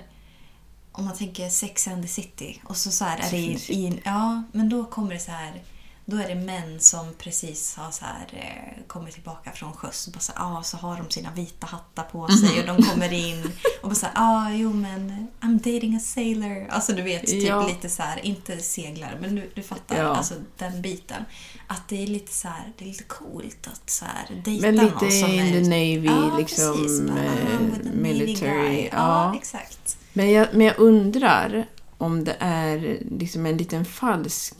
Om 0.92 1.06
man 1.06 1.16
tänker 1.16 1.50
Sex 1.50 1.88
and 1.88 2.02
the 2.02 2.08
City 2.08 2.62
och 2.64 2.78
så, 2.78 2.92
så 2.92 3.06
här 3.06 3.18
är 3.18 3.32
det 3.32 3.38
i, 3.38 3.86
i, 3.86 4.02
Ja, 4.06 4.44
men 4.52 4.70
då 4.70 4.86
kommer 4.86 5.14
det 5.14 5.20
så 5.20 5.32
här. 5.32 5.62
Då 6.06 6.18
är 6.18 6.28
det 6.28 6.36
män 6.36 6.80
som 6.80 7.14
precis 7.18 7.76
har 7.76 7.92
så 7.92 8.06
här, 8.06 8.28
eh, 8.34 8.84
kommit 8.88 9.14
tillbaka 9.14 9.52
från 9.52 9.74
sjöss 9.74 10.08
och 10.08 10.14
bara 10.14 10.20
så, 10.20 10.32
här, 10.36 10.60
ah, 10.60 10.64
så 10.64 10.78
har 10.78 10.98
de 10.98 11.10
sina 11.10 11.32
vita 11.32 11.68
hattar 11.68 12.04
på 12.04 12.28
sig 12.28 12.60
och 12.60 12.66
de 12.68 12.84
kommer 12.84 13.14
in 13.14 13.52
och 13.82 13.90
bara 13.90 13.96
så 13.96 14.06
här, 14.06 14.14
ah, 14.16 14.52
jo 14.52 14.74
men 14.74 15.28
I'm 15.42 15.58
dating 15.58 15.96
a 15.96 16.00
sailor. 16.00 16.68
Alltså 16.70 16.94
du 16.94 17.02
vet, 17.02 17.28
typ 17.28 17.44
Ja. 17.44 17.68
lite 17.68 17.90
så 17.90 18.04
här, 18.04 18.26
inte 18.26 18.58
seglar, 18.58 19.18
men 19.22 19.36
du, 19.36 19.50
du 19.56 19.62
fattar, 19.64 19.98
Ja. 19.98 20.04
alltså 20.16 20.34
den 20.58 20.82
biten. 20.82 21.24
Att 21.68 21.88
det 21.90 22.04
är 22.04 22.08
lite 22.08 22.34
så 22.34 22.48
här, 22.48 22.74
det 22.78 22.86
är 22.86 22.88
lite 22.88 23.04
coolt 23.04 23.68
att 23.74 23.90
så 23.90 24.06
här 24.06 24.42
dejta 24.46 24.66
men 24.68 24.76
någon 24.76 24.86
lite 24.86 25.12
som 25.12 25.30
in 25.32 25.40
är... 25.40 25.52
the 25.52 25.62
Navy, 25.70 26.06
Ja, 26.06 26.38
liksom 26.38 26.74
precis. 26.84 27.02
Bara, 27.02 27.24
eh, 27.26 27.32
ah, 27.56 27.94
military. 27.94 28.84
Ja, 28.84 28.90
Ja. 28.92 29.36
exakt. 29.38 29.98
Men, 30.14 30.32
jag, 30.32 30.48
men 30.54 30.68
jag 30.68 30.80
undrar 30.80 31.66
om 31.98 32.24
det 32.24 32.36
är 32.40 33.00
liksom 33.20 33.46
en 33.46 33.58
liten 33.58 33.86
falsk... 33.86 34.54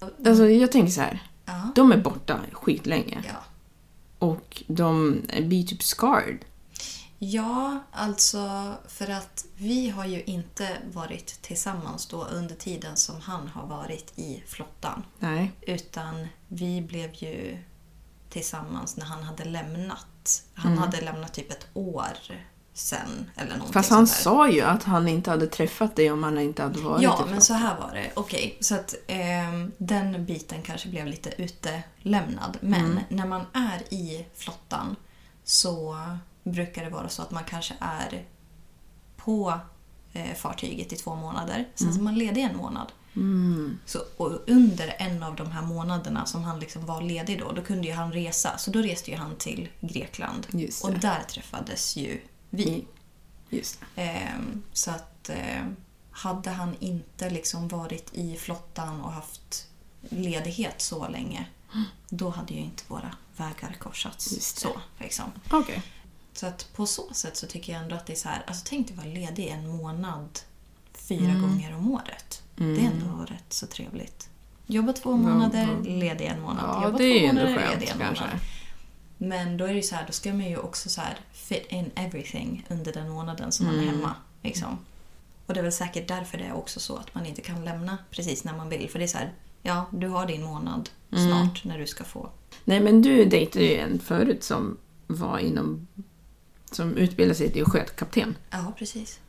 Alltså 0.00 0.48
jag 0.48 0.72
tänker 0.72 0.92
så 0.92 1.00
här, 1.00 1.22
Ja. 1.44 1.72
de 1.74 1.92
är 1.92 1.96
borta 1.96 2.40
skitlänge 2.52 3.24
Ja. 3.28 3.44
och 4.18 4.62
de 4.66 5.22
blir 5.42 5.66
typ 5.66 5.82
scarred. 5.82 6.44
ja, 7.18 7.78
alltså 7.92 8.74
för 8.88 9.10
att 9.10 9.44
vi 9.56 9.90
har 9.90 10.04
ju 10.06 10.22
inte 10.22 10.76
varit 10.92 11.42
tillsammans 11.42 12.06
då 12.06 12.24
under 12.24 12.54
tiden 12.54 12.96
som 12.96 13.20
han 13.20 13.48
har 13.48 13.66
varit 13.66 14.12
i 14.18 14.42
flottan. 14.46 15.02
Nej. 15.18 15.52
Utan 15.60 16.26
vi 16.48 16.82
blev 16.82 17.10
ju 17.14 17.58
tillsammans 18.30 18.96
när 18.96 19.04
han 19.06 19.22
hade 19.22 19.44
lämnat. 19.44 20.42
Han 20.54 20.78
hade 20.78 21.00
lämnat 21.00 21.34
typ 21.34 21.50
ett 21.50 21.66
år 21.74 22.16
sen 22.76 23.30
eller 23.36 23.60
Fast 23.72 23.90
han 23.90 24.06
sa 24.06 24.50
ju 24.50 24.60
att 24.60 24.82
han 24.82 25.08
inte 25.08 25.30
hade 25.30 25.46
träffat 25.46 25.96
dig 25.96 26.10
om 26.10 26.22
han 26.22 26.38
inte 26.38 26.62
hade 26.62 26.80
varit 26.80 27.02
Ja, 27.02 27.26
men 27.30 27.40
så 27.42 27.54
här 27.54 27.76
var 27.80 27.94
det. 27.94 28.10
Okej, 28.14 28.56
så 28.60 28.74
att 28.74 28.94
ehm, 29.06 29.72
den 29.78 30.24
biten 30.24 30.62
kanske 30.62 30.88
blev 30.88 31.06
lite 31.06 31.42
utelämnad. 31.42 32.58
Men 32.60 32.84
Mm. 32.84 32.98
när 33.08 33.26
man 33.26 33.42
är 33.52 33.94
i 33.94 34.26
flottan 34.34 34.96
så 35.44 35.96
brukar 36.44 36.84
det 36.84 36.90
vara 36.90 37.08
så 37.08 37.22
att 37.22 37.30
man 37.30 37.44
kanske 37.44 37.74
är 37.80 38.24
på 39.16 39.60
eh, 40.12 40.34
fartyget 40.34 40.92
i 40.92 40.96
två 40.96 41.14
månader. 41.14 41.68
Sen 41.74 41.92
så 41.92 41.98
är 42.00 42.02
man 42.04 42.18
ledig 42.18 42.42
en 42.42 42.56
månad. 42.56 42.92
Mm. 43.16 43.78
Så, 43.86 43.98
och 44.16 44.32
under 44.46 44.96
en 44.98 45.22
av 45.22 45.36
de 45.36 45.50
här 45.50 45.62
månaderna 45.62 46.26
som 46.26 46.44
han 46.44 46.60
liksom 46.60 46.86
var 46.86 47.02
ledig 47.02 47.38
då, 47.40 47.52
då 47.52 47.62
kunde 47.62 47.86
ju 47.88 47.92
han 47.94 48.12
resa. 48.12 48.58
Så 48.58 48.70
då 48.70 48.78
reste 48.78 49.10
ju 49.10 49.16
han 49.16 49.36
till 49.36 49.68
Grekland. 49.80 50.46
Och 50.82 50.92
där 50.92 51.22
träffades 51.28 51.96
ju 51.96 52.20
vi. 52.56 52.68
Mm. 52.68 52.84
Just. 53.50 53.78
Ehm, 53.96 54.62
så 54.72 54.90
att 54.90 55.28
eh, 55.28 55.64
hade 56.10 56.50
han 56.50 56.74
inte 56.80 57.30
liksom 57.30 57.68
varit 57.68 58.10
i 58.14 58.36
flottan 58.36 59.00
och 59.00 59.12
haft 59.12 59.66
ledighet 60.08 60.80
så 60.80 61.08
länge, 61.08 61.46
då 62.08 62.30
hade 62.30 62.54
ju 62.54 62.60
inte 62.60 62.82
våra 62.88 63.14
vägar 63.36 63.76
korsats. 63.80 64.54
Så, 64.60 64.80
liksom. 64.98 65.24
Okej. 65.50 65.82
så 66.32 66.46
att 66.46 66.68
på 66.74 66.86
så 66.86 67.14
sätt 67.14 67.36
så 67.36 67.46
tycker 67.46 67.72
jag 67.72 67.82
ändå 67.82 67.94
att 67.96 68.06
det 68.06 68.12
är 68.12 68.16
så 68.16 68.28
här, 68.28 68.44
alltså 68.46 68.64
tänk 68.68 68.86
dig 68.88 68.96
vara 68.96 69.06
ledig 69.06 69.46
en 69.46 69.68
månad 69.68 70.40
fyra 70.94 71.30
Mm. 71.30 71.42
gånger 71.42 71.76
om 71.76 71.90
året. 71.92 72.42
Det 72.56 72.64
är 72.64 72.90
ändå 72.90 73.24
rätt 73.24 73.52
så 73.52 73.66
trevligt. 73.66 74.28
Jobba 74.66 74.92
två 74.92 75.16
månader, 75.16 75.76
ledig 75.84 76.24
en 76.26 76.40
månad. 76.40 76.64
Ja, 76.64 76.84
Jobba 76.84 76.98
det 76.98 77.04
är 77.04 77.18
två 77.18 77.22
ju 77.22 77.26
ändå 77.26 77.42
skönt 77.60 77.70
ledig 77.80 77.88
en 77.92 77.98
kanske. 77.98 78.24
Men 79.18 79.56
då 79.56 79.64
är 79.64 79.68
det 79.68 79.74
ju 79.74 79.82
så 79.82 79.94
här, 79.94 80.06
då 80.06 80.12
ska 80.12 80.32
man 80.32 80.46
ju 80.46 80.56
också 80.56 80.88
så 80.88 81.00
här 81.00 81.18
fit 81.32 81.66
in 81.68 81.90
everything 81.94 82.66
under 82.70 82.92
den 82.92 83.10
månaden 83.10 83.52
som 83.52 83.66
man 83.66 83.78
är 83.78 83.86
hemma. 83.86 84.14
Liksom. 84.42 84.78
Och 85.46 85.54
det 85.54 85.60
är 85.60 85.62
väl 85.62 85.72
säkert 85.72 86.08
därför 86.08 86.38
det 86.38 86.44
är 86.44 86.52
också 86.52 86.80
så 86.80 86.96
att 86.96 87.14
man 87.14 87.26
inte 87.26 87.40
kan 87.40 87.64
lämna 87.64 87.98
precis 88.10 88.44
när 88.44 88.56
man 88.56 88.68
vill. 88.68 88.90
För 88.90 88.98
det 88.98 89.04
är 89.04 89.08
så 89.08 89.18
här, 89.18 89.32
ja, 89.62 89.86
du 89.90 90.08
har 90.08 90.26
din 90.26 90.42
månad 90.42 90.90
snart 91.10 91.64
när 91.64 91.78
du 91.78 91.86
ska 91.86 92.04
få. 92.04 92.30
Nej, 92.64 92.80
men 92.80 93.02
du 93.02 93.24
dejtade 93.24 93.64
ju 93.64 93.76
en 93.76 93.98
förut 93.98 94.44
som 94.44 94.76
var 95.06 95.38
inom... 95.38 95.86
Som 96.70 96.96
utbildade 96.96 97.34
sig 97.34 97.52
till 97.52 97.64
skötkapten. 97.64 98.36
Ja, 98.50 98.72
precis. 98.78 99.20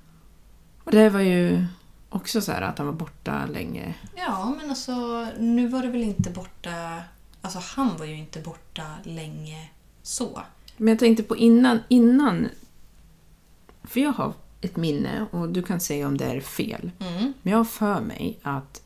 Och 0.83 0.91
det 0.91 1.09
var 1.09 1.19
ju 1.19 1.65
också 2.09 2.41
så 2.41 2.51
här 2.51 2.61
att 2.61 2.77
han 2.77 2.87
var 2.87 2.93
borta 2.93 3.45
länge. 3.45 3.93
Ja, 4.15 4.55
men 4.57 4.69
alltså 4.69 5.27
nu 5.39 5.67
var 5.67 5.81
det 5.81 5.87
väl 5.87 6.03
inte 6.03 6.29
borta... 6.29 7.01
Alltså 7.41 7.59
han 7.75 7.97
var 7.97 8.05
ju 8.05 8.17
inte 8.17 8.39
borta 8.39 8.83
länge 9.03 9.69
så. 10.07 10.41
Men 10.77 10.87
jag 10.87 10.99
tänkte 10.99 11.23
på 11.23 11.37
innan, 11.37 11.79
innan... 11.87 12.47
För 13.83 13.99
jag 13.99 14.11
har 14.11 14.33
ett 14.61 14.75
minne, 14.75 15.25
och 15.31 15.49
du 15.49 15.63
kan 15.63 15.79
säga 15.79 16.07
om 16.07 16.17
det 16.17 16.25
är 16.25 16.41
fel. 16.41 16.91
Mm. 16.99 17.33
Men 17.41 17.51
jag 17.51 17.57
har 17.57 17.65
för 17.65 18.01
mig 18.01 18.39
att 18.43 18.81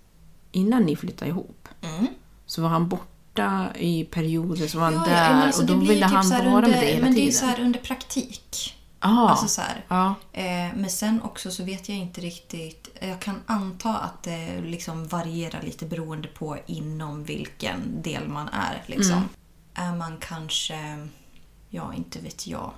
innan 0.52 0.84
ni 0.84 0.96
flyttade 0.96 1.32
ihop 1.32 1.68
Mm. 1.82 2.08
så 2.46 2.62
var 2.62 2.70
han 2.70 2.90
borta 2.90 3.68
i 3.76 4.04
perioder 4.06 4.68
som 4.68 4.82
var 4.82 4.92
Ja, 4.92 5.04
där 5.06 5.12
ja, 5.32 5.44
alltså, 5.44 5.62
och 5.62 5.68
då 5.68 5.76
ville 5.76 5.94
typ 6.06 6.14
han 6.16 6.24
så 6.24 6.36
vara 6.36 6.46
under, 6.48 6.62
med 6.62 6.72
dig 6.80 6.94
hela 6.94 7.06
Men 7.06 7.14
det 7.14 7.20
är 7.20 7.22
tiden. 7.22 7.34
så 7.34 7.46
här 7.46 7.60
under 7.62 7.80
praktik. 7.80 8.78
Ja. 9.02 9.30
Alltså 9.30 9.48
så 9.48 9.62
ja. 9.88 10.16
Eh, 10.34 10.44
men 10.76 10.90
sen 10.90 11.22
också 11.22 11.52
så 11.52 11.64
vet 11.64 11.90
jag 11.90 11.98
inte 11.98 12.22
riktigt. 12.22 12.98
Jag 13.02 13.20
kan 13.20 13.36
anta 13.46 13.94
att 13.98 14.24
det 14.24 14.62
liksom 14.62 15.08
varierar 15.08 15.62
lite 15.62 15.86
beroende 15.86 16.28
på 16.28 16.58
inom 16.66 17.24
vilken 17.24 18.02
del 18.02 18.28
man 18.28 18.48
är. 18.48 18.84
Liksom. 18.86 19.18
Mm. 19.18 19.30
Är 19.74 19.96
man 19.96 20.18
kanske, 20.18 21.08
ja 21.70 21.94
inte 21.94 22.20
vet 22.20 22.48
jag, 22.48 22.72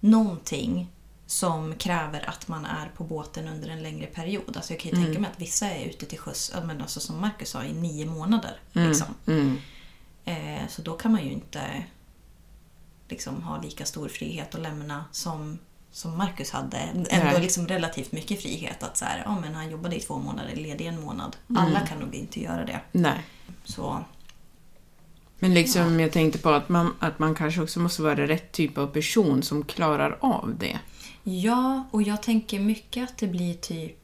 någonting 0.00 0.90
som 1.26 1.74
kräver 1.74 2.28
att 2.28 2.48
man 2.48 2.64
är 2.64 2.88
på 2.96 3.04
båten 3.04 3.48
under 3.48 3.68
en 3.68 3.82
längre 3.82 4.06
period. 4.06 4.56
Alltså 4.56 4.72
jag 4.72 4.80
kan 4.80 4.90
ju 4.90 4.96
Mm. 4.96 5.06
tänka 5.06 5.20
mig 5.20 5.30
att 5.30 5.40
vissa 5.40 5.70
är 5.70 5.84
ute 5.84 6.06
till 6.06 6.18
sjöss, 6.18 6.52
men 6.64 6.82
alltså 6.82 7.00
som 7.00 7.20
Marcus 7.20 7.50
sa, 7.50 7.64
i 7.64 7.72
nio 7.72 8.06
månader. 8.06 8.60
Mm. 8.74 8.88
Liksom. 8.88 9.06
Mm. 9.26 9.58
Eh, 10.24 10.68
så 10.68 10.82
då 10.82 10.96
kan 10.96 11.12
man 11.12 11.24
ju 11.24 11.32
inte 11.32 11.84
liksom, 13.08 13.42
ha 13.42 13.60
lika 13.62 13.84
stor 13.84 14.08
frihet 14.08 14.54
att 14.54 14.60
lämna 14.60 15.04
som, 15.12 15.58
som 15.90 16.16
Marcus 16.18 16.50
hade. 16.50 16.76
Ändå 16.76 17.08
Nej. 17.10 17.40
liksom 17.40 17.68
relativt 17.68 18.12
mycket 18.12 18.42
frihet. 18.42 18.82
Att 18.82 18.96
så 18.96 19.04
här, 19.04 19.22
ja, 19.24 19.40
men 19.40 19.54
han 19.54 19.70
jobbade 19.70 19.96
i 19.96 20.00
två 20.00 20.18
månader, 20.18 20.56
ledig 20.56 20.86
en 20.86 21.00
månad. 21.00 21.36
Mm. 21.50 21.62
Alla 21.62 21.86
kan 21.86 21.98
nog 21.98 22.14
inte 22.14 22.40
göra 22.42 22.64
det. 22.64 22.80
Nej. 22.92 23.24
Så 23.64 24.04
Men 25.38 25.54
liksom, 25.54 26.00
jag 26.00 26.12
tänkte 26.12 26.38
på 26.38 26.50
att 26.50 26.68
man, 26.68 26.94
att 26.98 27.18
man 27.18 27.34
kanske 27.34 27.62
också 27.62 27.80
måste 27.80 28.02
vara 28.02 28.26
rätt 28.26 28.52
typ 28.52 28.78
av 28.78 28.86
person 28.86 29.42
som 29.42 29.64
klarar 29.64 30.18
av 30.20 30.54
det. 30.58 30.78
ja, 31.24 31.88
och 31.90 32.02
jag 32.02 32.22
tänker 32.22 32.60
mycket 32.60 33.10
att 33.10 33.18
det 33.18 33.26
blir 33.26 33.54
typ, 33.54 33.98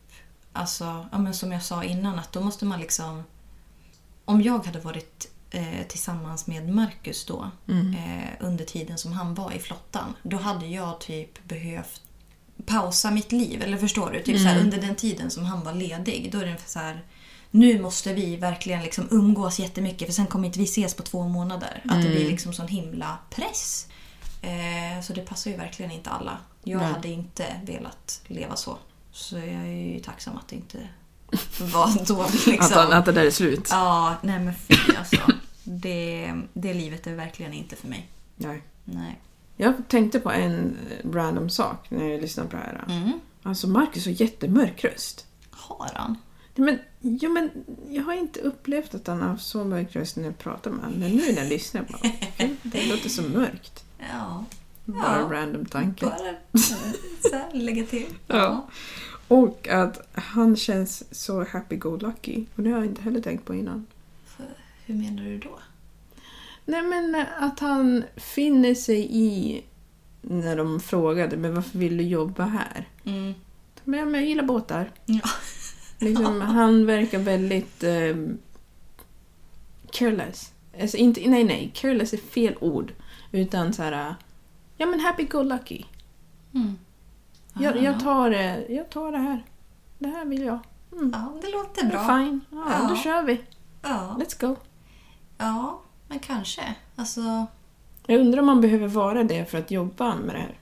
alltså, 0.53 1.07
ja, 1.13 1.19
men 1.19 1.35
som 1.35 1.53
jag 1.53 1.63
sa 1.63 1.85
innan, 1.85 2.19
att 2.19 2.33
då 2.33 2.41
måste 2.41 2.65
man 2.65 2.81
liksom... 2.81 3.23
Om 4.25 4.43
jag 4.43 4.67
hade 4.67 4.81
varit 4.81 5.31
eh, 5.51 5.87
tillsammans 5.89 6.47
med 6.47 6.69
Marcus 6.75 7.25
då, 7.27 7.51
eh, 7.95 8.31
under 8.41 8.65
tiden 8.65 8.99
som 8.99 9.13
han 9.13 9.35
var 9.35 9.53
i 9.53 9.59
flottan, 9.59 10.15
då 10.23 10.37
hade 10.37 10.67
jag 10.67 11.01
typ 11.01 11.49
behövt 11.49 12.03
pausa 12.67 13.11
mitt 13.11 13.33
liv. 13.33 13.63
Eller 13.63 13.77
förstår 13.77 14.11
du? 14.11 14.23
Typ 14.23 14.39
så 14.39 14.49
här, 14.49 14.61
under 14.61 14.81
den 14.81 14.95
tiden 14.95 15.31
som 15.31 15.45
han 15.45 15.65
var 15.65 15.75
ledig. 15.75 16.33
Då 16.33 16.39
är 16.39 16.47
det 16.47 16.57
så 16.67 16.79
här, 16.79 17.03
nu 17.55 17.83
måste 17.83 18.15
vi 18.15 18.37
verkligen 18.37 18.83
liksom 18.83 19.09
umgås 19.11 19.59
jättemycket 19.59 20.09
för 20.09 20.13
sen 20.13 20.27
kommer 20.27 20.47
inte 20.47 20.59
vi 20.59 20.65
ses 20.65 20.95
på 20.95 21.03
två 21.03 21.29
månader. 21.29 21.83
Att 21.89 22.03
det 22.03 22.09
blir 22.09 22.29
liksom 22.29 22.53
sån 22.53 22.69
himla 22.69 23.19
press. 23.31 23.89
Eh, 24.43 25.03
så 25.03 25.13
det 25.13 25.21
passar 25.21 25.51
ju 25.51 25.57
verkligen 25.57 25.91
inte 25.91 26.11
alla. 26.11 26.39
Jag 26.65 26.81
Nej. 26.81 26.93
hade 26.93 27.09
inte 27.09 27.45
velat 27.65 28.23
leva 28.27 28.57
så. 28.57 28.79
Så 29.13 29.37
jag 29.37 29.47
är 29.47 29.95
ju 29.95 30.01
tacksam 30.01 30.37
att 30.37 30.49
det 30.49 30.57
inte 30.57 30.79
var 31.61 32.07
då. 32.07 32.27
Liksom. 32.51 32.79
Att, 32.79 32.93
att 32.93 33.05
det 33.05 33.13
där 33.13 33.27
är 33.27 33.31
slut. 33.31 33.69
Ja, 33.71 34.15
nej 34.23 34.39
men 34.39 34.55
fy 34.55 34.97
alltså. 34.99 35.33
Det, 35.65 36.35
det 36.53 36.75
livet 36.75 37.07
är 37.07 37.15
verkligen 37.15 37.53
inte 37.53 37.77
för 37.77 37.89
mig. 37.89 38.09
Nej. 38.37 38.63
Nej. 38.85 39.21
Jag 39.57 39.75
tänkte 39.89 40.21
på 40.21 40.31
en 40.31 40.77
random 41.13 41.51
sak 41.51 41.91
när 41.91 42.05
jag 42.05 42.21
lyssnade 42.21 42.49
på 42.49 42.57
det 42.57 42.63
här. 42.63 42.85
Mm. 42.89 43.21
Alltså, 43.43 43.69
Marcus 43.69 44.05
har 44.05 44.13
jättemörk 44.13 44.85
röst. 44.85 45.27
Har 45.51 45.91
han? 45.95 46.17
Men, 46.55 46.79
ja, 47.21 47.29
men 47.29 47.51
jag 47.89 48.03
har 48.05 48.13
inte 48.15 48.41
upplevt 48.41 48.95
att 48.95 49.07
han 49.07 49.21
har 49.23 49.37
så 49.37 49.65
mörk 49.65 49.97
röst 49.97 50.17
när 50.17 50.25
jag 50.25 50.39
pratar 50.39 50.71
med 50.71 50.85
honom. 50.85 51.01
Men 51.01 51.11
nu 51.11 51.33
när 51.33 51.43
jag 51.43 51.49
lyssnar 51.49 51.83
på 51.83 51.93
honom, 51.97 52.57
det 52.63 52.87
låter 52.87 53.09
så 53.09 53.23
mörkt. 53.23 53.85
Ja. 54.13 54.45
Bara 54.85 55.21
Ja. 55.21 55.29
random 55.33 55.67
tanke. 55.67 56.07
Bara 56.07 56.61
så 56.61 57.37
här, 57.37 57.53
lägga 57.53 57.87
till. 57.87 58.07
Ja. 58.27 58.69
Och 59.29 59.69
att 59.69 60.09
han 60.13 60.57
känns 60.57 61.05
så 61.25 61.45
happy-go-lucky. 61.45 62.45
Och 62.57 62.63
det 62.63 62.71
har 62.71 62.77
jag 62.79 62.87
inte 62.87 63.03
heller 63.03 63.21
tänkt 63.21 63.45
på 63.45 63.55
innan. 63.55 63.87
Hur 64.87 64.95
menar 64.95 65.25
du 65.25 65.39
då? 65.39 65.59
Nej 66.65 66.83
men 66.83 67.25
att 67.41 67.61
han 67.61 68.05
finner 68.17 68.75
sig 68.75 69.09
i 69.11 69.63
när 70.23 70.57
de 70.57 70.81
frågade 70.81 71.37
men 71.37 71.55
varför 71.55 71.79
vill 71.79 71.97
du 71.97 72.05
jobba 72.05 72.45
här? 72.45 72.89
Mm. 73.05 73.35
Ja, 73.85 74.05
men 74.05 74.15
jag 74.15 74.25
gillar 74.25 74.45
båtar. 74.45 74.91
Ja. 75.07 75.21
Liksom, 75.99 76.41
Han 76.41 76.87
verkar 76.87 77.19
väldigt 77.19 77.85
eh, 77.85 78.17
careless. 79.93 80.53
Alltså, 80.81 80.97
inte, 80.97 81.29
nej, 81.31 81.45
nej, 81.45 81.71
careless 81.75 82.13
är 82.13 82.17
fel 82.17 82.55
ord. 82.61 82.93
Utan 83.33 83.73
så 83.73 83.83
här, 83.83 84.15
ja 84.77 84.87
men 84.87 85.01
happy-go-lucky. 85.01 85.85
Mm. 86.55 86.79
Jag, 87.61 87.77
jag, 87.83 88.01
tar, 88.01 88.31
det- 88.31 88.67
jag 88.69 88.91
tar 88.91 89.13
det 89.13 89.19
här. 89.19 89.45
Det 89.99 90.09
här 90.09 90.25
vill 90.25 90.43
jag. 90.43 90.59
Mm. 90.93 91.11
Ja, 91.15 91.41
det 91.43 91.53
låter 91.53 91.87
bra. 91.87 92.07
Fine. 92.07 92.41
Ja, 92.51 92.65
Ja. 92.71 92.87
då 92.89 92.97
kör 92.97 93.23
vi. 93.23 93.41
Ja. 93.83 94.17
Let's 94.21 94.41
go. 94.47 94.57
ja, 95.39 95.81
men 96.09 96.19
kanske. 96.19 96.75
Alltså, 96.97 97.47
Jag 98.07 98.21
undrar 98.21 98.41
om 98.41 98.47
man 98.47 98.61
behöver 98.61 98.89
vara 98.89 99.25
det 99.25 99.51
för 99.51 99.59
att 99.59 99.71
jobba 99.71 100.17
med 100.17 100.35
det 100.35 100.41
här. 100.41 100.59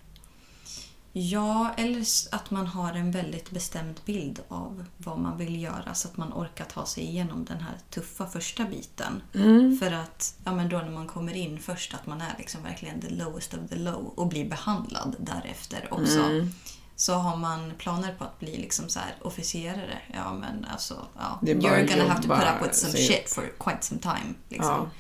Ja, 1.13 1.71
eller 1.77 2.05
att 2.31 2.51
man 2.51 2.67
har 2.67 2.93
en 2.93 3.11
väldigt 3.11 3.51
bestämd 3.51 4.01
bild 4.05 4.41
av 4.49 4.85
vad 4.97 5.19
man 5.19 5.39
vill 5.39 5.63
göra 5.63 5.95
så 5.95 6.09
att 6.09 6.17
man 6.17 6.33
orkar 6.33 6.65
ta 6.65 6.87
sig 6.87 7.05
igenom 7.05 7.45
den 7.45 7.61
här 7.61 7.79
tuffa 7.91 8.27
första 8.27 8.65
biten. 8.65 9.23
Mm. 9.35 9.79
För 9.79 9.93
att 9.93 10.35
ja, 10.45 10.53
men 10.53 10.69
då 10.69 10.79
när 10.79 10.91
man 10.91 11.07
kommer 11.07 11.35
in 11.35 11.59
först 11.59 11.95
att 11.95 12.07
man 12.07 12.21
är 12.21 12.35
liksom 12.39 12.63
verkligen 12.63 13.01
the 13.01 13.11
lowest 13.11 13.55
of 13.55 13.61
the 13.69 13.77
low 13.77 14.13
och 14.17 14.27
blir 14.27 14.49
behandlad 14.51 15.17
därefter 15.19 15.89
också. 15.91 16.19
Mm. 16.19 16.51
Så 16.97 17.15
har 17.15 17.37
man 17.37 17.73
planer 17.79 18.15
på 18.15 18.25
att 18.25 18.39
bli 18.39 18.57
liksom 18.57 18.89
så 18.89 18.99
här 18.99 19.15
officerare, 19.23 19.99
ja 20.15 20.33
men 20.35 20.65
alltså, 20.65 21.07
ja. 21.19 21.39
You're 21.43 21.89
gonna 21.89 22.09
have 22.09 22.23
to 22.23 22.29
put 22.29 22.45
up 22.57 22.69
with 22.69 22.75
some 22.75 22.93
säger- 22.93 23.07
shit 23.07 23.31
for 23.31 23.53
quite 23.59 23.83
some 23.83 24.01
time. 24.01 24.35
Liksom. 24.49 24.71
Ja. 24.71 24.91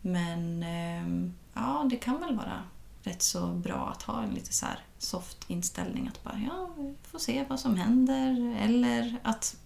Men 0.00 0.62
ehm, 0.62 1.34
ja, 1.54 1.86
det 1.90 1.96
kan 1.96 2.20
väl 2.20 2.36
vara 2.36 2.62
rätt 3.08 3.22
så 3.22 3.46
bra 3.46 3.92
att 3.96 4.02
ha 4.02 4.22
en 4.22 4.30
lite 4.30 4.52
så 4.52 4.66
här 4.66 4.78
soft 4.98 5.50
inställning. 5.50 6.08
Att 6.08 6.24
bara, 6.24 6.40
ja, 6.46 6.70
vi 6.76 6.94
får 7.10 7.18
se 7.18 7.44
vad 7.48 7.60
som 7.60 7.76
händer. 7.76 8.56
Eller 8.60 9.16
att, 9.22 9.56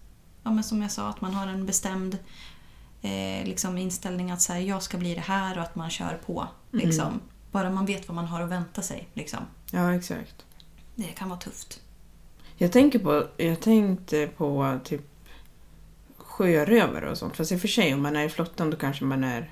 ja, 0.42 0.50
men 0.50 0.64
som 0.64 0.82
jag 0.82 0.90
sa, 0.90 1.08
att 1.08 1.20
man 1.20 1.34
har 1.34 1.46
en 1.46 1.66
bestämd 1.66 2.18
eh, 3.02 3.44
liksom 3.44 3.78
inställning 3.78 4.30
att 4.30 4.42
så 4.42 4.52
här, 4.52 4.60
jag 4.60 4.82
ska 4.82 4.98
bli 4.98 5.14
det 5.14 5.20
här 5.20 5.58
och 5.58 5.62
att 5.62 5.74
man 5.74 5.90
kör 5.90 6.20
på. 6.26 6.48
Liksom. 6.70 7.20
Bara 7.50 7.70
man 7.70 7.86
vet 7.86 8.08
vad 8.08 8.14
man 8.14 8.26
har 8.26 8.40
att 8.40 8.50
vänta 8.50 8.82
sig. 8.82 9.08
Liksom. 9.14 9.40
ja, 9.70 9.94
exakt. 9.94 10.46
Det 10.94 11.04
kan 11.04 11.28
vara 11.28 11.40
tufft. 11.40 11.80
Jag 12.56 12.72
tänker 12.72 12.98
på, 12.98 13.26
jag 13.36 13.60
tänkte 13.60 14.26
på 14.26 14.78
typ 14.84 15.02
sjörövare 16.16 17.10
och 17.10 17.18
sånt. 17.18 17.36
Fast 17.36 17.52
i 17.52 17.56
och 17.56 17.60
för 17.60 17.68
sig 17.68 17.94
om 17.94 18.02
man 18.02 18.16
är 18.16 18.24
i 18.24 18.28
flottan 18.28 18.70
då 18.70 18.76
kanske 18.76 19.04
man 19.04 19.24
är, 19.24 19.50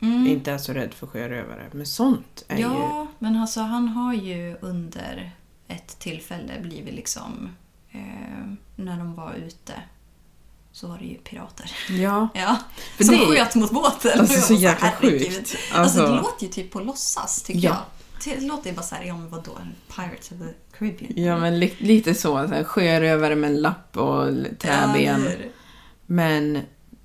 Mm. 0.00 0.26
inte 0.26 0.52
är 0.52 0.58
så 0.58 0.72
rädd 0.72 0.94
för 0.94 1.06
sjörövare. 1.06 1.68
Men 1.72 1.86
sånt 1.86 2.44
är 2.48 2.56
ju... 2.56 2.62
Ja, 2.62 3.06
men 3.18 3.36
alltså 3.36 3.60
han 3.60 3.88
har 3.88 4.14
ju 4.14 4.56
under 4.60 5.30
ett 5.68 5.98
tillfälle 5.98 6.52
blivit 6.62 6.94
liksom... 6.94 7.48
Eh, 7.90 8.00
när 8.76 8.98
de 8.98 9.14
var 9.14 9.34
ute 9.34 9.72
så 10.72 10.88
var 10.88 10.98
det 10.98 11.04
ju 11.04 11.14
pirater. 11.18 11.70
Ja. 11.90 12.28
Ja, 12.34 12.56
För 12.96 13.04
som 13.04 13.14
det 13.14 13.20
sköt 13.36 13.54
mot 13.54 13.70
båten. 13.70 14.20
Alltså, 14.20 14.40
så 14.40 14.54
jäkla 14.54 14.90
sjukt. 14.92 15.26
Alltså, 15.36 15.56
Alltså- 15.74 16.06
det 16.06 16.16
låter 16.16 16.46
ju 16.46 16.52
typ 16.52 16.70
på 16.70 16.80
låtsas 16.80 17.42
tycker 17.42 17.60
Ja. 17.60 17.70
jag. 17.70 18.34
Det 18.40 18.40
låter 18.46 18.70
ju 18.70 18.76
bara 18.76 18.82
såhär, 18.82 19.04
ja 19.04 19.16
men 19.16 19.28
vadå, 19.30 19.58
Pirates 19.96 20.32
of 20.32 20.38
the 20.38 20.76
Caribbean. 20.78 21.12
Ja, 21.24 21.38
men 21.38 21.58
li- 21.60 21.74
lite 21.78 22.14
så. 22.14 22.20
så 22.48 22.54
här, 22.54 22.64
sjörövare 22.64 23.36
med 23.36 23.50
en 23.50 23.60
lapp 23.60 23.96
och 23.96 24.26
träben. 24.58 25.02
Ja, 25.02 25.16
Men 26.06 26.58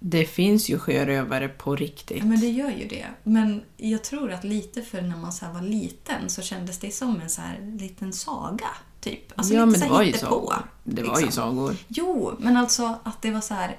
det 0.04 0.26
finns 0.26 0.70
ju 0.70 0.80
sjörövare 0.80 1.48
på 1.50 1.76
riktigt. 1.76 2.18
Ja, 2.18 2.26
men 2.26 2.40
det 2.40 2.48
gör 2.50 2.70
ju 2.70 2.88
det. 2.88 3.06
Men 3.24 3.64
jag 3.78 4.04
tror 4.04 4.32
att 4.32 4.44
lite 4.44 4.82
för 4.82 5.02
när 5.02 5.18
man 5.18 5.34
så 5.34 5.46
var 5.54 5.62
liten 5.62 6.30
så 6.30 6.42
kändes 6.42 6.80
det 6.80 6.92
som 6.92 7.22
en 7.22 7.30
så 7.30 7.42
här 7.42 7.78
liten 7.80 8.14
saga. 8.14 8.68
Typ. 9.02 9.34
Alltså 9.36 9.54
ja, 9.54 9.66
lite 9.66 9.80
men 9.80 9.88
det 9.90 9.94
var 9.96 10.04
ju 10.04 10.14
sagor. 10.14 10.54
Det 10.84 11.04
var 11.04 11.20
ju 11.20 11.26
liksom. 11.26 11.56
sagor. 11.56 11.76
Jo, 11.88 12.34
men 12.40 12.58
alltså 12.58 12.96
att 13.04 13.22
det 13.22 13.32
var 13.32 13.42
så 13.42 13.54
här 13.54 13.78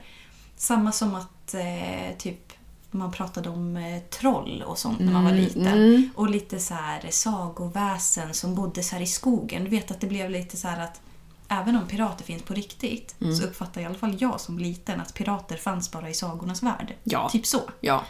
samma 0.56 0.92
som 0.92 1.14
att 1.14 1.54
eh, 1.54 2.16
typ 2.18 2.52
man 2.90 3.12
pratade 3.12 3.48
om 3.48 3.76
eh, 3.76 4.02
troll 4.02 4.64
och 4.66 4.78
sånt 4.78 5.00
när 5.00 5.12
man 5.12 5.24
var 5.24 5.30
Mm, 5.30 5.42
liten. 5.44 5.66
mm. 5.66 6.10
Och 6.14 6.30
lite 6.30 6.58
så 6.58 6.74
här 6.74 7.06
sagoväsen 7.10 8.34
som 8.34 8.54
bodde 8.54 8.82
så 8.82 8.94
här 8.94 9.02
i 9.02 9.06
skogen. 9.06 9.64
Du 9.64 9.70
vet 9.70 9.90
att 9.90 10.00
det 10.00 10.06
blev 10.06 10.30
lite 10.30 10.56
så 10.56 10.68
här 10.68 10.84
att 10.84 11.00
även 11.60 11.76
om 11.76 11.86
pirater 11.86 12.24
finns 12.24 12.42
på 12.42 12.54
riktigt 12.54 13.14
Mm. 13.20 13.34
så 13.36 13.44
uppfattar 13.44 13.80
i 13.80 13.84
alla 13.84 13.94
fall 13.94 14.16
jag 14.18 14.40
som 14.40 14.58
liten 14.58 15.00
att 15.00 15.14
pirater 15.14 15.56
fanns 15.56 15.90
bara 15.92 16.10
i 16.10 16.14
sagornas 16.14 16.62
värld. 16.62 16.94
Ja. 17.04 17.28
Typ 17.28 17.46
så. 17.46 17.60
Ja. 17.80 18.04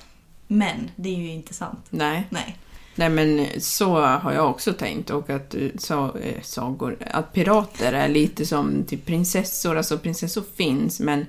Men 0.47 0.90
det 0.97 1.09
är 1.09 1.16
ju 1.18 1.28
inte 1.30 1.55
sant. 1.55 1.86
Nej. 1.90 2.26
Nej. 2.30 2.59
Nej 2.95 3.09
men 3.09 3.47
så 3.61 4.01
har 4.01 4.32
jag 4.32 4.51
också 4.51 4.72
tänkt 4.72 5.11
och 5.11 5.30
att 5.30 5.55
eh, 5.55 5.61
sa, 5.78 6.18
eh, 6.18 6.43
sagor, 6.43 6.97
att 7.11 7.32
pirater 7.32 7.93
är 7.93 8.09
lite 8.09 8.47
som 8.47 8.84
typ 8.84 9.07
prinsessor, 9.07 9.76
alltså 9.76 9.99
prinsessor 9.99 10.45
finns 10.57 11.01
men 11.01 11.26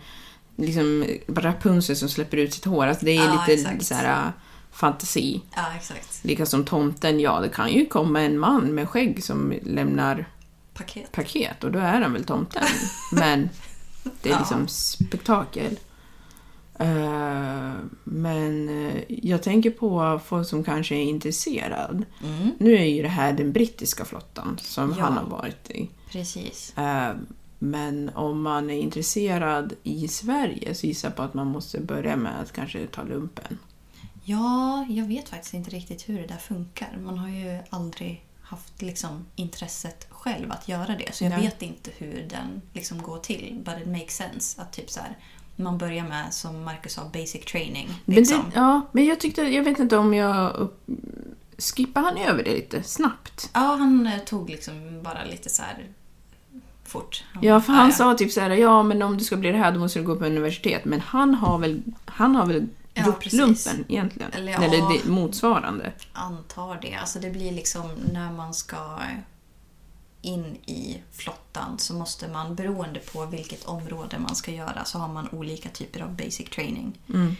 liksom 0.56 1.06
Rapunzel 1.28 1.96
som 1.96 2.10
släpper 2.10 2.38
ut 2.38 2.54
sitt 2.54 2.66
hår, 2.66 2.86
alltså 2.88 3.06
det 3.06 3.12
är 3.12 3.26
Ja, 3.26 3.32
lite 3.48 3.54
exakt. 3.62 3.86
så 3.86 3.94
här 3.96 4.26
äh, 4.26 4.32
fantasi. 4.72 5.42
Ja, 5.56 5.64
exakt. 5.78 6.20
Lika 6.24 6.46
som 6.46 6.66
tomten, 6.66 7.20
ja 7.20 7.40
det 7.40 7.50
kan 7.50 7.72
ju 7.72 7.86
komma 7.86 8.22
en 8.22 8.40
man 8.40 8.76
med 8.76 8.90
skägg 8.90 9.24
som 9.24 9.54
lämnar 9.64 10.26
Paket. 10.74 11.12
paket 11.12 11.64
och 11.64 11.72
då 11.72 11.80
är 11.80 12.02
han 12.02 12.14
väl 12.14 12.24
tomten. 12.24 12.64
Men 13.12 13.50
det 14.22 14.30
är 14.30 14.34
Ja. 14.34 14.40
liksom 14.40 14.68
spektakel. 14.68 15.80
Eh, 16.80 17.72
men 18.04 18.70
eh, 18.88 19.02
jag 19.08 19.44
tänker 19.44 19.72
på 19.72 20.20
folk 20.26 20.48
som 20.48 20.64
kanske 20.64 20.96
är 20.96 21.04
intresserad. 21.04 22.06
Mm. 22.24 22.52
Nu 22.60 22.74
är 22.78 22.86
ju 22.86 23.02
det 23.02 23.08
här 23.08 23.34
den 23.34 23.52
brittiska 23.52 24.06
flottan 24.06 24.58
som 24.62 24.96
Ja. 24.98 25.04
han 25.04 25.18
har 25.18 25.26
varit 25.26 25.70
i. 25.70 25.90
Precis. 26.12 26.78
Eh, 26.78 27.12
men 27.60 28.10
om 28.16 28.42
man 28.42 28.70
är 28.70 28.78
intresserad 28.80 29.74
i 29.84 30.08
Sverige 30.08 30.76
så 30.76 30.88
gissar 30.88 31.08
jag 31.10 31.16
på 31.16 31.22
att 31.24 31.34
man 31.34 31.48
måste 31.48 31.80
börja 31.80 32.16
med 32.16 32.40
att 32.42 32.52
kanske 32.52 32.88
ta 32.88 33.04
lumpen. 33.04 33.58
Ja, 34.24 34.86
jag 34.90 35.06
vet 35.06 35.30
faktiskt 35.30 35.54
inte 35.54 35.72
riktigt 35.72 36.10
hur 36.10 36.18
det 36.22 36.28
där 36.28 36.38
funkar. 36.38 36.98
Man 37.04 37.18
har 37.18 37.30
ju 37.30 37.60
aldrig 37.70 38.24
haft 38.54 38.82
liksom, 38.82 39.26
intresset 39.36 40.08
själv 40.10 40.52
att 40.52 40.68
göra 40.68 40.96
det. 40.96 41.16
Så 41.16 41.24
jag 41.24 41.30
Nej. 41.30 41.42
vet 41.42 41.62
inte 41.62 41.92
hur 41.98 42.28
den 42.30 42.62
liksom, 42.74 43.02
går 43.02 43.20
till. 43.20 43.62
But 43.66 43.78
it 43.82 43.88
makes 43.88 44.16
sense 44.16 44.62
att 44.62 44.74
typ 44.74 44.90
så 44.90 45.00
här, 45.00 45.18
man 45.56 45.78
börjar 45.78 46.04
med, 46.04 46.34
som 46.34 46.64
Marcus 46.64 46.94
sa, 46.94 47.10
basic 47.14 47.46
training. 47.46 47.90
Men, 48.06 48.16
Liksom. 48.16 48.38
det, 48.38 48.60
ja, 48.60 48.82
men 48.92 49.06
jag 49.06 49.20
tyckte, 49.20 49.42
jag 49.42 49.64
vet 49.64 49.80
inte 49.80 49.98
om 49.98 50.14
jag 50.14 50.56
upp, 50.56 50.86
skippar 51.58 52.02
han 52.02 52.18
över 52.18 52.44
det 52.44 52.56
lite 52.56 52.84
snabbt? 52.84 53.50
Ja, 53.54 53.60
han 53.60 54.08
eh, 54.08 54.20
tog 54.20 54.50
liksom 54.50 55.04
bara 55.04 55.24
lite 55.24 55.50
så 55.50 55.62
här 55.62 55.86
fort. 56.84 57.24
Ja, 57.42 57.62
för 57.62 57.74
han 57.74 57.86
ja. 57.86 57.92
sa 57.92 58.14
typ 58.14 58.32
så 58.32 58.42
här, 58.42 58.50
ja 58.50 58.84
men 58.84 59.02
om 59.02 59.18
du 59.18 59.24
ska 59.24 59.36
bli 59.36 59.52
det 59.52 59.58
här 59.58 59.72
då 59.72 59.80
måste 59.80 60.00
du 60.00 60.06
gå 60.06 60.16
på 60.16 60.26
universitet. 60.26 60.86
Men 60.86 61.00
han 61.00 61.36
har 61.36 61.58
väl, 61.58 61.82
han 62.06 62.36
har 62.36 62.46
väl 62.46 62.68
Ja, 62.94 63.16
lumpen 63.32 63.86
egentligen? 63.90 64.32
Eller 64.32 64.52
ja. 64.52 64.64
Eller 64.64 65.10
motsvarande. 65.10 65.94
antar 66.14 66.80
det. 66.82 66.96
Alltså 66.96 67.20
det 67.20 67.30
blir 67.30 67.52
liksom 67.52 67.92
när 68.14 68.32
man 68.32 68.54
ska 68.54 69.00
in 70.22 70.58
i 70.66 71.02
flottan 71.12 71.80
så 71.80 71.94
måste 71.94 72.28
man, 72.28 72.56
beroende 72.56 73.00
på 73.00 73.26
vilket 73.26 73.66
område 73.66 74.20
man 74.20 74.36
ska 74.36 74.52
göra, 74.52 74.86
så 74.86 75.00
har 75.00 75.08
man 75.08 75.30
olika 75.30 75.70
typer 75.70 76.00
av 76.02 76.16
basic 76.16 76.50
training. 76.50 77.00
Mm. 77.10 77.36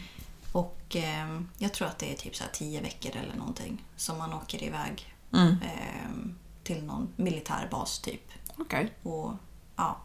Och 0.52 0.96
eh, 0.96 1.40
jag 1.58 1.72
tror 1.72 1.88
att 1.88 1.98
det 1.98 2.12
är 2.12 2.16
typ 2.16 2.36
så 2.36 2.44
tio 2.52 2.80
veckor 2.80 3.12
eller 3.16 3.34
någonting 3.36 3.84
som 3.96 4.18
man 4.18 4.32
åker 4.34 4.62
iväg 4.64 5.14
Mm. 5.32 5.52
eh, 5.62 6.30
till 6.62 6.84
någon 6.84 7.08
militärbas 7.16 7.98
typ. 7.98 8.30
Okej. 8.58 8.92
Och 9.02 9.32
ja, 9.76 9.96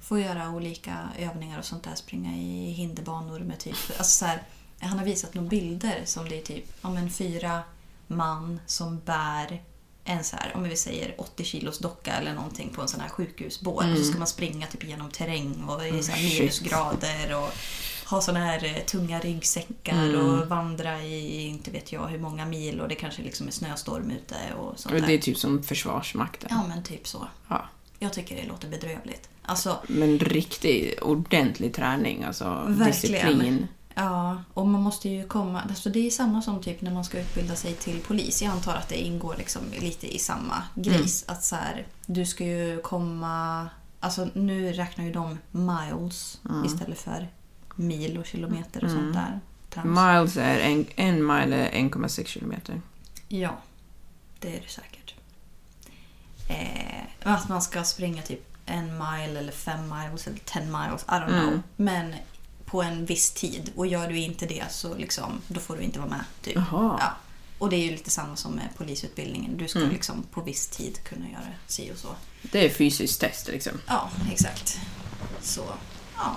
får 0.00 0.18
göra 0.20 0.50
olika 0.50 1.08
övningar 1.18 1.58
och 1.58 1.64
sånt 1.64 1.82
där. 1.82 1.94
Springa 1.94 2.36
i 2.36 2.70
hinderbanor 2.72 3.40
med 3.40 3.58
typ... 3.58 3.76
Alltså 3.98 4.18
så 4.18 4.24
här, 4.24 4.42
han 4.80 4.98
har 4.98 5.04
visat 5.04 5.34
några 5.34 5.48
bilder 5.48 6.02
som 6.04 6.28
det 6.28 6.38
är 6.38 6.42
typ 6.42 6.64
ja, 6.82 6.90
men 6.90 7.10
fyra 7.10 7.62
man 8.06 8.60
som 8.66 9.00
bär 9.04 9.62
en 10.04 10.24
så 10.24 10.36
här, 10.36 10.52
om 10.56 10.62
vi 10.62 10.76
säger 10.76 11.14
80 11.18 11.44
kilos 11.44 11.78
docka 11.78 12.12
eller 12.12 12.34
någonting 12.34 12.70
på 12.74 12.82
en 12.82 12.88
sån 12.88 13.00
här 13.00 13.08
sjukhusbår. 13.08 13.92
Och 13.92 13.98
så 13.98 14.04
ska 14.04 14.18
man 14.18 14.26
springa 14.26 14.66
typ 14.66 14.84
genom 14.84 15.10
terräng 15.10 15.64
och 15.68 15.86
i 15.86 16.02
så 16.02 16.12
här 16.12 16.18
Mm, 16.18 16.32
minusgrader 16.38 17.36
och 17.36 17.50
ha 18.10 18.20
såna 18.20 18.38
här 18.38 18.64
eh, 18.64 18.84
tunga 18.84 19.20
ryggsäckar 19.20 20.14
och 20.16 20.46
vandra 20.48 21.02
i 21.02 21.46
inte 21.46 21.70
vet 21.70 21.92
jag 21.92 22.06
hur 22.08 22.18
många 22.18 22.46
mil 22.46 22.80
och 22.80 22.88
det 22.88 22.94
kanske 22.94 23.22
liksom 23.22 23.46
är 23.46 23.50
snöstorm 23.52 24.10
ute 24.10 24.36
och 24.58 24.78
sånt 24.80 24.94
Och 24.94 25.00
där. 25.00 25.06
Det 25.06 25.14
är 25.14 25.18
typ 25.18 25.38
som 25.38 25.62
Försvarsmakten. 25.62 26.48
Ja 26.52 26.66
men 26.68 26.82
typ 26.82 27.08
så. 27.08 27.26
Ja. 27.48 27.68
Jag 27.98 28.12
tycker 28.12 28.36
det 28.36 28.46
låter 28.48 28.68
bedrövligt. 28.68 29.28
Alltså, 29.42 29.78
Men 29.88 30.18
riktig, 30.18 30.94
ordentlig 31.02 31.74
träning, 31.74 32.24
alltså 32.24 32.44
Verkligen. 32.44 32.86
disciplin. 32.86 33.68
Ja, 33.98 34.42
och 34.54 34.66
man 34.66 34.82
måste 34.82 35.08
ju 35.08 35.26
komma... 35.26 35.62
Alltså 35.68 35.88
det 35.88 36.06
är 36.06 36.10
samma 36.10 36.42
som 36.42 36.62
typ 36.62 36.80
när 36.80 36.90
man 36.90 37.04
ska 37.04 37.20
utbilda 37.20 37.54
sig 37.54 37.74
till 37.74 38.00
polis. 38.00 38.42
Jag 38.42 38.52
antar 38.52 38.74
att 38.74 38.88
det 38.88 38.96
ingår 38.96 39.34
liksom 39.38 39.62
lite 39.80 40.14
i 40.14 40.18
samma 40.18 40.62
grejs. 40.74 41.24
Att 41.28 41.44
så 41.44 41.56
här, 41.56 41.86
du 42.06 42.26
ska 42.26 42.44
ju 42.44 42.80
komma... 42.80 43.68
Alltså 44.00 44.28
nu 44.34 44.72
räknar 44.72 45.04
ju 45.04 45.12
de 45.12 45.38
miles 45.50 46.40
istället 46.66 46.98
för 46.98 47.28
mil 47.74 48.18
och 48.18 48.26
kilometer 48.26 48.84
och 48.84 48.90
sånt 48.90 49.14
där. 49.14 49.40
Trams. 49.70 49.86
Miles 49.86 50.36
är 50.36 50.58
en, 50.58 50.86
en 50.96 51.26
mile 51.26 51.56
är 51.56 51.70
1,6 51.70 52.24
kilometer. 52.24 52.80
Ja, 53.28 53.58
det 54.38 54.56
är 54.56 54.60
det 54.60 54.70
säkert. 54.70 55.14
Eh, 56.48 57.32
att 57.32 57.48
man 57.48 57.62
ska 57.62 57.84
springa 57.84 58.22
typ 58.22 58.44
en 58.66 58.92
mile 58.92 59.38
eller 59.38 59.52
fem 59.52 59.80
miles 59.80 60.26
eller 60.26 60.38
ten 60.38 60.64
miles, 60.64 61.02
I 61.02 61.10
don't 61.10 61.26
know. 61.26 61.48
Mm. 61.48 61.62
Men 61.76 62.14
på 62.70 62.82
en 62.82 63.04
viss 63.06 63.30
tid. 63.30 63.70
Och 63.76 63.86
gör 63.86 64.08
du 64.08 64.18
inte 64.18 64.46
det 64.46 64.64
så 64.70 64.94
liksom, 64.94 65.40
då 65.48 65.60
får 65.60 65.76
du 65.76 65.82
inte 65.82 65.98
vara 65.98 66.10
med. 66.10 66.24
Typ. 66.42 66.54
Jaha. 66.56 66.96
Ja. 67.00 67.16
Och 67.58 67.70
det 67.70 67.76
är 67.76 67.84
ju 67.84 67.90
lite 67.90 68.10
samma 68.10 68.36
som 68.36 68.52
med 68.52 68.68
polisutbildningen. 68.76 69.56
Du 69.56 69.68
ska 69.68 69.78
Mm. 69.78 69.90
liksom 69.90 70.22
på 70.32 70.40
viss 70.40 70.66
tid 70.68 70.98
kunna 71.04 71.28
göra 71.30 71.46
si 71.66 71.92
och 71.94 71.98
så. 71.98 72.08
Det 72.42 72.64
är 72.66 72.70
fysiskt 72.70 73.20
test 73.20 73.48
liksom. 73.48 73.72
Ja, 73.86 74.10
exakt. 74.32 74.78
Så, 75.42 75.64
ja. 76.16 76.36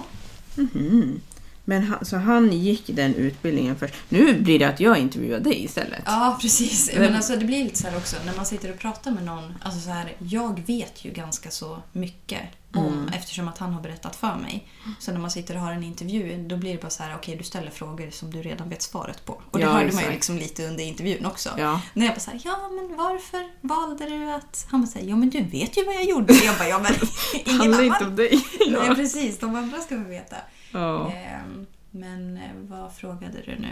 Men 1.72 1.84
han, 1.84 2.06
så 2.06 2.18
han 2.18 2.52
gick 2.52 2.84
den 2.88 3.16
utbildningen 3.16 3.76
först. 3.76 3.94
Nu 4.10 4.40
blir 4.42 4.60
det 4.60 4.66
att 4.66 4.80
jag 4.80 4.98
intervjuar 4.98 5.40
dig 5.40 5.64
istället. 5.64 6.02
Ja, 6.06 6.38
precis. 6.42 6.92
Men- 6.98 7.16
alltså, 7.16 7.36
det 7.36 7.46
blir 7.46 7.64
lite 7.64 7.78
så 7.78 7.88
här 7.88 7.98
också 7.98 8.16
när 8.26 8.36
man 8.36 8.46
sitter 8.46 8.72
och 8.72 8.80
pratar 8.80 9.12
med 9.12 9.24
någon. 9.26 9.54
Alltså 9.62 9.80
så 9.82 9.90
här, 9.90 10.16
jag 10.20 10.64
vet 10.68 11.06
ju 11.06 11.12
ganska 11.12 11.52
så 11.52 11.82
mycket 11.92 12.40
om, 12.76 13.10
eftersom 13.16 13.48
att 13.48 13.58
han 13.58 13.74
har 13.74 13.82
berättat 13.82 14.16
för 14.16 14.36
mig. 14.36 14.68
Så 15.00 15.12
när 15.12 15.20
man 15.20 15.32
sitter 15.32 15.56
och 15.56 15.62
har 15.62 15.72
en 15.72 15.84
intervju, 15.84 16.46
då 16.48 16.58
blir 16.58 16.72
det 16.76 16.82
bara 16.82 16.90
så 16.90 17.04
här, 17.04 17.16
okej 17.16 17.36
du 17.36 17.44
ställer 17.44 17.72
frågor 17.72 18.10
som 18.12 18.32
du 18.32 18.42
redan 18.42 18.70
vet 18.70 18.82
svaret 18.82 19.26
på. 19.26 19.42
Och 19.52 19.60
det 19.60 19.64
Ja, 19.66 19.70
hörde 19.72 19.86
man 19.86 19.88
exakt. 19.90 20.08
ju 20.08 20.12
liksom 20.12 20.38
lite 20.38 20.68
under 20.68 20.84
intervjun 20.84 21.26
också. 21.26 21.50
Ja. 21.58 21.82
När 21.94 22.06
jag 22.06 22.16
bara 22.16 22.20
så 22.20 22.32
här, 22.32 22.42
ja 22.46 22.70
men 22.76 22.98
varför 22.98 23.44
valde 23.62 24.10
du 24.10 24.32
att... 24.32 24.66
Han 24.70 24.82
bara 24.82 24.88
säger, 24.88 25.10
ja 25.10 25.16
men 25.16 25.30
du 25.30 25.42
vet 25.44 25.78
ju 25.78 25.86
vad 25.86 25.96
jag 25.96 26.04
gjorde. 26.06 26.34
Jag 26.34 26.58
bara, 26.58 26.68
ja 26.70 26.80
men 26.80 26.94
ingen 27.46 27.74
annan. 27.74 27.86
inte 27.86 28.06
om 28.06 28.16
dig. 28.16 28.46
Nej 28.60 28.80
ja. 28.88 28.96
precis, 28.96 29.40
de 29.40 29.56
andra 29.56 29.78
ska 29.80 29.96
få 30.04 30.10
veta. 30.10 30.36
Ja. 30.72 31.12
Ehm, 31.12 31.66
men 31.92 32.38
eh, 32.38 32.52
vad 32.56 32.94
frågade 32.94 33.38
du 33.46 33.56
nu? 33.56 33.70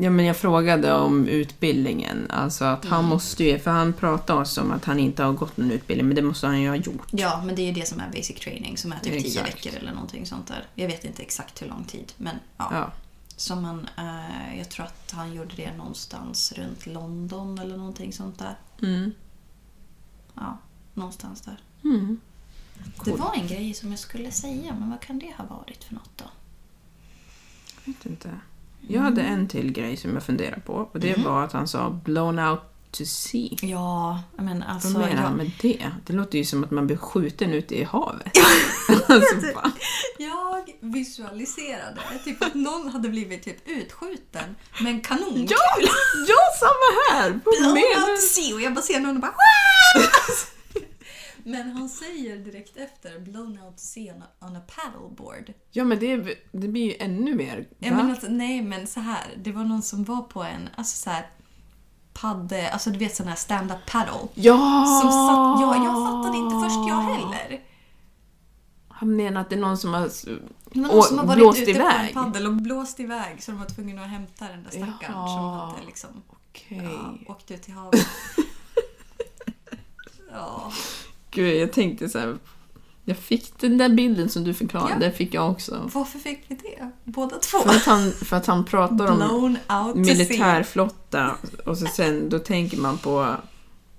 ja, 0.00 0.10
men 0.10 0.24
jag 0.24 0.36
frågade 0.36 0.92
om 0.92 1.28
utbildningen. 1.28 2.30
Alltså 2.30 2.64
att 2.64 2.84
han 2.84 3.04
måste 3.04 3.44
ju, 3.44 3.58
för 3.58 3.70
han 3.70 3.92
pratade 3.92 4.40
också 4.40 4.60
om 4.60 4.72
att 4.72 4.84
han 4.84 4.98
inte 4.98 5.22
har 5.22 5.32
gått 5.32 5.56
någon 5.56 5.70
utbildning, 5.70 6.06
men 6.06 6.16
det 6.16 6.22
måste 6.22 6.46
han 6.46 6.60
ju 6.60 6.68
ha 6.68 6.76
gjort. 6.76 7.08
Ja, 7.10 7.42
men 7.46 7.54
det 7.54 7.62
är 7.62 7.66
ju 7.66 7.72
det 7.72 7.88
som 7.88 8.00
är 8.00 8.10
basic 8.10 8.40
training 8.40 8.76
som 8.76 8.92
är 8.92 8.98
typ 8.98 9.12
10 9.12 9.26
Exakt. 9.26 9.66
veckor 9.66 9.78
eller 9.78 9.92
någonting 9.92 10.26
sånt 10.26 10.46
där. 10.46 10.66
Jag 10.74 10.86
vet 10.86 11.04
inte 11.04 11.22
exakt 11.22 11.62
hur 11.62 11.66
lång 11.66 11.84
tid, 11.84 12.12
men 12.16 12.36
ja. 12.56 12.68
Ja. 12.72 12.92
Som 13.36 13.62
man, 13.62 13.88
eh, 13.98 14.58
jag 14.58 14.70
tror 14.70 14.86
att 14.86 15.12
han 15.16 15.34
gjorde 15.34 15.56
det 15.56 15.76
någonstans 15.76 16.52
runt 16.52 16.86
London 16.86 17.58
eller 17.58 17.76
någonting 17.76 18.12
sånt 18.12 18.38
där. 18.38 18.58
Mm. 18.82 19.12
Ja, 20.34 20.58
någonstans 20.94 21.40
där. 21.40 21.60
Mm. 21.84 22.20
Det 23.04 23.12
var 23.12 23.34
en 23.34 23.46
grej 23.46 23.74
som 23.74 23.90
jag 23.90 23.98
skulle 23.98 24.30
säga, 24.30 24.76
men 24.78 24.90
vad 24.90 25.00
kan 25.00 25.18
det 25.18 25.32
ha 25.36 25.44
varit 25.44 25.84
för 25.84 25.94
något 25.94 26.10
då? 26.16 26.24
Jag 27.84 27.92
vet 27.92 28.06
inte. 28.06 28.40
Jag 28.88 29.00
hade 29.00 29.22
en 29.22 29.48
till 29.48 29.72
grej 29.72 29.96
som 29.96 30.14
jag 30.14 30.22
funderar 30.22 30.58
på 30.58 30.72
och 30.92 31.00
det 31.00 31.18
var 31.18 31.44
att 31.44 31.52
han 31.52 31.68
sa 31.68 31.90
blown 31.90 32.38
out 32.38 32.60
to 32.90 33.04
sea. 33.04 33.56
Ja, 33.62 34.22
men 34.36 34.62
alltså... 34.62 34.88
Vad 34.88 35.08
menar 35.08 35.22
han 35.22 35.30
jag, 35.30 35.36
med 35.36 35.50
det? 35.60 35.90
Det 36.06 36.12
låter 36.12 36.38
ju 36.38 36.44
som 36.44 36.64
att 36.64 36.70
man 36.70 36.86
blir 36.86 36.96
skjuten 36.96 37.50
ute 37.50 37.78
i 37.78 37.84
havet. 37.84 38.32
alltså, 39.08 39.36
jag 40.18 40.70
visualiserade 40.80 42.00
typ 42.24 42.42
att 42.42 42.54
någon 42.54 42.88
hade 42.88 43.08
blivit 43.08 43.42
typ 43.42 43.68
utskjuten 43.68 44.56
med 44.82 44.92
en 44.92 45.00
kanonkula. 45.00 45.46
Ja, 45.48 45.88
ja, 46.28 46.36
samma 46.60 47.12
här! 47.12 47.30
Blown 47.30 47.76
out 47.76 48.20
to 48.20 48.26
sea 48.30 48.54
och 48.54 48.60
jag 48.60 48.74
bara 48.74 48.82
ser 48.82 49.00
någon 49.00 49.16
och 49.16 49.22
bara! 49.22 49.34
Men 51.46 51.70
han 51.70 51.88
säger 51.88 52.36
direkt 52.36 52.76
efter 52.76 53.18
blown 53.20 53.58
out 53.58 53.76
to 53.76 53.82
sea 53.82 54.14
on 54.40 54.56
a, 54.56 54.60
paddleboard. 54.76 55.52
Ja, 55.70 55.84
men 55.84 55.98
det, 55.98 56.38
det 56.52 56.68
blir 56.68 56.84
ju 56.84 56.96
ännu 56.98 57.34
mer... 57.34 57.68
Ja, 57.78 57.94
men 57.94 58.10
alltså, 58.10 58.26
nej 58.28 58.62
men 58.62 58.86
så 58.86 59.00
här. 59.00 59.24
det 59.36 59.52
var 59.52 59.64
någon 59.64 59.82
som 59.82 60.04
var 60.04 60.22
på 60.22 60.42
en 60.42 60.68
alltså 60.76 60.96
så 60.96 61.10
här, 61.10 61.30
padde, 62.12 62.70
alltså 62.70 62.90
du 62.90 62.98
vet 62.98 63.16
sån 63.16 63.28
här 63.28 63.36
stand-up 63.36 63.86
paddle. 63.86 64.28
Ja! 64.34 64.84
Som 65.02 65.10
satt, 65.10 65.60
ja, 65.60 65.84
jag 65.84 66.08
fattade 66.08 66.38
inte 66.38 66.68
först 66.68 66.88
jag 66.88 67.00
heller. 67.00 67.60
Han 68.88 69.16
menar 69.16 69.40
att 69.40 69.50
det 69.50 69.56
är 69.56 69.60
någon 69.60 69.78
som 69.78 69.94
har... 69.94 70.00
var 70.00 70.08
Och 70.64 70.76
någon 70.76 71.02
som 71.02 71.18
har 71.18 71.26
varit 71.26 71.38
blåst 71.38 71.60
ute 71.60 71.70
iväg. 71.70 72.12
på 72.14 72.18
en 72.18 72.24
paddel 72.24 72.46
och 72.46 72.52
blåst 72.52 73.00
iväg 73.00 73.42
så 73.42 73.50
de 73.50 73.60
var 73.60 73.66
tvungna 73.66 74.02
att 74.02 74.10
hämta 74.10 74.48
den 74.48 74.62
där 74.62 74.70
stackaren 74.70 75.12
Jaha. 75.14 75.28
som 75.28 75.44
hade 75.44 75.86
liksom 75.86 76.10
Okej. 76.28 76.80
ja, 76.82 77.14
åkt 77.32 77.50
ut 77.50 77.68
i 77.68 77.72
havet. 77.72 78.06
ja. 80.30 80.72
Gud, 81.34 81.56
jag 81.56 81.72
tänkte 81.72 82.08
så 82.08 82.18
här. 82.18 82.36
Jag 83.04 83.16
fick 83.18 83.58
den 83.60 83.78
där 83.78 83.88
bilden 83.88 84.28
som 84.28 84.44
du 84.44 84.54
förklarade, 84.54 84.92
Ja. 84.92 84.98
den 84.98 85.12
fick 85.12 85.34
jag 85.34 85.50
också. 85.50 85.90
Varför 85.94 86.18
fick 86.18 86.44
vi 86.48 86.54
det? 86.54 86.90
Båda 87.04 87.36
två? 87.36 87.58
För 87.58 87.70
att 87.70 87.84
han, 87.84 88.12
för 88.12 88.36
att 88.36 88.46
han 88.46 88.64
pratar 88.64 89.06
om 89.30 89.56
militärflotta 89.94 91.36
och 91.66 91.78
så 91.78 91.86
sen 91.86 92.28
då 92.28 92.38
tänker 92.38 92.76
man 92.76 92.98
på 92.98 93.36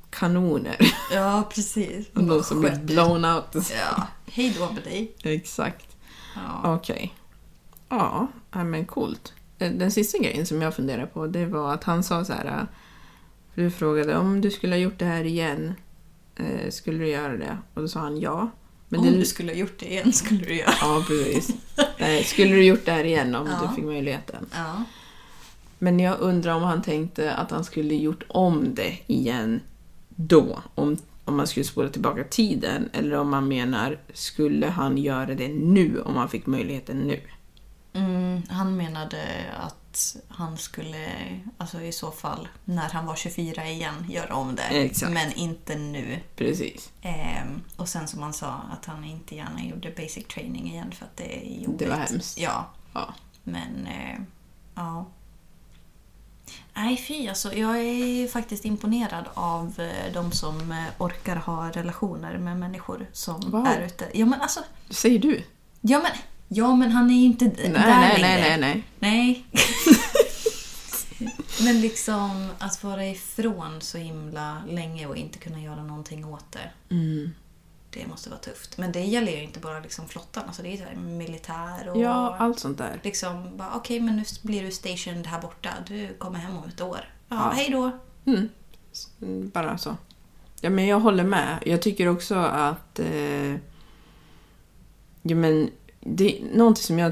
kanoner. 0.10 0.78
Ja, 1.14 1.44
precis. 1.56 2.08
Och 2.14 2.24
de 2.24 2.44
som 2.44 2.60
blir 2.62 2.76
blown 2.84 3.26
out. 3.26 3.46
Ja, 3.54 4.08
hej 4.26 4.56
då 4.60 4.72
med 4.72 4.84
dig. 4.84 5.16
Exakt. 5.24 5.98
Ja. 6.36 6.76
Okej. 6.76 7.14
Ja, 7.90 8.28
ja, 8.52 8.64
men 8.64 8.86
coolt. 8.86 9.34
Eh, 9.60 9.72
Den 9.72 9.92
sista 9.92 10.18
grejen 10.18 10.46
som 10.46 10.62
jag 10.62 10.76
funderade 10.76 11.08
på 11.08 11.28
det 11.28 11.46
var 11.46 11.74
att 11.74 11.84
han 11.84 12.04
sa 12.04 12.26
så 12.26 12.34
här. 12.34 12.46
eh, 12.46 12.64
Du 13.56 13.72
frågade 13.72 14.18
om 14.18 14.42
du 14.42 14.52
skulle 14.52 14.74
ha 14.76 14.80
gjort 14.80 15.00
det 15.00 15.06
här 15.06 15.24
igen. 15.24 15.74
Eh, 16.36 16.70
Skulle 16.72 16.98
du 16.98 17.08
göra 17.08 17.38
det? 17.38 17.58
Och 17.74 17.82
då 17.82 17.88
sa 17.88 18.00
han 18.00 18.20
ja. 18.20 18.52
Men 18.90 19.00
Om 19.00 19.06
det, 19.06 19.12
du 19.12 19.26
skulle 19.26 19.52
ha 19.52 19.58
gjort 19.58 19.80
det 19.80 19.86
igen 19.92 20.14
skulle 20.14 20.46
du 20.46 20.56
göra. 20.56 20.74
Ja, 20.82 21.04
precis. 21.08 21.50
Nej, 22.00 22.24
skulle 22.24 22.56
du 22.56 22.64
gjort 22.64 22.86
det 22.86 22.92
här 22.92 23.04
igen 23.04 23.36
om 23.36 23.48
Ja. 23.48 23.68
du 23.70 23.76
fick 23.76 23.86
möjligheten? 23.86 24.46
Ja. 24.54 24.84
Men 25.80 26.00
jag 26.00 26.20
undrar 26.20 26.56
om 26.56 26.64
han 26.64 26.82
tänkte 26.82 27.34
att 27.34 27.52
han 27.52 27.64
skulle 27.64 27.96
gjort 27.96 28.24
om 28.28 28.76
det 28.76 28.98
igen 29.08 29.62
då. 30.10 30.60
Om, 30.76 30.98
om 31.26 31.38
man 31.38 31.48
skulle 31.48 31.64
spola 31.64 31.90
tillbaka 31.90 32.24
tiden. 32.24 32.90
Eller 32.94 33.18
om 33.18 33.30
man 33.30 33.48
menar, 33.48 34.00
skulle 34.14 34.68
han 34.68 34.98
göra 34.98 35.36
det 35.36 35.48
nu 35.48 36.02
om 36.02 36.16
han 36.16 36.30
fick 36.30 36.46
möjligheten 36.46 36.98
nu? 37.00 37.20
Mm, 37.94 38.42
han 38.50 38.78
menade 38.78 39.18
att 39.60 39.85
han 40.30 40.58
skulle, 40.58 41.08
alltså 41.58 41.82
i 41.82 41.92
så 41.92 42.12
fall, 42.12 42.48
när 42.66 42.90
han 42.90 43.06
var 43.06 43.16
24 43.16 43.68
igen, 43.70 44.06
göra 44.10 44.36
om 44.36 44.56
det. 44.56 44.62
Exakt. 44.64 45.12
Men 45.14 45.34
inte 45.34 45.76
nu. 45.76 46.20
Precis. 46.36 46.90
Ehm, 47.02 47.62
och 47.78 47.90
sen 47.90 48.08
som 48.08 48.22
han 48.22 48.34
sa, 48.34 48.62
att 48.72 48.86
han 48.86 49.04
inte 49.04 49.36
gärna 49.36 49.64
gjorde 49.64 49.92
basic 49.92 50.28
training 50.28 50.72
igen 50.72 50.92
för 50.92 51.06
att 51.06 51.18
det 51.18 51.38
är 51.38 51.62
jobbigt. 51.64 51.80
Det 51.80 51.90
var 51.90 51.96
hemskt. 51.98 52.38
Ja, 52.40 52.66
Ja. 52.94 53.14
men 53.44 53.88
eh, 53.88 54.20
ja. 54.76 55.06
Nej 56.74 56.98
fy 56.98 57.28
alltså, 57.28 57.54
jag 57.54 57.78
är 57.80 58.28
faktiskt 58.28 58.66
imponerad 58.66 59.26
av 59.34 59.80
eh, 59.80 60.14
de 60.14 60.32
som 60.32 60.72
eh, 60.72 60.84
orkar 60.98 61.36
ha 61.36 61.70
relationer 61.72 62.38
med 62.38 62.58
människor 62.60 63.08
som 63.12 63.52
Wow. 63.52 63.68
är 63.68 63.82
ute. 63.82 64.10
Ja 64.14 64.26
men 64.26 64.42
alltså, 64.42 64.60
Det 64.88 64.94
säger 64.94 65.20
du? 65.20 65.44
ja 65.82 66.00
men, 66.04 66.12
ja, 66.56 66.76
men 66.76 66.92
han 66.92 67.10
är 67.10 67.16
ju 67.16 67.26
inte 67.26 67.46
Nej, 67.46 67.70
där 67.72 68.00
nej, 68.00 68.22
längre. 68.22 68.58
nej, 68.58 68.60
nej, 68.60 68.84
nej. 69.00 69.46
Nej. 69.52 69.64
Men 71.66 71.82
liksom 71.82 72.50
att 72.60 72.84
vara 72.84 73.06
ifrån 73.06 73.82
så 73.82 73.98
himla 73.98 74.62
länge 74.70 75.08
och 75.08 75.18
inte 75.18 75.38
kunna 75.40 75.62
göra 75.62 75.84
någonting 75.84 76.26
åt 76.26 76.52
det. 76.52 76.96
Mm. 76.96 77.32
Det 77.90 78.08
måste 78.08 78.30
vara 78.30 78.40
tufft. 78.40 78.78
Men 78.78 78.92
det 78.92 79.00
gäller 79.00 79.32
ju 79.32 79.44
inte 79.44 79.60
bara 79.60 79.80
liksom 79.80 80.08
flottan. 80.08 80.44
Alltså 80.48 80.62
det 80.62 80.68
är 80.70 80.90
ju 80.94 81.00
militär 81.00 81.90
och... 81.90 81.98
Ja, 82.02 82.36
allt 82.40 82.60
sånt 82.60 82.78
där. 82.78 83.00
Liksom 83.04 83.58
bara, 83.58 83.72
okej 83.76 84.00
men 84.00 84.16
nu 84.16 84.24
blir 84.42 84.64
du 84.64 84.72
stationed 84.72 85.28
här 85.28 85.42
borta. 85.42 85.70
Du 85.88 86.14
kommer 86.18 86.40
hem 86.40 86.58
om 86.58 86.64
ett 86.70 86.82
år. 86.82 87.00
Ja, 87.30 87.36
Ja. 87.36 87.52
hej 87.56 87.70
då. 87.70 87.92
Mm. 88.26 88.50
Mm, 89.22 89.50
Bara 89.50 89.78
så. 89.78 89.98
Ja, 90.62 90.70
men 90.70 90.88
jag 90.88 91.00
håller 91.00 91.24
med. 91.24 91.60
Jag 91.66 91.82
tycker 91.82 92.08
också 92.08 92.36
att... 92.36 93.00
Eh, 93.00 93.52
ja, 95.22 95.36
men 95.36 95.70
det 96.08 96.38
är 96.38 96.58
någonting 96.58 96.84
som, 96.84 97.00
jag, 97.00 97.12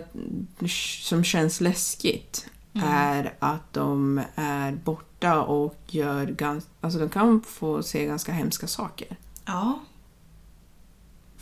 som 1.01 1.23
känns 1.23 1.61
läskigt 1.61 2.47
är 2.73 3.33
att 3.39 3.73
de 3.73 4.21
är 4.35 4.71
borta 4.71 5.41
och 5.41 5.75
gör 5.87 6.25
ganska... 6.25 6.69
Alltså 6.81 6.99
de 6.99 7.09
kan 7.09 7.41
få 7.41 7.83
se 7.83 8.05
ganska 8.05 8.31
hemska 8.31 8.67
saker. 8.67 9.07
Ja. 9.45 9.79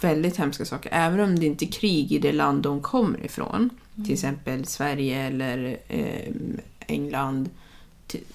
Väldigt 0.02 0.38
hemska 0.38 0.66
saker. 0.66 0.90
Även 0.94 1.20
om 1.20 1.40
det 1.40 1.46
inte 1.46 1.66
är 1.66 1.72
krig 1.72 2.12
i 2.12 2.20
det 2.20 2.32
land 2.32 2.64
de 2.64 2.82
kommer 2.82 3.26
ifrån. 3.26 3.70
Till 3.96 4.14
exempel 4.14 4.66
Sverige 4.66 5.22
eller 5.22 5.78
eh, 5.88 6.34
England. 6.80 7.50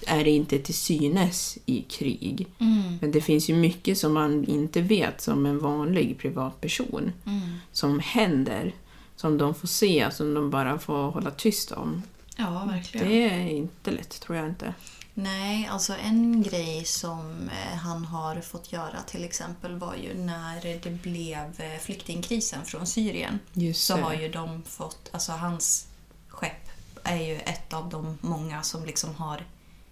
Är 0.07 0.23
det 0.23 0.29
inte 0.29 0.59
till 0.59 0.73
synes 0.73 1.57
i 1.65 1.81
krig. 1.81 2.47
Mm. 2.59 2.97
Men 3.01 3.11
det 3.11 3.21
finns 3.21 3.49
ju 3.49 3.55
mycket 3.55 3.97
som 3.97 4.13
man 4.13 4.45
inte 4.45 4.81
vet 4.81 5.21
som 5.21 5.45
en 5.45 5.59
vanlig 5.59 6.17
privatperson. 6.17 7.11
Mm. 7.25 7.41
Som 7.71 7.99
händer. 7.99 8.73
Som 9.17 9.37
de 9.37 9.55
får 9.55 9.67
se, 9.67 10.11
som 10.11 10.33
de 10.33 10.49
bara 10.49 10.79
får 10.79 11.11
hålla 11.11 11.31
tyst 11.31 11.71
om. 11.71 12.03
Ja, 12.35 12.65
verkligen. 12.65 13.07
Det 13.07 13.29
är 13.29 13.47
inte 13.47 13.91
lätt, 13.91 14.21
tror 14.21 14.37
jag 14.37 14.47
inte. 14.47 14.73
Nej, 15.13 15.67
alltså 15.67 15.93
en 16.03 16.43
grej 16.43 16.85
som 16.85 17.49
eh, 17.49 17.77
han 17.77 18.05
har 18.05 18.41
fått 18.41 18.71
göra 18.71 19.01
till 19.07 19.23
exempel 19.23 19.75
var 19.75 19.95
ju 19.95 20.13
när 20.13 20.61
det 20.61 20.89
blev 20.89 21.61
eh, 21.61 21.79
flyktingkrisen 21.81 22.65
från 22.65 22.87
Syrien. 22.87 23.39
Just 23.53 23.85
så 23.85 23.95
det. 23.95 24.01
har 24.01 24.13
ju 24.13 24.29
de 24.29 24.63
fått, 24.63 25.09
alltså 25.11 25.31
hans 25.31 25.87
skepp 26.27 26.69
är 27.03 27.21
ju 27.21 27.35
ett 27.35 27.73
av 27.73 27.89
de 27.89 28.17
många 28.21 28.63
som 28.63 28.85
liksom 28.85 29.15
har 29.15 29.45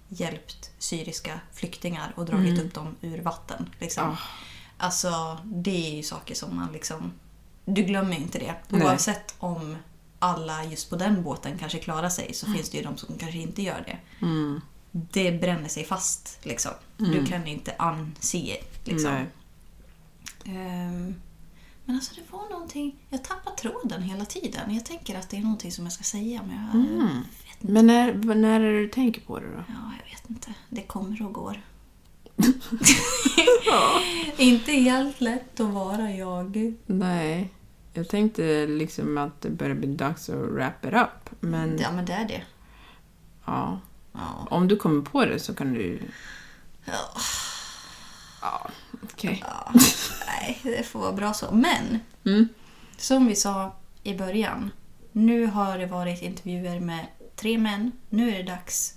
hjälpt 0.09 0.71
syriska 0.78 1.39
flyktingar 1.53 2.13
och 2.15 2.26
dragit 2.26 2.59
upp 2.59 2.73
dem 2.73 2.95
ur 3.01 3.21
vatten. 3.21 3.69
Liksom. 3.80 4.09
Ah. 4.09 4.17
Alltså 4.78 5.38
det 5.43 5.88
är 5.91 5.95
ju 5.95 6.03
saker 6.03 6.36
som 6.36 6.55
man 6.55 6.73
liksom, 6.73 7.13
du 7.66 7.84
glömmer 7.84 8.16
inte 8.18 8.39
det. 8.39 8.55
Nej. 8.70 8.84
Oavsett 8.84 9.36
om 9.39 9.78
alla 10.20 10.63
just 10.66 10.89
på 10.89 10.95
den 10.95 11.24
båten 11.24 11.57
kanske 11.57 11.80
klarar 11.80 12.09
sig 12.09 12.34
så 12.34 12.45
finns 12.53 12.70
det 12.70 12.78
ju 12.78 12.84
de 12.84 12.97
som 12.97 13.18
kanske 13.18 13.38
inte 13.38 13.61
gör 13.61 13.84
det 13.86 14.26
Mm. 14.26 14.61
det 14.91 15.32
bränner 15.32 15.68
sig 15.70 15.84
fast. 15.86 16.39
Liksom. 16.43 16.72
Du 16.97 17.26
kan 17.26 17.47
inte 17.47 17.76
it. 18.34 18.88
Liksom. 18.88 19.26
Ehm, 20.45 21.16
men 21.86 21.95
alltså 21.95 22.16
det 22.16 22.22
var 22.32 22.49
någonting... 22.49 22.95
Jag 23.09 23.24
tappar 23.24 23.51
tråden 23.51 24.01
hela 24.03 24.26
tiden. 24.26 24.76
Jag 24.76 24.86
tänker 24.86 25.20
att 25.20 25.30
det 25.30 25.38
är 25.38 25.41
någonting 25.41 25.72
som 25.72 25.84
jag 25.86 25.93
ska 25.93 26.03
säga 26.03 26.41
men 26.47 26.55
jag 26.66 26.76
Mm. 26.76 27.07
vet 27.43 27.61
inte. 27.61 27.74
Men 27.74 27.88
när, 27.88 28.13
när 28.36 28.59
är 28.59 28.72
det 28.74 28.80
du 28.80 28.88
tänker 28.88 29.22
på 29.22 29.39
det 29.39 29.47
då? 29.47 29.63
Ja, 29.68 29.91
jag 30.03 30.11
vet 30.11 30.30
inte. 30.30 30.53
Det 30.70 30.82
kommer 30.82 31.22
och 31.22 31.34
går. 31.34 31.61
inte 34.38 34.72
helt 34.72 35.22
lätt 35.22 35.60
att 35.60 35.70
vara 35.70 36.12
jag. 36.12 36.74
Nej. 36.86 37.50
Jag 37.94 38.10
tänkte 38.10 38.66
liksom 38.68 39.18
att 39.18 39.42
det 39.42 39.50
börjar 39.50 39.76
bli 39.76 39.88
dags 39.88 40.30
att 40.30 40.36
wrap 40.36 40.86
it 40.86 40.94
up. 40.94 41.30
Men 41.40 41.78
Ja, 41.80 41.92
men 41.92 42.06
det 42.06 42.14
är 42.14 42.28
det. 42.28 42.42
ja. 43.46 43.80
Ja. 44.14 44.48
Om 44.50 44.68
du 44.68 44.76
kommer 44.76 45.02
på 45.02 45.26
det 45.26 45.40
så 45.40 45.54
kan 45.56 45.74
du... 45.74 46.00
Ja, 46.86 46.94
Ja, 48.42 48.70
okej. 49.04 49.44
nej, 50.28 50.60
det 50.64 50.84
får 50.84 51.00
vara 51.00 51.12
bra 51.14 51.34
så. 51.34 51.52
Men, 51.52 52.00
Mm. 52.26 52.48
som 52.98 53.28
vi 53.28 53.36
sa 53.36 53.76
i 54.04 54.18
början. 54.18 54.72
Nu 55.12 55.46
har 55.46 55.78
det 55.78 55.86
varit 55.86 56.22
intervjuer 56.22 56.80
med 56.80 57.06
tre 57.36 57.58
män. 57.58 57.92
Nu 58.10 58.30
är 58.30 58.38
det 58.38 58.44
dags 58.52 58.95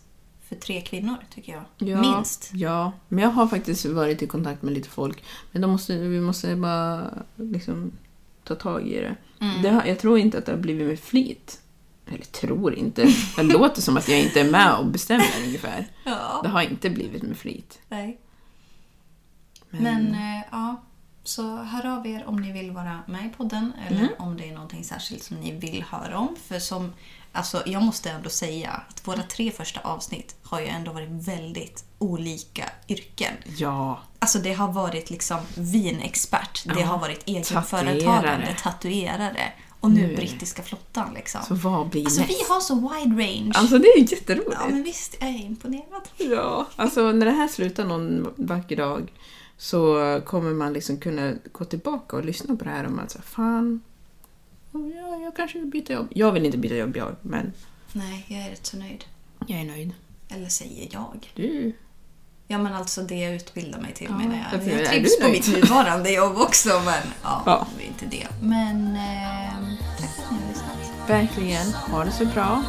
för 0.49 0.57
tre 0.57 0.81
kvinnor, 0.81 1.17
tycker 1.35 1.53
jag. 1.53 1.89
Ja, 1.89 2.01
Minst. 2.01 2.51
Ja, 2.55 2.93
men 3.09 3.25
jag 3.25 3.31
har 3.31 3.47
faktiskt 3.47 3.85
varit 3.85 4.23
i 4.23 4.27
kontakt 4.27 4.63
med 4.63 4.73
lite 4.73 4.89
folk. 4.89 5.25
Men 5.53 5.63
då 5.63 5.69
måste, 5.69 5.97
vi 5.99 6.21
måste 6.21 6.57
bara 6.57 7.11
liksom 7.37 7.93
ta 8.45 8.55
tag 8.55 8.89
i 8.89 9.01
det. 9.01 9.17
Mm. 9.41 9.63
det 9.63 9.71
har, 9.71 9.85
jag 9.85 9.99
tror 9.99 10.19
inte 10.19 10.39
att 10.39 10.47
det 10.47 10.53
har 10.53 10.59
blivit 10.59 10.87
med 10.89 11.01
flit. 11.01 11.61
Eller 12.07 12.25
tror 12.25 12.75
inte. 12.75 13.07
Det 13.37 13.43
låter 13.43 13.83
som 13.83 13.97
att 13.97 14.09
jag 14.09 14.21
inte 14.21 14.41
är 14.41 14.51
med 14.51 14.75
och 14.79 14.87
bestämmer 14.87 15.27
ungefär. 15.47 15.87
Ja. 16.05 16.41
Det 16.43 16.49
har 16.49 16.63
inte 16.63 16.91
blivit 16.91 17.23
med 17.23 17.37
flit. 17.37 17.79
Nej. 17.89 18.21
Men, 19.71 19.83
Men 19.83 20.07
eh, 20.15 20.45
ja, 20.51 20.83
så 21.25 21.57
hör 21.57 21.87
av 21.99 22.07
er 22.07 22.25
om 22.27 22.37
ni 22.37 22.53
vill 22.53 22.71
vara 22.71 22.99
med 23.07 23.27
i 23.27 23.29
podden 23.37 23.73
eller 23.89 23.99
Mm. 24.01 24.11
om 24.19 24.37
det 24.37 24.49
är 24.49 24.53
någonting 24.55 24.85
särskilt 24.85 25.23
som 25.23 25.37
ni 25.37 25.53
vill 25.59 25.83
höra 25.89 26.19
om. 26.19 26.37
För 26.49 26.59
som, 26.59 26.93
alltså, 27.33 27.63
jag 27.67 27.83
måste 27.83 28.11
ändå 28.11 28.31
säga 28.31 28.71
att 28.89 29.09
våra 29.09 29.23
tre 29.23 29.51
första 29.51 29.81
avsnitt 29.81 30.35
har 30.43 30.61
ju 30.61 30.67
ändå 30.67 30.93
varit 30.93 31.09
väldigt 31.11 31.85
olika 31.99 32.65
yrken. 32.89 33.33
ja, 33.57 34.01
Alltså 34.19 34.39
det 34.39 34.53
har 34.53 34.73
varit 34.73 35.11
liksom 35.11 35.39
vinexpert, 35.57 36.63
det 36.65 36.81
Ja, 36.81 36.87
har 36.87 36.99
varit 36.99 37.19
tatuerare. 37.21 37.37
egenföretagande, 37.37 38.57
tatuerare 38.63 39.53
och 39.81 39.91
nu 39.91 40.01
Nu 40.01 40.09
det- 40.09 40.17
brittiska 40.17 40.63
flottan. 40.63 41.15
Liksom. 41.15 41.41
så 41.49 41.55
vad 41.55 41.89
blir 41.89 42.05
Alltså 42.05 42.21
näst? 42.21 42.31
vi 42.33 42.45
har 42.49 42.61
så 42.61 42.75
wide 42.75 43.23
range. 43.25 43.53
Alltså 43.55 43.79
det 43.79 43.89
är 43.89 44.13
jätteroligt. 44.13 44.57
Ja 44.61 44.69
men 44.71 44.83
visst, 44.83 45.17
jag 45.21 45.29
är 45.29 45.45
imponerad. 45.45 46.03
Ja, 46.17 46.67
alltså 46.77 47.13
när 47.13 47.27
det 47.27 47.33
här 47.33 47.49
slutar 47.49 47.85
någon 47.85 48.35
vacker 48.37 48.77
dag 48.77 49.13
så 49.59 50.21
kommer 50.27 50.51
man 50.55 50.73
liksom 50.73 50.97
kunna 51.01 51.33
gå 51.53 51.65
tillbaka 51.65 52.17
och 52.17 52.25
lyssna 52.25 52.57
på 52.57 52.65
det 52.65 52.71
här 52.71 52.85
och 52.87 52.93
man 52.93 53.09
säger 53.09 53.25
fan, 53.25 53.81
ja, 54.73 55.17
jag 55.25 55.37
kanske 55.37 55.59
vill 55.59 55.69
byta 55.69 55.93
jobb. 55.93 56.09
Jag 56.11 56.33
vill 56.33 56.47
inte 56.47 56.59
byta 56.59 56.75
jobb 56.75 56.97
jag, 56.97 57.17
men 57.23 57.53
Nej, 57.93 58.25
jag 58.29 58.41
är 58.41 58.51
rätt 58.51 58.67
så 58.67 58.77
nöjd. 58.77 59.05
jag 59.47 59.61
är 59.61 59.65
nöjd. 59.65 59.95
Eller 60.29 60.49
säger 60.49 60.89
jag. 60.93 61.33
Du? 61.35 61.73
Ja 62.51 62.59
men 62.59 62.73
alltså 62.75 63.03
det 63.03 63.15
jag 63.19 63.35
utbildar 63.35 63.81
mig 63.81 63.93
till 63.95 64.07
Ja, 64.11 64.19
menar 64.19 64.37
jag. 64.37 64.61
därför 64.61 64.71
är 64.71 64.75
Jag 64.77 64.85
du 64.85 64.87
trivs 64.91 65.17
på 65.19 65.23
nöjd. 65.29 65.33
mitt 65.35 65.49
nuvarande 65.63 66.11
jobb 66.13 66.37
också 66.37 66.69
men 66.85 67.03
ja, 67.23 67.43
Ja. 67.47 67.67
vi 67.79 67.85
inte 67.85 68.07
det. 68.07 68.27
Men 68.43 68.97
eh, 68.97 69.53
tack 70.01 70.11
för 70.17 70.23
att 70.25 70.31
ni 70.31 70.39
har 70.39 70.49
lyssnat. 70.49 71.09
Verkligen. 71.11 71.67
Ha 71.73 72.05
det 72.05 72.11
så 72.13 72.25
bra. 72.27 72.65